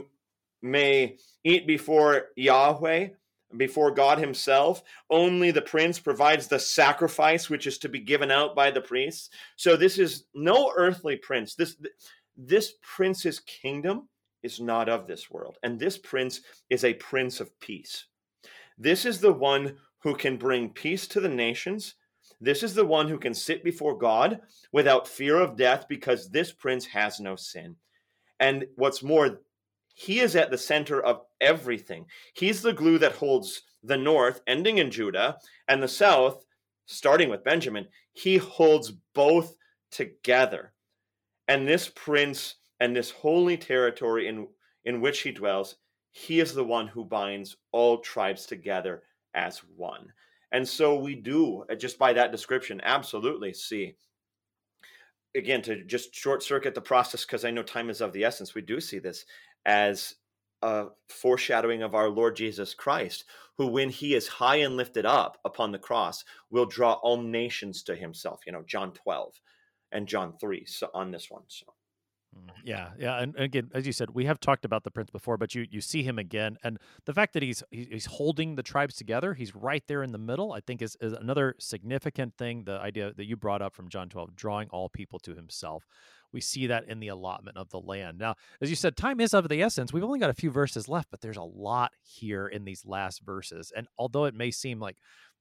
may 0.62 1.18
eat 1.44 1.68
before 1.68 2.28
Yahweh 2.36 3.10
before 3.56 3.92
God 3.92 4.20
Himself. 4.20 4.84
Only 5.10 5.52
the 5.52 5.62
prince 5.62 6.00
provides 6.00 6.48
the 6.48 6.60
sacrifice 6.60 7.50
which 7.50 7.68
is 7.68 7.78
to 7.80 7.90
be 7.90 8.00
given 8.00 8.32
out 8.32 8.56
by 8.56 8.72
the 8.72 8.82
priests. 8.82 9.30
So 9.56 9.78
this 9.78 9.98
is 9.98 10.26
no 10.34 10.74
earthly 10.76 11.16
prince. 11.16 11.56
This 11.56 11.78
this 12.36 12.74
prince's 12.82 13.40
kingdom 13.40 14.10
is 14.44 14.60
not 14.60 14.90
of 14.90 15.08
this 15.08 15.32
world, 15.32 15.58
and 15.64 15.80
this 15.80 15.98
prince 15.98 16.42
is 16.70 16.84
a 16.84 16.94
prince 16.96 17.40
of 17.40 17.58
peace. 17.60 18.06
This 18.78 19.06
is 19.06 19.20
the 19.20 19.34
one 19.34 19.78
who 20.00 20.16
can 20.16 20.38
bring 20.38 20.70
peace 20.70 21.08
to 21.08 21.20
the 21.20 21.30
nations. 21.30 21.96
This 22.40 22.62
is 22.62 22.76
the 22.76 22.86
one 22.86 23.08
who 23.08 23.18
can 23.18 23.34
sit 23.34 23.64
before 23.64 23.98
God 23.98 24.42
without 24.72 25.08
fear 25.08 25.40
of 25.40 25.58
death 25.58 25.88
because 25.90 26.30
this 26.30 26.52
prince 26.52 26.86
has 26.86 27.20
no 27.20 27.36
sin. 27.36 27.76
And 28.40 28.68
what's 28.76 29.02
more, 29.02 29.42
he 30.00 30.20
is 30.20 30.36
at 30.36 30.52
the 30.52 30.60
center 30.60 31.02
of 31.02 31.24
everything. 31.42 32.06
He's 32.36 32.62
the 32.62 32.72
glue 32.72 33.00
that 33.00 33.14
holds 33.14 33.64
the 33.82 33.98
north, 33.98 34.42
ending 34.46 34.78
in 34.78 34.92
Judah, 34.92 35.40
and 35.68 35.82
the 35.82 35.88
south, 35.88 36.46
starting 36.86 37.32
with 37.32 37.44
Benjamin. 37.44 37.88
He 38.14 38.38
holds 38.38 38.92
both 39.16 39.56
together. 39.90 40.72
And 41.48 41.68
this 41.68 41.90
prince 41.96 42.58
and 42.80 42.96
this 42.96 43.10
holy 43.10 43.58
territory 43.58 44.28
in, 44.28 44.48
in 44.86 45.02
which 45.02 45.22
he 45.22 45.32
dwells, 45.32 45.78
he 46.12 46.42
is 46.42 46.54
the 46.54 46.64
one 46.64 46.88
who 46.88 47.04
binds 47.04 47.58
all 47.72 47.98
tribes 47.98 48.46
together 48.46 49.02
as 49.34 49.64
one. 49.76 50.14
And 50.52 50.68
so 50.68 50.96
we 50.96 51.16
do, 51.16 51.66
uh, 51.72 51.76
just 51.76 51.98
by 51.98 52.14
that 52.14 52.32
description, 52.32 52.80
absolutely 52.84 53.52
see 53.52 53.96
again 55.38 55.62
to 55.62 55.84
just 55.84 56.14
short 56.14 56.42
circuit 56.42 56.74
the 56.74 56.82
process 56.82 57.24
because 57.24 57.46
i 57.46 57.52
know 57.52 57.64
time 57.64 57.90
is 57.90 58.02
of 58.02 58.12
the 58.14 58.24
essence 58.24 58.56
we 58.56 58.62
do 58.62 58.80
see 58.80 59.00
this 59.00 59.26
as 59.68 60.16
a 60.64 60.86
foreshadowing 61.10 61.84
of 61.84 61.94
our 61.94 62.10
Lord 62.10 62.36
Jesus 62.36 62.74
Christ, 62.74 63.26
who, 63.58 63.68
when 63.68 63.90
he 63.90 64.16
is 64.16 64.28
high 64.28 64.58
and 64.58 64.76
lifted 64.76 65.06
up 65.06 65.38
upon 65.46 65.72
the 65.72 65.78
cross, 65.78 66.24
will 66.50 66.66
draw 66.66 66.94
all 66.94 67.22
nations 67.22 67.84
to 67.84 67.96
himself. 67.96 68.40
You 68.48 68.54
know, 68.54 68.64
John 68.66 68.94
12 68.94 69.34
and 69.92 70.08
John 70.08 70.34
3 70.40 70.66
so 70.66 70.90
on 70.94 71.12
this 71.12 71.30
one. 71.30 71.44
So. 71.48 71.66
Mm, 72.36 72.50
yeah, 72.64 72.90
yeah, 73.00 73.22
and 73.22 73.36
again, 73.36 73.70
as 73.74 73.86
you 73.86 73.94
said, 73.94 74.12
we 74.12 74.26
have 74.26 74.40
talked 74.40 74.66
about 74.66 74.84
the 74.84 74.92
prince 74.92 75.10
before, 75.10 75.38
but 75.38 75.56
you 75.56 75.66
you 75.70 75.80
see 75.80 76.04
him 76.04 76.20
again, 76.20 76.58
and 76.64 76.78
the 77.06 77.14
fact 77.14 77.34
that 77.34 77.42
he's 77.42 77.64
he's 77.72 78.06
holding 78.06 78.56
the 78.56 78.64
tribes 78.64 78.96
together, 78.96 79.34
he's 79.34 79.56
right 79.56 79.84
there 79.88 80.04
in 80.04 80.12
the 80.12 80.18
middle. 80.18 80.52
I 80.52 80.60
think 80.60 80.82
is 80.82 80.98
is 81.00 81.14
another 81.14 81.56
significant 81.58 82.36
thing. 82.38 82.66
The 82.66 82.80
idea 82.80 83.14
that 83.16 83.26
you 83.26 83.38
brought 83.38 83.62
up 83.62 83.74
from 83.74 83.88
John 83.88 84.10
twelve, 84.10 84.36
drawing 84.36 84.68
all 84.70 84.90
people 84.90 85.20
to 85.20 85.36
himself 85.36 85.86
we 86.34 86.42
see 86.42 86.68
that 86.68 86.86
in 86.88 87.00
the 87.00 87.08
allotment 87.08 87.58
of 87.58 87.70
the 87.70 87.80
land. 87.80 88.18
Now, 88.18 88.36
as 88.62 88.70
you 88.70 88.76
said, 88.76 88.96
time 88.96 89.20
is 89.20 89.34
of 89.34 89.48
the 89.48 89.62
essence. 89.62 89.94
We've 89.94 90.04
only 90.04 90.20
got 90.20 90.30
a 90.30 90.36
few 90.36 90.52
verses 90.52 90.88
left, 90.88 91.10
but 91.10 91.22
there's 91.22 91.38
a 91.38 91.44
lot 91.44 91.92
here 92.04 92.48
in 92.48 92.66
these 92.66 92.86
last 92.86 93.22
verses. 93.26 93.72
And 93.76 93.88
although 93.98 94.26
it 94.26 94.36
may 94.36 94.52
seem 94.52 94.80
like 94.80 94.98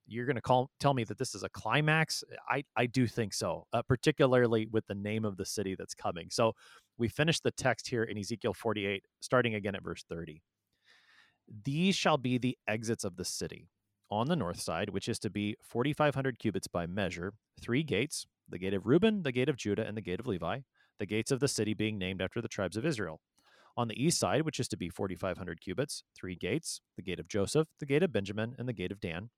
you're 0.07 0.26
going 0.26 0.37
to 0.37 0.43
call 0.43 0.70
tell 0.78 0.95
me 0.95 1.05
that 1.05 1.18
this 1.18 1.34
is 1.34 1.43
a 1.43 1.49
climax, 1.49 2.22
I 2.49 2.64
I 2.76 2.87
do 2.87 3.07
think 3.07 3.34
so, 3.34 3.66
uh, 3.72 3.82
particularly 3.82 4.66
with 4.66 4.87
the 4.87 4.95
name 4.95 5.24
of 5.24 5.37
the 5.37 5.45
city 5.45 5.74
that's 5.74 5.95
coming. 5.95 6.28
So, 6.30 6.53
we 6.99 7.09
finish 7.09 7.41
the 7.41 7.51
text 7.51 7.89
here 7.89 8.05
in 8.05 8.16
Ezekiel 8.16 8.55
48, 8.55 9.05
starting 9.20 9.55
again 9.55 9.74
at 9.74 9.82
verse 9.82 10.05
30. 10.09 10.41
These 11.64 11.95
shall 11.95 12.16
be 12.16 12.39
the 12.39 12.57
exits 12.66 13.05
of 13.05 13.16
the 13.16 13.24
city. 13.24 13.68
On 14.09 14.28
the 14.28 14.37
north 14.37 14.61
side, 14.61 14.91
which 14.91 15.09
is 15.09 15.18
to 15.18 15.30
be 15.30 15.57
4,500 15.61 16.39
cubits 16.39 16.68
by 16.68 16.87
measure, 16.87 17.34
three 17.61 17.82
gates 17.82 18.26
the 18.49 18.59
gate 18.59 18.74
of 18.74 18.87
Reuben, 18.87 19.24
the 19.24 19.32
gate 19.32 19.49
of 19.49 19.57
Judah, 19.57 19.84
and 19.84 19.97
the 19.97 20.01
gate 20.01 20.20
of 20.20 20.26
Levi 20.28 20.61
the 20.99 21.07
gates 21.07 21.30
of 21.30 21.40
the 21.40 21.49
city 21.49 21.74
being 21.74 21.99
named 21.99 22.22
after 22.22 22.40
the 22.40 22.49
tribes 22.49 22.76
of 22.76 22.86
Israel. 22.86 23.20
On 23.76 23.88
the 23.88 24.03
east 24.03 24.18
side, 24.18 24.42
which 24.42 24.59
is 24.59 24.68
to 24.68 24.76
be 24.76 24.88
4,500 24.88 25.61
cubits, 25.61 26.03
three 26.14 26.34
gates 26.34 26.80
the 26.97 27.03
gate 27.03 27.20
of 27.20 27.28
Joseph, 27.28 27.68
the 27.78 27.86
gate 27.86 28.03
of 28.03 28.12
Benjamin, 28.12 28.55
and 28.59 28.66
the 28.66 28.72
gate 28.72 28.92
of 28.92 29.01
Dan. 29.01 29.28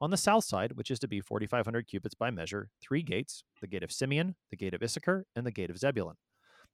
On 0.00 0.10
the 0.10 0.16
south 0.16 0.44
side, 0.44 0.72
which 0.72 0.90
is 0.90 0.98
to 1.00 1.08
be 1.08 1.20
4,500 1.20 1.86
cubits 1.86 2.14
by 2.14 2.30
measure, 2.30 2.70
three 2.80 3.02
gates 3.02 3.44
the 3.60 3.66
gate 3.66 3.82
of 3.82 3.92
Simeon, 3.92 4.34
the 4.50 4.56
gate 4.56 4.74
of 4.74 4.82
Issachar, 4.82 5.26
and 5.36 5.46
the 5.46 5.52
gate 5.52 5.70
of 5.70 5.78
Zebulun. 5.78 6.16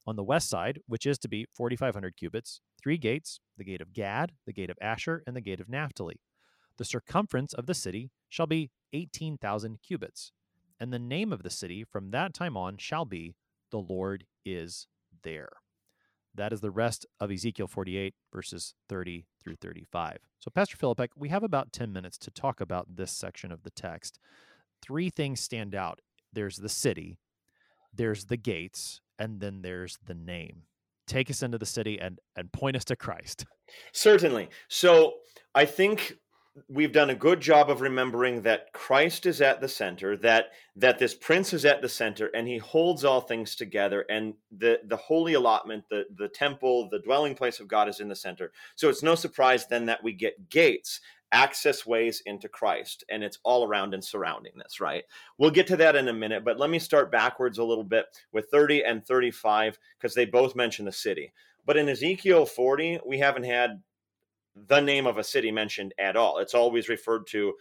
On 0.06 0.16
the 0.16 0.24
west 0.24 0.48
side, 0.48 0.80
which 0.86 1.04
is 1.04 1.18
to 1.18 1.28
be 1.28 1.46
4,500 1.52 2.16
cubits, 2.16 2.60
three 2.80 2.96
gates 2.96 3.40
the 3.56 3.64
gate 3.64 3.80
of 3.80 3.92
Gad, 3.92 4.32
the 4.46 4.52
gate 4.52 4.70
of 4.70 4.78
Asher, 4.80 5.22
and 5.26 5.36
the 5.36 5.40
gate 5.40 5.60
of 5.60 5.68
Naphtali. 5.68 6.20
The 6.78 6.84
circumference 6.84 7.52
of 7.52 7.66
the 7.66 7.74
city 7.74 8.10
shall 8.28 8.46
be 8.46 8.70
18,000 8.92 9.82
cubits. 9.82 10.32
And 10.80 10.92
the 10.92 10.98
name 10.98 11.32
of 11.32 11.42
the 11.42 11.50
city 11.50 11.84
from 11.84 12.12
that 12.12 12.32
time 12.32 12.56
on 12.56 12.78
shall 12.78 13.04
be 13.04 13.34
the 13.70 13.78
Lord 13.78 14.24
is 14.44 14.86
there. 15.22 15.50
That 16.34 16.52
is 16.52 16.60
the 16.60 16.70
rest 16.70 17.06
of 17.18 17.30
Ezekiel 17.30 17.66
48, 17.66 18.14
verses 18.32 18.74
30 18.88 19.26
through 19.42 19.56
35. 19.56 20.18
So, 20.38 20.50
Pastor 20.50 20.76
Philippek, 20.76 21.08
we 21.16 21.30
have 21.30 21.42
about 21.42 21.72
10 21.72 21.92
minutes 21.92 22.16
to 22.18 22.30
talk 22.30 22.60
about 22.60 22.96
this 22.96 23.10
section 23.10 23.50
of 23.50 23.62
the 23.64 23.70
text. 23.70 24.18
Three 24.80 25.10
things 25.10 25.40
stand 25.40 25.74
out 25.74 26.00
there's 26.32 26.58
the 26.58 26.68
city, 26.68 27.18
there's 27.92 28.26
the 28.26 28.36
gates, 28.36 29.00
and 29.18 29.40
then 29.40 29.62
there's 29.62 29.98
the 30.06 30.14
name. 30.14 30.62
take 31.06 31.30
us 31.30 31.42
into 31.42 31.58
the 31.58 31.66
city 31.66 31.98
and 31.98 32.20
and 32.36 32.52
point 32.52 32.76
us 32.76 32.84
to 32.84 32.94
Christ. 32.96 33.46
Certainly. 33.92 34.50
So 34.68 35.14
I 35.54 35.64
think 35.64 36.14
we've 36.68 36.92
done 36.92 37.10
a 37.10 37.14
good 37.14 37.40
job 37.40 37.70
of 37.70 37.80
remembering 37.80 38.42
that 38.42 38.72
Christ 38.72 39.26
is 39.26 39.40
at 39.40 39.60
the 39.60 39.68
center, 39.68 40.16
that 40.18 40.50
that 40.76 40.98
this 40.98 41.14
prince 41.14 41.52
is 41.52 41.64
at 41.64 41.82
the 41.82 41.88
center, 41.88 42.26
and 42.34 42.46
he 42.46 42.58
holds 42.58 43.04
all 43.04 43.20
things 43.20 43.54
together. 43.54 44.04
And 44.08 44.34
the 44.50 44.80
the 44.84 44.96
holy 44.96 45.34
allotment, 45.34 45.84
the 45.90 46.04
the 46.16 46.28
temple, 46.28 46.88
the 46.90 47.00
dwelling 47.00 47.34
place 47.34 47.60
of 47.60 47.68
God 47.68 47.88
is 47.88 48.00
in 48.00 48.08
the 48.08 48.16
center. 48.16 48.52
So 48.76 48.88
it's 48.88 49.02
no 49.02 49.14
surprise 49.14 49.66
then 49.66 49.86
that 49.86 50.02
we 50.02 50.12
get 50.12 50.50
gates 50.50 51.00
access 51.32 51.86
ways 51.86 52.22
into 52.24 52.48
Christ, 52.48 53.04
and 53.10 53.22
it's 53.22 53.38
all 53.42 53.66
around 53.66 53.94
and 53.94 54.04
surrounding 54.04 54.52
this, 54.56 54.80
right? 54.80 55.04
We'll 55.36 55.50
get 55.50 55.66
to 55.68 55.76
that 55.76 55.96
in 55.96 56.08
a 56.08 56.12
minute, 56.12 56.44
but 56.44 56.58
let 56.58 56.70
me 56.70 56.78
start 56.78 57.12
backwards 57.12 57.58
a 57.58 57.64
little 57.64 57.84
bit 57.84 58.06
with 58.32 58.46
30 58.50 58.82
and 58.84 59.04
35 59.04 59.78
because 59.98 60.14
they 60.14 60.24
both 60.24 60.56
mention 60.56 60.84
the 60.84 60.92
city. 60.92 61.32
But 61.66 61.76
in 61.76 61.88
Ezekiel 61.88 62.46
40, 62.46 63.00
we 63.04 63.18
haven't 63.18 63.44
had 63.44 63.82
the 64.66 64.80
name 64.80 65.06
of 65.06 65.18
a 65.18 65.24
city 65.24 65.50
mentioned 65.50 65.94
at 65.98 66.16
all. 66.16 66.38
It's 66.38 66.54
always 66.54 66.88
referred 66.88 67.26
to 67.28 67.54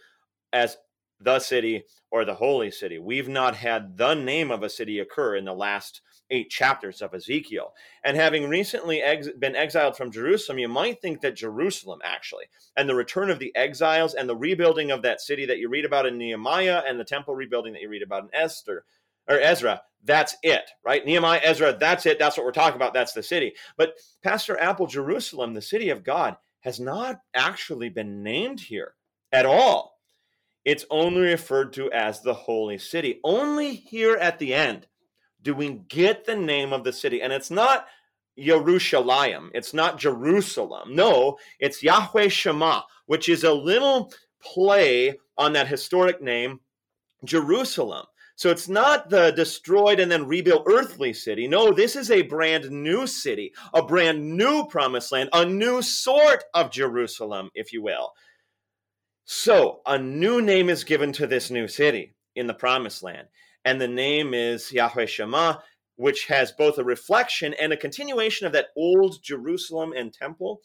as 0.52 0.76
the 1.20 1.38
city 1.38 1.84
or 2.10 2.24
the 2.24 2.34
holy 2.34 2.70
city. 2.70 2.98
We've 2.98 3.28
not 3.28 3.56
had 3.56 3.96
the 3.96 4.14
name 4.14 4.50
of 4.50 4.62
a 4.62 4.70
city 4.70 5.00
occur 5.00 5.36
in 5.36 5.44
the 5.44 5.54
last 5.54 6.00
eight 6.30 6.50
chapters 6.50 7.00
of 7.00 7.14
Ezekiel. 7.14 7.72
And 8.04 8.16
having 8.16 8.48
recently 8.48 9.00
ex- 9.02 9.28
been 9.38 9.56
exiled 9.56 9.96
from 9.96 10.12
Jerusalem, 10.12 10.58
you 10.58 10.68
might 10.68 11.00
think 11.00 11.20
that 11.22 11.36
Jerusalem, 11.36 12.00
actually, 12.04 12.44
and 12.76 12.88
the 12.88 12.94
return 12.94 13.30
of 13.30 13.38
the 13.38 13.54
exiles 13.56 14.14
and 14.14 14.28
the 14.28 14.36
rebuilding 14.36 14.90
of 14.90 15.02
that 15.02 15.20
city 15.20 15.46
that 15.46 15.58
you 15.58 15.68
read 15.68 15.84
about 15.84 16.06
in 16.06 16.18
Nehemiah 16.18 16.82
and 16.86 17.00
the 17.00 17.04
temple 17.04 17.34
rebuilding 17.34 17.72
that 17.72 17.82
you 17.82 17.88
read 17.88 18.02
about 18.02 18.24
in 18.24 18.30
Esther 18.32 18.84
or 19.26 19.40
Ezra, 19.40 19.82
that's 20.04 20.36
it, 20.42 20.70
right? 20.84 21.04
Nehemiah, 21.04 21.40
Ezra, 21.42 21.76
that's 21.78 22.06
it. 22.06 22.18
That's 22.18 22.36
what 22.36 22.46
we're 22.46 22.52
talking 22.52 22.76
about. 22.76 22.94
That's 22.94 23.12
the 23.12 23.22
city. 23.22 23.54
But 23.76 23.94
Pastor 24.22 24.58
Apple, 24.60 24.86
Jerusalem, 24.86 25.54
the 25.54 25.62
city 25.62 25.90
of 25.90 26.04
God, 26.04 26.36
has 26.60 26.80
not 26.80 27.20
actually 27.34 27.88
been 27.88 28.22
named 28.22 28.60
here 28.60 28.94
at 29.32 29.46
all. 29.46 29.98
It's 30.64 30.84
only 30.90 31.20
referred 31.20 31.72
to 31.74 31.90
as 31.92 32.20
the 32.20 32.34
holy 32.34 32.78
city. 32.78 33.20
Only 33.24 33.74
here 33.74 34.16
at 34.16 34.38
the 34.38 34.52
end 34.52 34.86
do 35.42 35.54
we 35.54 35.80
get 35.88 36.24
the 36.24 36.36
name 36.36 36.72
of 36.72 36.84
the 36.84 36.92
city. 36.92 37.22
And 37.22 37.32
it's 37.32 37.50
not 37.50 37.86
Yerushalayim, 38.38 39.50
it's 39.54 39.74
not 39.74 39.98
Jerusalem. 39.98 40.94
No, 40.94 41.38
it's 41.58 41.82
Yahweh 41.82 42.28
Shammah, 42.28 42.84
which 43.06 43.28
is 43.28 43.44
a 43.44 43.52
little 43.52 44.12
play 44.40 45.18
on 45.36 45.52
that 45.54 45.68
historic 45.68 46.22
name, 46.22 46.60
Jerusalem. 47.24 48.06
So 48.38 48.50
it's 48.50 48.68
not 48.68 49.10
the 49.10 49.32
destroyed 49.32 49.98
and 49.98 50.12
then 50.12 50.28
rebuilt 50.28 50.62
earthly 50.68 51.12
city. 51.12 51.48
No, 51.48 51.72
this 51.72 51.96
is 51.96 52.08
a 52.08 52.22
brand 52.22 52.70
new 52.70 53.08
city, 53.08 53.52
a 53.74 53.82
brand 53.82 54.36
new 54.36 54.64
promised 54.68 55.10
land, 55.10 55.28
a 55.32 55.44
new 55.44 55.82
sort 55.82 56.44
of 56.54 56.70
Jerusalem, 56.70 57.50
if 57.56 57.72
you 57.72 57.82
will. 57.82 58.12
So 59.24 59.80
a 59.84 59.98
new 59.98 60.40
name 60.40 60.70
is 60.70 60.84
given 60.84 61.12
to 61.14 61.26
this 61.26 61.50
new 61.50 61.66
city 61.66 62.14
in 62.36 62.46
the 62.46 62.54
promised 62.54 63.02
land 63.02 63.26
and 63.64 63.80
the 63.80 63.88
name 63.88 64.34
is 64.34 64.70
Yahweh 64.70 65.06
Shammah, 65.06 65.60
which 65.96 66.26
has 66.26 66.52
both 66.52 66.78
a 66.78 66.84
reflection 66.84 67.54
and 67.54 67.72
a 67.72 67.76
continuation 67.76 68.46
of 68.46 68.52
that 68.52 68.68
old 68.76 69.20
Jerusalem 69.20 69.92
and 69.96 70.12
temple, 70.12 70.60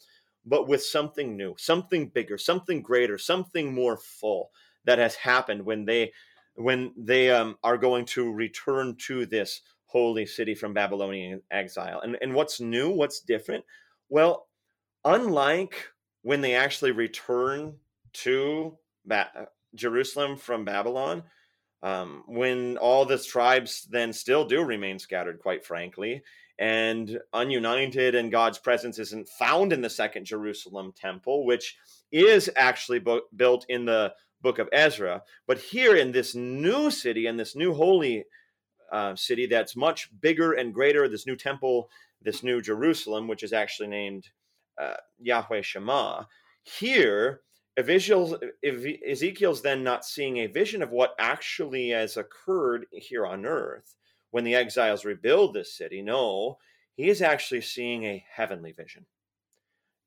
but 0.46 0.68
with 0.68 0.84
something 0.84 1.36
new, 1.36 1.56
something 1.58 2.06
bigger, 2.06 2.38
something 2.38 2.82
greater, 2.82 3.18
something 3.18 3.74
more 3.74 3.96
full 3.96 4.50
that 4.84 5.00
has 5.00 5.16
happened 5.16 5.66
when 5.66 5.86
they 5.86 6.12
when 6.56 6.92
they 6.96 7.30
um, 7.30 7.56
are 7.62 7.78
going 7.78 8.04
to 8.06 8.32
return 8.32 8.96
to 9.06 9.26
this 9.26 9.62
holy 9.86 10.26
city 10.26 10.54
from 10.54 10.74
Babylonian 10.74 11.40
exile. 11.50 12.00
And 12.00 12.16
and 12.20 12.34
what's 12.34 12.60
new? 12.60 12.90
What's 12.90 13.20
different? 13.20 13.64
Well, 14.08 14.48
unlike 15.04 15.88
when 16.22 16.40
they 16.40 16.54
actually 16.54 16.92
return 16.92 17.74
to 18.14 18.76
ba- 19.04 19.48
Jerusalem 19.74 20.36
from 20.36 20.64
Babylon, 20.64 21.22
um, 21.82 22.24
when 22.26 22.76
all 22.78 23.04
the 23.04 23.18
tribes 23.18 23.86
then 23.90 24.12
still 24.12 24.44
do 24.44 24.62
remain 24.62 24.98
scattered, 24.98 25.38
quite 25.38 25.64
frankly, 25.64 26.22
and 26.58 27.18
ununited, 27.34 28.16
and 28.16 28.32
God's 28.32 28.58
presence 28.58 28.98
isn't 28.98 29.28
found 29.28 29.72
in 29.72 29.82
the 29.82 29.90
second 29.90 30.24
Jerusalem 30.24 30.92
temple, 30.96 31.44
which 31.44 31.76
is 32.10 32.50
actually 32.56 33.00
bu- 33.00 33.20
built 33.36 33.66
in 33.68 33.84
the 33.84 34.14
book 34.44 34.60
of 34.60 34.68
Ezra. 34.72 35.22
But 35.48 35.58
here 35.58 35.96
in 35.96 36.12
this 36.12 36.36
new 36.36 36.92
city, 36.92 37.26
in 37.26 37.36
this 37.36 37.56
new 37.56 37.74
holy 37.74 38.26
uh, 38.92 39.16
city 39.16 39.46
that's 39.46 39.74
much 39.74 40.08
bigger 40.20 40.52
and 40.52 40.72
greater, 40.72 41.08
this 41.08 41.26
new 41.26 41.34
temple, 41.34 41.90
this 42.22 42.44
new 42.44 42.62
Jerusalem, 42.62 43.26
which 43.26 43.42
is 43.42 43.52
actually 43.52 43.88
named 43.88 44.28
uh, 44.80 44.94
Yahweh 45.18 45.62
Shammah, 45.62 46.28
here 46.62 47.40
Ezekiel's, 47.76 48.34
Ezekiel's 48.62 49.62
then 49.62 49.82
not 49.82 50.04
seeing 50.04 50.36
a 50.38 50.46
vision 50.46 50.80
of 50.80 50.90
what 50.90 51.16
actually 51.18 51.88
has 51.88 52.16
occurred 52.16 52.86
here 52.92 53.26
on 53.26 53.44
earth 53.44 53.96
when 54.30 54.44
the 54.44 54.54
exiles 54.54 55.04
rebuild 55.04 55.54
this 55.54 55.76
city. 55.76 56.00
No, 56.00 56.58
he 56.94 57.08
is 57.08 57.20
actually 57.20 57.62
seeing 57.62 58.04
a 58.04 58.24
heavenly 58.32 58.72
vision. 58.72 59.06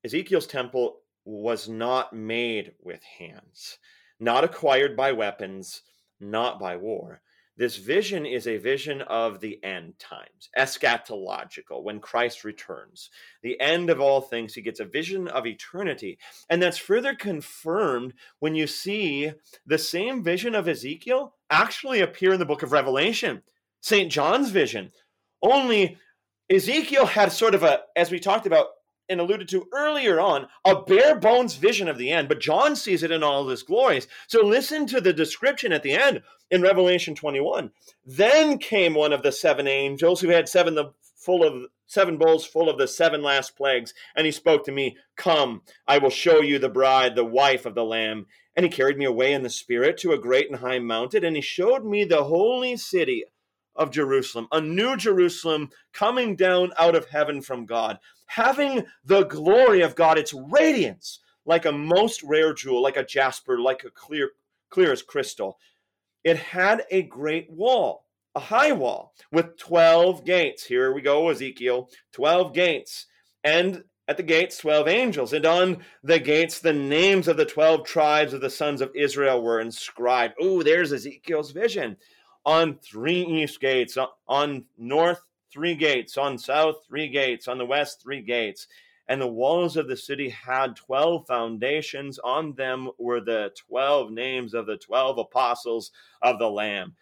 Ezekiel's 0.05 0.47
temple 0.47 0.99
was 1.25 1.67
not 1.67 2.13
made 2.13 2.71
with 2.81 3.03
hands, 3.03 3.79
not 4.19 4.43
acquired 4.43 4.95
by 4.95 5.11
weapons, 5.11 5.81
not 6.19 6.59
by 6.59 6.75
war. 6.75 7.21
This 7.57 7.77
vision 7.77 8.23
is 8.27 8.45
a 8.45 8.57
vision 8.57 9.01
of 9.01 9.39
the 9.39 9.59
end 9.63 9.97
times, 9.97 10.49
eschatological, 10.55 11.81
when 11.81 11.99
Christ 11.99 12.43
returns. 12.43 13.09
The 13.41 13.59
end 13.59 13.89
of 13.89 13.99
all 13.99 14.21
things, 14.21 14.53
he 14.53 14.61
gets 14.61 14.79
a 14.79 14.85
vision 14.85 15.27
of 15.27 15.47
eternity. 15.47 16.19
And 16.51 16.61
that's 16.61 16.77
further 16.77 17.15
confirmed 17.15 18.13
when 18.39 18.53
you 18.53 18.67
see 18.67 19.31
the 19.65 19.79
same 19.79 20.23
vision 20.23 20.53
of 20.53 20.67
Ezekiel 20.67 21.33
actually 21.49 21.99
appear 21.99 22.33
in 22.33 22.39
the 22.39 22.45
book 22.45 22.61
of 22.61 22.71
Revelation, 22.71 23.41
St. 23.81 24.11
John's 24.11 24.51
vision. 24.51 24.91
Only 25.41 25.97
Ezekiel 26.51 27.07
had 27.07 27.31
sort 27.31 27.55
of 27.55 27.63
a, 27.63 27.81
as 27.95 28.11
we 28.11 28.19
talked 28.19 28.45
about, 28.45 28.67
and 29.09 29.19
alluded 29.19 29.47
to 29.49 29.67
earlier 29.73 30.19
on, 30.19 30.47
a 30.65 30.81
bare 30.81 31.15
bones 31.15 31.55
vision 31.55 31.87
of 31.87 31.97
the 31.97 32.11
end, 32.11 32.27
but 32.27 32.41
John 32.41 32.75
sees 32.75 33.03
it 33.03 33.11
in 33.11 33.23
all 33.23 33.43
of 33.43 33.49
its 33.49 33.63
glories. 33.63 34.07
So 34.27 34.45
listen 34.45 34.85
to 34.87 35.01
the 35.01 35.13
description 35.13 35.71
at 35.71 35.83
the 35.83 35.93
end 35.93 36.21
in 36.51 36.61
Revelation 36.61 37.15
21. 37.15 37.71
Then 38.05 38.57
came 38.57 38.93
one 38.93 39.13
of 39.13 39.23
the 39.23 39.31
seven 39.31 39.67
angels 39.67 40.21
who 40.21 40.29
had 40.29 40.49
seven 40.49 40.75
the 40.75 40.91
full 41.15 41.43
of 41.43 41.69
seven 41.87 42.17
bowls 42.17 42.45
full 42.45 42.69
of 42.69 42.77
the 42.77 42.87
seven 42.87 43.21
last 43.21 43.55
plagues, 43.55 43.93
and 44.15 44.25
he 44.25 44.31
spoke 44.31 44.65
to 44.65 44.71
me, 44.71 44.97
Come, 45.15 45.61
I 45.87 45.97
will 45.97 46.09
show 46.09 46.41
you 46.41 46.59
the 46.59 46.69
bride, 46.69 47.15
the 47.15 47.25
wife 47.25 47.65
of 47.65 47.75
the 47.75 47.85
Lamb. 47.85 48.27
And 48.55 48.63
he 48.63 48.69
carried 48.71 48.97
me 48.97 49.05
away 49.05 49.33
in 49.33 49.43
the 49.43 49.49
spirit 49.51 49.97
to 49.99 50.13
a 50.13 50.17
great 50.17 50.49
and 50.49 50.59
high 50.59 50.79
mountain, 50.79 51.23
and 51.23 51.35
he 51.35 51.41
showed 51.41 51.85
me 51.85 52.03
the 52.03 52.23
holy 52.23 52.75
city 52.75 53.23
of 53.77 53.91
Jerusalem, 53.91 54.47
a 54.51 54.59
new 54.59 54.97
Jerusalem 54.97 55.69
coming 55.93 56.35
down 56.35 56.71
out 56.77 56.95
of 56.95 57.07
heaven 57.07 57.41
from 57.41 57.65
God, 57.65 57.99
having 58.25 58.85
the 59.05 59.23
glory 59.23 59.81
of 59.81 59.95
God, 59.95 60.17
its 60.17 60.33
radiance, 60.33 61.19
like 61.45 61.65
a 61.65 61.71
most 61.71 62.23
rare 62.23 62.53
jewel, 62.53 62.81
like 62.81 62.97
a 62.97 63.05
jasper, 63.05 63.59
like 63.59 63.83
a 63.83 63.89
clear, 63.89 64.31
clear 64.69 64.91
as 64.91 65.01
crystal. 65.01 65.57
It 66.23 66.37
had 66.37 66.83
a 66.91 67.03
great 67.03 67.49
wall, 67.49 68.05
a 68.35 68.39
high 68.39 68.73
wall 68.73 69.13
with 69.31 69.57
12 69.57 70.25
gates. 70.25 70.65
Here 70.65 70.91
we 70.91 71.01
go, 71.01 71.29
Ezekiel 71.29 71.89
12 72.13 72.53
gates. 72.53 73.05
And 73.43 73.83
at 74.07 74.17
the 74.17 74.23
gates, 74.23 74.57
12 74.57 74.87
angels. 74.87 75.33
And 75.33 75.45
on 75.45 75.83
the 76.03 76.19
gates, 76.19 76.59
the 76.59 76.73
names 76.73 77.27
of 77.27 77.37
the 77.37 77.45
12 77.45 77.85
tribes 77.85 78.33
of 78.33 78.41
the 78.41 78.49
sons 78.49 78.81
of 78.81 78.91
Israel 78.95 79.41
were 79.41 79.59
inscribed. 79.59 80.35
Oh, 80.39 80.63
there's 80.63 80.93
Ezekiel's 80.93 81.51
vision 81.51 81.97
on 82.47 82.75
three 82.75 83.25
east 83.25 83.59
gates, 83.59 83.97
on 84.25 84.63
north, 84.77 85.21
three 85.51 85.75
gates, 85.75 86.17
on 86.17 86.37
south, 86.37 86.77
three 86.87 87.09
gates, 87.09 87.49
on 87.49 87.57
the 87.57 87.65
west, 87.65 88.01
three 88.01 88.21
gates. 88.21 88.67
And 89.09 89.21
the 89.21 89.27
walls 89.27 89.75
of 89.75 89.89
the 89.89 89.97
city 89.97 90.29
had 90.29 90.77
12 90.77 91.27
foundations. 91.27 92.19
On 92.19 92.53
them 92.53 92.89
were 92.97 93.19
the 93.19 93.51
12 93.67 94.11
names 94.11 94.53
of 94.53 94.65
the 94.65 94.77
12 94.77 95.17
apostles 95.17 95.91
of 96.21 96.39
the 96.39 96.49
Lamb. 96.49 96.95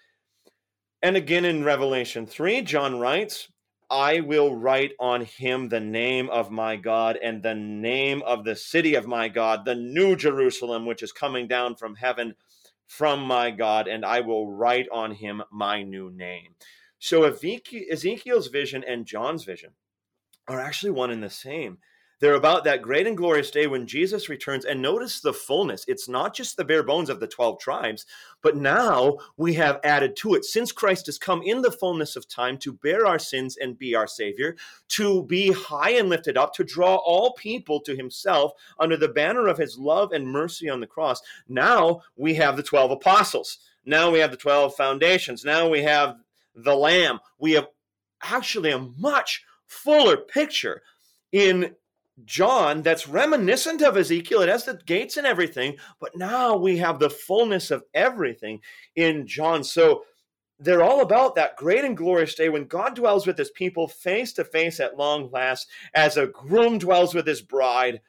And 1.04 1.16
again 1.16 1.46
in 1.46 1.64
Revelation 1.64 2.26
3, 2.26 2.64
John 2.64 3.00
writes, 3.00 3.48
I 3.91 4.22
will 4.22 4.56
write 4.56 4.93
on 5.00 5.26
him 5.26 5.70
the 5.70 5.80
name 5.80 6.28
of 6.32 6.50
my 6.50 6.76
God 6.76 7.20
and 7.22 7.43
the 7.43 7.54
name 7.54 8.24
of 8.24 8.43
the 8.43 8.56
city 8.56 8.96
of 8.96 9.06
my 9.06 9.28
God, 9.28 9.64
the 9.64 9.76
new 9.76 10.16
Jerusalem, 10.16 10.88
which 10.88 11.04
is 11.04 11.12
coming 11.12 11.48
down 11.48 11.76
from 11.76 11.93
heaven 11.93 12.34
from 12.88 13.22
my 13.22 13.52
God, 13.52 13.88
and 13.88 14.06
I 14.06 14.22
will 14.22 14.52
write 14.52 14.88
on 14.92 15.12
him 15.12 15.44
my 15.52 15.84
new 15.84 16.10
name. 16.12 16.56
So 17.00 17.24
Ezekiel's 17.24 18.48
vision 18.48 18.84
and 18.88 19.06
John's 19.06 19.44
vision 19.44 19.72
are 20.48 20.60
actually 20.60 20.92
one 20.92 21.12
and 21.12 21.22
the 21.22 21.30
same. 21.30 21.80
They're 22.20 22.36
about 22.36 22.63
that 22.63 22.82
great 22.82 23.07
and 23.07 23.18
glorious 23.18 23.51
day 23.51 23.68
when 23.68 23.88
Jesus 23.88 24.30
returns. 24.30 24.66
And 24.66 24.82
notice 24.82 25.20
the 25.20 25.34
fullness. 25.34 25.84
It's 25.88 26.07
not 26.07 26.34
just 26.34 26.55
the 26.55 26.63
bare 26.63 26.84
bones 26.84 27.09
of 27.09 27.20
the 27.20 27.28
12 27.28 27.59
tribes, 27.59 28.05
but 28.41 28.55
now 28.55 29.18
we 29.38 29.55
have 29.55 29.80
added 29.84 30.16
to 30.18 30.34
it. 30.36 30.45
Since 30.45 30.72
Christ 30.72 31.07
has 31.07 31.18
come 31.18 31.41
in 31.43 31.61
the 31.61 31.72
fullness 31.72 32.16
of 32.16 32.28
time 32.28 32.57
to 32.59 32.74
bear 32.74 33.05
our 33.05 33.20
sins 33.20 33.57
and 33.57 33.78
be 33.78 33.95
our 33.95 34.07
Savior, 34.07 34.55
to 34.89 35.24
be 35.24 35.51
high 35.51 35.91
and 35.91 36.09
lifted 36.09 36.38
up, 36.38 36.53
to 36.55 36.63
draw 36.63 36.95
all 36.95 37.34
people 37.34 37.82
to 37.82 37.95
Himself 37.95 38.53
under 38.80 38.95
the 38.95 39.09
banner 39.09 39.47
of 39.47 39.57
His 39.57 39.78
love 39.78 40.11
and 40.11 40.28
mercy 40.28 40.70
on 40.70 40.80
the 40.80 40.88
cross, 40.88 41.22
now 41.47 42.01
we 42.16 42.36
have 42.36 42.55
the 42.55 42.63
12 42.63 42.91
apostles. 42.91 43.57
Now 43.86 44.09
we 44.09 44.20
have 44.20 44.32
the 44.32 44.38
12 44.38 44.76
foundations. 44.76 45.45
Now 45.45 45.70
we 45.70 45.84
have 45.84 46.16
the 46.55 46.76
Lamb. 46.76 47.20
We 47.38 47.51
have 47.51 47.68
actually 48.24 48.72
a 48.72 48.80
much 48.80 49.43
fuller 49.68 50.18
picture 50.18 50.82
in 51.32 51.76
John 52.24 52.82
that's 52.82 53.07
reminiscent 53.07 53.82
of 53.82 53.97
Ezekiel. 53.97 54.41
It 54.41 54.49
has 54.49 54.63
the 54.63 54.80
gates 54.86 55.18
and 55.18 55.28
everything, 55.28 55.78
but 55.99 56.16
now 56.16 56.55
we 56.55 56.78
have 56.78 56.99
the 56.99 57.09
fullness 57.09 57.72
of 57.72 57.84
everything 57.93 58.61
in 58.95 59.28
John. 59.28 59.63
So 59.63 60.05
they're 60.57 60.84
all 60.84 61.01
about 61.01 61.36
that 61.36 61.57
great 61.57 61.84
and 61.84 61.97
glorious 61.97 62.34
day 62.34 62.47
when 62.47 62.66
God 62.66 62.95
dwells 62.95 63.28
with 63.28 63.38
his 63.38 63.51
people 63.51 63.88
face 63.88 64.32
to 64.34 64.45
face 64.45 64.80
at 64.80 64.97
long 64.97 65.30
last, 65.32 65.68
as 65.93 66.16
a 66.16 66.28
groom 66.28 66.78
dwells 66.78 67.13
with 67.13 67.28
his 67.28 67.41
bride, 67.41 67.99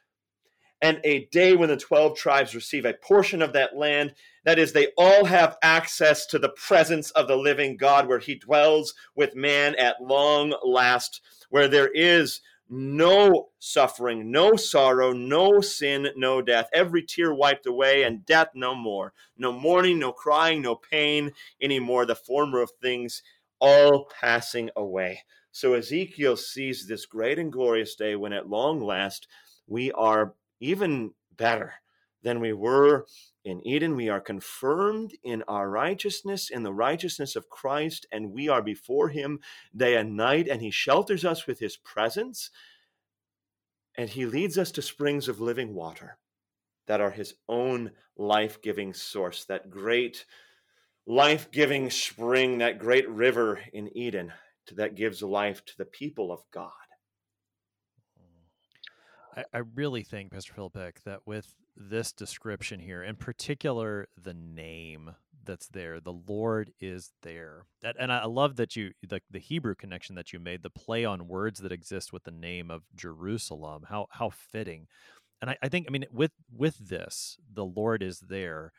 and 0.80 1.00
a 1.02 1.24
day 1.26 1.56
when 1.56 1.68
the 1.68 1.76
12 1.76 2.16
tribes 2.16 2.54
receive 2.54 2.84
a 2.84 2.92
portion 2.92 3.42
of 3.42 3.52
that 3.54 3.76
land. 3.76 4.14
That 4.44 4.58
is, 4.60 4.72
they 4.72 4.88
all 4.96 5.24
have 5.24 5.56
access 5.62 6.26
to 6.26 6.38
the 6.38 6.50
presence 6.50 7.10
of 7.12 7.26
the 7.26 7.36
living 7.36 7.76
God 7.76 8.06
where 8.06 8.20
he 8.20 8.36
dwells 8.36 8.94
with 9.16 9.34
man 9.34 9.74
at 9.74 10.00
long 10.00 10.54
last, 10.62 11.22
where 11.50 11.66
there 11.66 11.90
is 11.92 12.40
no 12.68 13.48
suffering, 13.58 14.30
no 14.30 14.56
sorrow, 14.56 15.12
no 15.12 15.60
sin, 15.60 16.08
no 16.16 16.42
death. 16.42 16.68
Every 16.72 17.02
tear 17.02 17.32
wiped 17.32 17.66
away, 17.66 18.02
and 18.02 18.26
death 18.26 18.48
no 18.54 18.74
more. 18.74 19.12
No 19.36 19.52
mourning, 19.52 19.98
no 19.98 20.12
crying, 20.12 20.62
no 20.62 20.74
pain 20.74 21.32
anymore. 21.60 22.06
The 22.06 22.14
former 22.14 22.60
of 22.60 22.72
things 22.82 23.22
all 23.60 24.10
passing 24.20 24.70
away. 24.76 25.22
So 25.52 25.74
Ezekiel 25.74 26.36
sees 26.36 26.86
this 26.86 27.06
great 27.06 27.38
and 27.38 27.52
glorious 27.52 27.94
day 27.94 28.16
when 28.16 28.32
at 28.32 28.48
long 28.48 28.80
last 28.80 29.26
we 29.66 29.90
are 29.92 30.34
even 30.60 31.12
better 31.36 31.74
than 32.26 32.40
we 32.40 32.52
were 32.52 33.06
in 33.44 33.64
Eden. 33.64 33.94
We 33.94 34.08
are 34.08 34.20
confirmed 34.20 35.12
in 35.22 35.44
our 35.46 35.70
righteousness, 35.70 36.50
in 36.50 36.64
the 36.64 36.72
righteousness 36.72 37.36
of 37.36 37.48
Christ, 37.48 38.04
and 38.10 38.32
we 38.32 38.48
are 38.48 38.62
before 38.62 39.10
Him 39.10 39.38
day 39.74 39.94
and 39.94 40.16
night, 40.16 40.48
and 40.48 40.60
He 40.60 40.72
shelters 40.72 41.24
us 41.24 41.46
with 41.46 41.60
His 41.60 41.76
presence, 41.76 42.50
and 43.96 44.10
He 44.10 44.26
leads 44.26 44.58
us 44.58 44.72
to 44.72 44.82
springs 44.82 45.28
of 45.28 45.40
living 45.40 45.72
water 45.72 46.18
that 46.88 47.00
are 47.00 47.12
His 47.12 47.34
own 47.48 47.92
life 48.16 48.60
giving 48.60 48.92
source, 48.92 49.44
that 49.44 49.70
great 49.70 50.26
life 51.06 51.48
giving 51.52 51.90
spring, 51.90 52.58
that 52.58 52.80
great 52.80 53.08
river 53.08 53.60
in 53.72 53.96
Eden 53.96 54.32
that 54.74 54.96
gives 54.96 55.22
life 55.22 55.64
to 55.66 55.78
the 55.78 55.84
people 55.84 56.32
of 56.32 56.40
God. 56.52 56.72
I, 59.36 59.44
I 59.54 59.58
really 59.76 60.02
think, 60.02 60.32
Pastor 60.32 60.54
Philip, 60.54 60.76
that 61.04 61.20
with 61.24 61.54
this 61.76 62.12
description 62.12 62.80
here, 62.80 63.02
in 63.02 63.16
particular, 63.16 64.08
the 64.16 64.34
name 64.34 65.14
that's 65.44 65.68
there, 65.68 66.00
the 66.00 66.12
Lord 66.12 66.72
is 66.80 67.12
there. 67.22 67.66
And 67.98 68.10
I 68.12 68.24
love 68.24 68.56
that 68.56 68.74
you 68.74 68.92
the, 69.06 69.20
the 69.30 69.38
Hebrew 69.38 69.74
connection 69.74 70.16
that 70.16 70.32
you 70.32 70.40
made, 70.40 70.62
the 70.62 70.70
play 70.70 71.04
on 71.04 71.28
words 71.28 71.60
that 71.60 71.72
exist 71.72 72.12
with 72.12 72.24
the 72.24 72.30
name 72.32 72.70
of 72.70 72.82
Jerusalem. 72.94 73.84
How 73.88 74.06
how 74.10 74.30
fitting. 74.30 74.88
And 75.40 75.50
I, 75.50 75.56
I 75.62 75.68
think, 75.68 75.86
I 75.88 75.90
mean, 75.90 76.06
with 76.10 76.32
with 76.52 76.88
this, 76.88 77.36
the 77.52 77.64
Lord 77.64 78.02
is 78.02 78.20
there. 78.28 78.72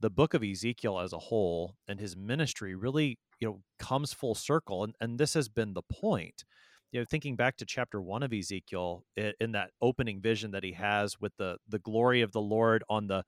The 0.00 0.10
book 0.10 0.34
of 0.34 0.42
Ezekiel 0.42 0.98
as 1.00 1.12
a 1.12 1.18
whole 1.18 1.76
and 1.88 1.98
his 1.98 2.16
ministry 2.16 2.74
really, 2.74 3.18
you 3.40 3.48
know, 3.48 3.60
comes 3.78 4.12
full 4.12 4.34
circle. 4.34 4.84
And, 4.84 4.94
and 5.00 5.18
this 5.18 5.34
has 5.34 5.48
been 5.48 5.72
the 5.72 5.82
point 5.82 6.44
you 6.94 7.00
know 7.00 7.04
thinking 7.04 7.34
back 7.34 7.56
to 7.56 7.66
chapter 7.66 8.00
one 8.00 8.22
of 8.22 8.32
ezekiel 8.32 9.02
in 9.40 9.50
that 9.52 9.70
opening 9.82 10.20
vision 10.20 10.52
that 10.52 10.62
he 10.62 10.72
has 10.72 11.20
with 11.20 11.32
the 11.38 11.58
the 11.68 11.80
glory 11.80 12.22
of 12.22 12.30
the 12.30 12.40
lord 12.40 12.84
on 12.88 13.08
the 13.08 13.24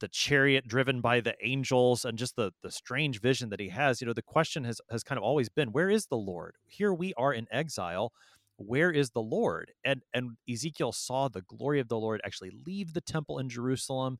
the 0.00 0.08
chariot 0.08 0.66
driven 0.66 1.00
by 1.00 1.20
the 1.20 1.36
angels 1.40 2.04
and 2.04 2.18
just 2.18 2.34
the 2.34 2.50
the 2.64 2.72
strange 2.72 3.20
vision 3.20 3.50
that 3.50 3.60
he 3.60 3.68
has 3.68 4.00
you 4.00 4.06
know 4.06 4.12
the 4.12 4.20
question 4.20 4.64
has 4.64 4.80
has 4.90 5.04
kind 5.04 5.16
of 5.16 5.22
always 5.22 5.48
been 5.48 5.70
where 5.70 5.88
is 5.88 6.06
the 6.06 6.16
lord? 6.16 6.56
Here 6.66 6.92
we 6.92 7.14
are 7.16 7.32
in 7.32 7.46
exile. 7.52 8.12
Where 8.56 8.90
is 8.90 9.10
the 9.10 9.22
lord? 9.22 9.70
And 9.84 10.02
and 10.12 10.32
ezekiel 10.50 10.90
saw 10.90 11.28
the 11.28 11.42
glory 11.42 11.78
of 11.78 11.88
the 11.88 11.98
lord 11.98 12.20
actually 12.24 12.50
leave 12.66 12.94
the 12.94 13.00
temple 13.00 13.38
in 13.38 13.48
jerusalem 13.48 14.18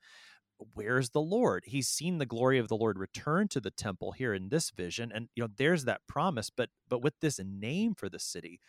where's 0.74 1.10
the 1.10 1.20
lord? 1.20 1.64
He's 1.66 1.88
seen 1.88 2.18
the 2.18 2.26
glory 2.26 2.58
of 2.58 2.68
the 2.68 2.76
lord 2.76 2.98
return 2.98 3.48
to 3.48 3.60
the 3.60 3.70
temple 3.70 4.12
here 4.12 4.34
in 4.34 4.48
this 4.48 4.70
vision 4.70 5.12
and 5.14 5.28
you 5.34 5.42
know 5.42 5.48
there's 5.56 5.84
that 5.84 6.00
promise 6.08 6.50
but 6.50 6.70
but 6.88 7.02
with 7.02 7.14
this 7.20 7.40
name 7.44 7.94
for 7.94 8.08
the 8.08 8.18
city 8.18 8.60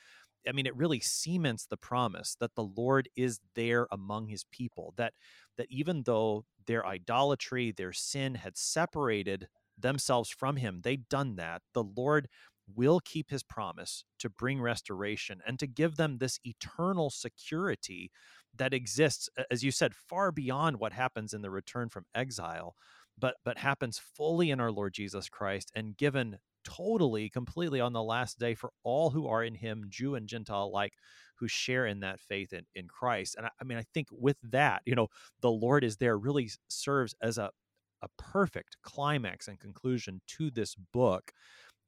i 0.48 0.52
mean 0.52 0.66
it 0.66 0.76
really 0.76 1.00
cements 1.00 1.66
the 1.66 1.78
promise 1.78 2.36
that 2.40 2.56
the 2.56 2.64
lord 2.64 3.10
is 3.16 3.40
there 3.56 3.88
among 3.92 4.28
his 4.28 4.46
people 4.52 4.94
that 4.98 5.14
that 5.58 5.68
even 5.70 6.04
though 6.04 6.46
their 6.68 6.86
idolatry 6.86 7.72
their 7.72 7.94
sin 7.94 8.36
had 8.36 8.58
separated 8.58 9.48
themselves 9.78 10.30
from 10.30 10.58
him 10.58 10.82
they'd 10.84 11.10
done 11.10 11.36
that 11.36 11.62
the 11.74 11.84
lord 11.84 12.28
will 12.74 13.00
keep 13.00 13.30
his 13.30 13.44
promise 13.44 14.04
to 14.20 14.30
bring 14.30 14.62
restoration 14.62 15.40
and 15.46 15.60
to 15.60 15.68
give 15.68 15.98
them 15.98 16.18
this 16.18 16.40
eternal 16.44 17.10
security 17.10 18.12
that 18.58 18.74
exists 18.74 19.30
as 19.52 19.64
you 19.64 19.72
said 19.72 19.94
far 19.94 20.32
beyond 20.32 20.78
what 20.78 20.94
happens 20.94 21.34
in 21.34 21.42
the 21.42 21.50
return 21.50 21.90
from 21.90 22.06
exile 22.14 22.76
but 23.18 23.36
but 23.44 23.58
happens 23.58 24.00
fully 24.16 24.52
in 24.52 24.60
our 24.60 24.72
Lord 24.72 24.94
Jesus 24.94 25.30
Christ 25.30 25.72
and 25.76 25.98
given 25.98 26.38
totally 26.64 27.30
completely 27.30 27.80
on 27.80 27.94
the 27.94 28.04
last 28.04 28.40
day 28.40 28.56
for 28.56 28.72
all 28.84 29.12
who 29.12 29.28
are 29.28 29.44
in 29.44 29.56
him 29.56 29.86
Jew 29.90 30.16
and 30.16 30.28
Gentile 30.28 30.66
alike 30.66 30.94
who 31.38 31.48
share 31.48 31.86
in 31.86 32.00
that 32.00 32.20
faith 32.20 32.54
in, 32.54 32.66
in 32.74 32.88
Christ. 32.88 33.36
And 33.38 33.46
I, 33.46 33.50
I 33.62 33.64
mean 33.64 33.78
I 33.78 33.86
think 33.94 34.08
with 34.12 34.38
that 34.44 34.82
you 34.86 34.96
know 34.96 35.08
the 35.42 35.52
Lord 35.52 35.84
is 35.84 35.98
there 35.98 36.18
really 36.18 36.50
serves 36.68 37.16
as 37.22 37.38
a 37.38 37.52
a 38.02 38.08
perfect 38.18 38.78
climax 38.84 39.48
and 39.48 39.60
conclusion 39.60 40.22
to 40.28 40.52
this 40.52 40.76
book 40.76 41.32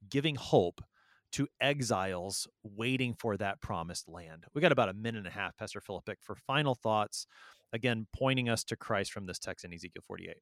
giving 0.08 0.34
hope 0.34 0.80
to 1.32 1.48
exiles 1.60 2.46
waiting 2.62 3.14
for 3.14 3.36
that 3.36 3.60
promised 3.60 4.08
land. 4.08 4.44
We 4.54 4.60
got 4.60 4.72
about 4.72 4.88
a 4.88 4.94
minute 4.94 5.18
and 5.18 5.26
a 5.26 5.30
half, 5.30 5.56
Pastor 5.56 5.80
Philippek, 5.80 6.16
for 6.20 6.34
final 6.34 6.74
thoughts, 6.74 7.26
again, 7.72 8.06
pointing 8.14 8.48
us 8.48 8.64
to 8.64 8.76
Christ 8.76 9.12
from 9.12 9.26
this 9.26 9.38
text 9.38 9.64
in 9.64 9.72
Ezekiel 9.72 10.02
48. 10.06 10.36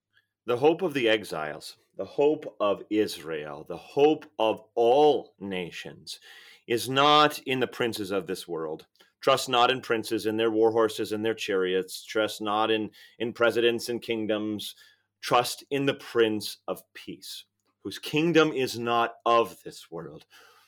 The 0.46 0.56
hope 0.56 0.82
of 0.82 0.94
the 0.94 1.08
exiles, 1.08 1.76
the 1.96 2.04
hope 2.04 2.56
of 2.60 2.82
Israel, 2.88 3.66
the 3.68 3.76
hope 3.76 4.26
of 4.38 4.62
all 4.76 5.34
nations 5.40 6.20
is 6.66 6.88
not 6.88 7.38
in 7.40 7.60
the 7.60 7.66
princes 7.66 8.10
of 8.10 8.26
this 8.26 8.46
world. 8.46 8.86
Trust 9.20 9.48
not 9.48 9.72
in 9.72 9.80
princes 9.80 10.26
and 10.26 10.38
their 10.38 10.50
war 10.50 10.70
horses 10.70 11.10
and 11.10 11.24
their 11.24 11.34
chariots. 11.34 12.04
Trust 12.04 12.40
not 12.40 12.70
in, 12.70 12.90
in 13.18 13.32
presidents 13.32 13.88
and 13.88 14.00
kingdoms. 14.00 14.76
Trust 15.20 15.64
in 15.70 15.86
the 15.86 15.94
Prince 15.94 16.58
of 16.68 16.82
Peace, 16.94 17.44
whose 17.82 17.98
kingdom 17.98 18.52
is 18.52 18.78
not 18.78 19.14
of 19.24 19.56
this 19.64 19.90
world, 19.90 20.26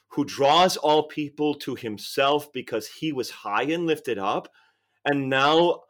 who 0.09 0.25
draws 0.25 0.77
all 0.77 1.05
people 1.05 1.55
to 1.55 1.75
himself 1.75 2.53
because 2.53 2.89
he 2.89 3.13
was 3.13 3.31
high 3.31 3.65
and 3.65 3.87
lifted 3.87 4.19
up. 4.19 4.49
And 5.05 5.29
now 5.29 5.83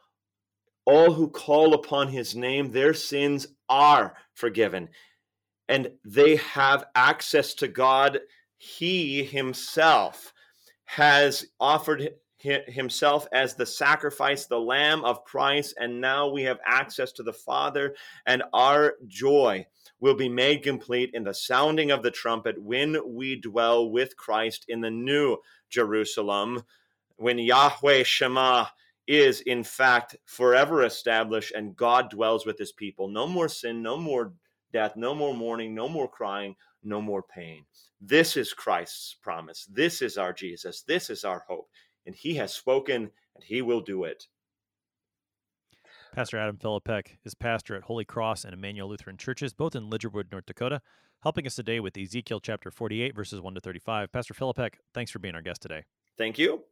all 0.84 1.12
who 1.12 1.28
call 1.28 1.74
upon 1.74 2.08
his 2.08 2.34
name, 2.34 2.72
their 2.72 2.94
sins 2.94 3.46
are 3.68 4.14
forgiven. 4.34 4.88
And 5.68 5.92
they 6.04 6.36
have 6.36 6.86
access 6.94 7.54
to 7.54 7.68
God. 7.68 8.20
He 8.56 9.22
himself 9.22 10.32
has 10.86 11.46
offered 11.60 12.10
himself 12.40 13.26
as 13.32 13.54
the 13.54 13.66
sacrifice, 13.66 14.46
the 14.46 14.60
Lamb 14.60 15.04
of 15.04 15.24
Christ, 15.24 15.74
and 15.78 16.00
now 16.00 16.28
we 16.28 16.42
have 16.44 16.58
access 16.64 17.12
to 17.12 17.22
the 17.22 17.32
Father, 17.32 17.94
and 18.26 18.42
our 18.52 18.94
joy 19.06 19.66
will 20.00 20.14
be 20.14 20.28
made 20.28 20.62
complete 20.62 21.10
in 21.14 21.24
the 21.24 21.34
sounding 21.34 21.90
of 21.90 22.02
the 22.02 22.10
trumpet 22.10 22.60
when 22.62 22.96
we 23.04 23.34
dwell 23.36 23.90
with 23.90 24.16
Christ 24.16 24.64
in 24.68 24.80
the 24.80 24.90
new 24.90 25.38
Jerusalem, 25.68 26.62
when 27.16 27.38
Yahweh 27.38 28.04
Shammah 28.04 28.70
is 29.08 29.40
in 29.40 29.64
fact 29.64 30.16
forever 30.26 30.84
established 30.84 31.52
and 31.52 31.74
God 31.74 32.10
dwells 32.10 32.46
with 32.46 32.58
his 32.58 32.72
people. 32.72 33.08
No 33.08 33.26
more 33.26 33.48
sin, 33.48 33.82
no 33.82 33.96
more 33.96 34.34
death, 34.72 34.92
no 34.96 35.14
more 35.14 35.34
mourning, 35.34 35.74
no 35.74 35.88
more 35.88 36.06
crying, 36.06 36.54
no 36.84 37.00
more 37.00 37.22
pain. 37.22 37.64
This 38.00 38.36
is 38.36 38.52
Christ's 38.52 39.14
promise. 39.14 39.66
This 39.72 40.02
is 40.02 40.18
our 40.18 40.32
Jesus. 40.32 40.82
This 40.82 41.10
is 41.10 41.24
our 41.24 41.44
hope 41.48 41.68
and 42.08 42.16
he 42.16 42.34
has 42.34 42.54
spoken 42.54 43.02
and 43.34 43.44
he 43.44 43.60
will 43.60 43.82
do 43.82 44.04
it. 44.04 44.24
Pastor 46.14 46.38
Adam 46.38 46.56
Philippek 46.56 47.18
is 47.26 47.34
pastor 47.34 47.76
at 47.76 47.82
Holy 47.82 48.06
Cross 48.06 48.44
and 48.44 48.54
Emmanuel 48.54 48.88
Lutheran 48.88 49.18
Churches, 49.18 49.52
both 49.52 49.76
in 49.76 49.90
Lidgerwood, 49.90 50.32
North 50.32 50.46
Dakota, 50.46 50.80
helping 51.22 51.46
us 51.46 51.54
today 51.54 51.80
with 51.80 51.98
Ezekiel 51.98 52.40
chapter 52.40 52.70
48, 52.70 53.14
verses 53.14 53.42
1 53.42 53.54
to 53.54 53.60
35. 53.60 54.10
Pastor 54.10 54.32
Philippek, 54.32 54.76
thanks 54.94 55.10
for 55.10 55.18
being 55.18 55.34
our 55.34 55.42
guest 55.42 55.60
today. 55.60 55.84
Thank 56.16 56.38
you. 56.38 56.62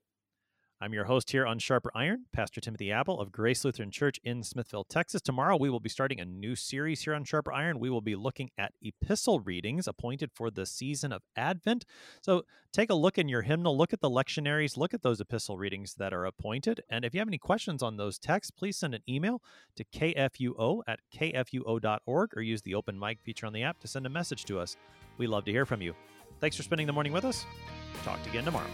I'm 0.78 0.92
your 0.92 1.04
host 1.04 1.30
here 1.30 1.46
on 1.46 1.58
Sharper 1.58 1.90
Iron, 1.94 2.26
Pastor 2.34 2.60
Timothy 2.60 2.92
Apple 2.92 3.18
of 3.18 3.32
Grace 3.32 3.64
Lutheran 3.64 3.90
Church 3.90 4.20
in 4.22 4.42
Smithville, 4.42 4.84
Texas. 4.84 5.22
Tomorrow 5.22 5.56
we 5.56 5.70
will 5.70 5.80
be 5.80 5.88
starting 5.88 6.20
a 6.20 6.26
new 6.26 6.54
series 6.54 7.00
here 7.00 7.14
on 7.14 7.24
Sharper 7.24 7.50
Iron. 7.50 7.80
We 7.80 7.88
will 7.88 8.02
be 8.02 8.14
looking 8.14 8.50
at 8.58 8.74
epistle 8.82 9.40
readings 9.40 9.88
appointed 9.88 10.32
for 10.34 10.50
the 10.50 10.66
season 10.66 11.12
of 11.12 11.22
Advent. 11.34 11.86
So 12.20 12.42
take 12.74 12.90
a 12.90 12.94
look 12.94 13.16
in 13.16 13.26
your 13.26 13.40
hymnal, 13.40 13.76
look 13.76 13.94
at 13.94 14.02
the 14.02 14.10
lectionaries, 14.10 14.76
look 14.76 14.92
at 14.92 15.00
those 15.00 15.18
epistle 15.18 15.56
readings 15.56 15.94
that 15.94 16.12
are 16.12 16.26
appointed. 16.26 16.82
And 16.90 17.06
if 17.06 17.14
you 17.14 17.20
have 17.20 17.28
any 17.28 17.38
questions 17.38 17.82
on 17.82 17.96
those 17.96 18.18
texts, 18.18 18.50
please 18.50 18.76
send 18.76 18.94
an 18.94 19.02
email 19.08 19.40
to 19.76 19.84
kfuo 19.84 20.82
at 20.86 21.00
kfuo.org 21.10 22.36
or 22.36 22.42
use 22.42 22.60
the 22.60 22.74
open 22.74 22.98
mic 22.98 23.22
feature 23.22 23.46
on 23.46 23.54
the 23.54 23.62
app 23.62 23.80
to 23.80 23.88
send 23.88 24.04
a 24.04 24.10
message 24.10 24.44
to 24.44 24.58
us. 24.58 24.76
We 25.16 25.26
love 25.26 25.46
to 25.46 25.52
hear 25.52 25.64
from 25.64 25.80
you. 25.80 25.94
Thanks 26.38 26.54
for 26.54 26.64
spending 26.64 26.86
the 26.86 26.92
morning 26.92 27.14
with 27.14 27.24
us. 27.24 27.46
Talk 28.04 28.18
to 28.18 28.26
you 28.26 28.32
again 28.32 28.44
tomorrow. 28.44 28.68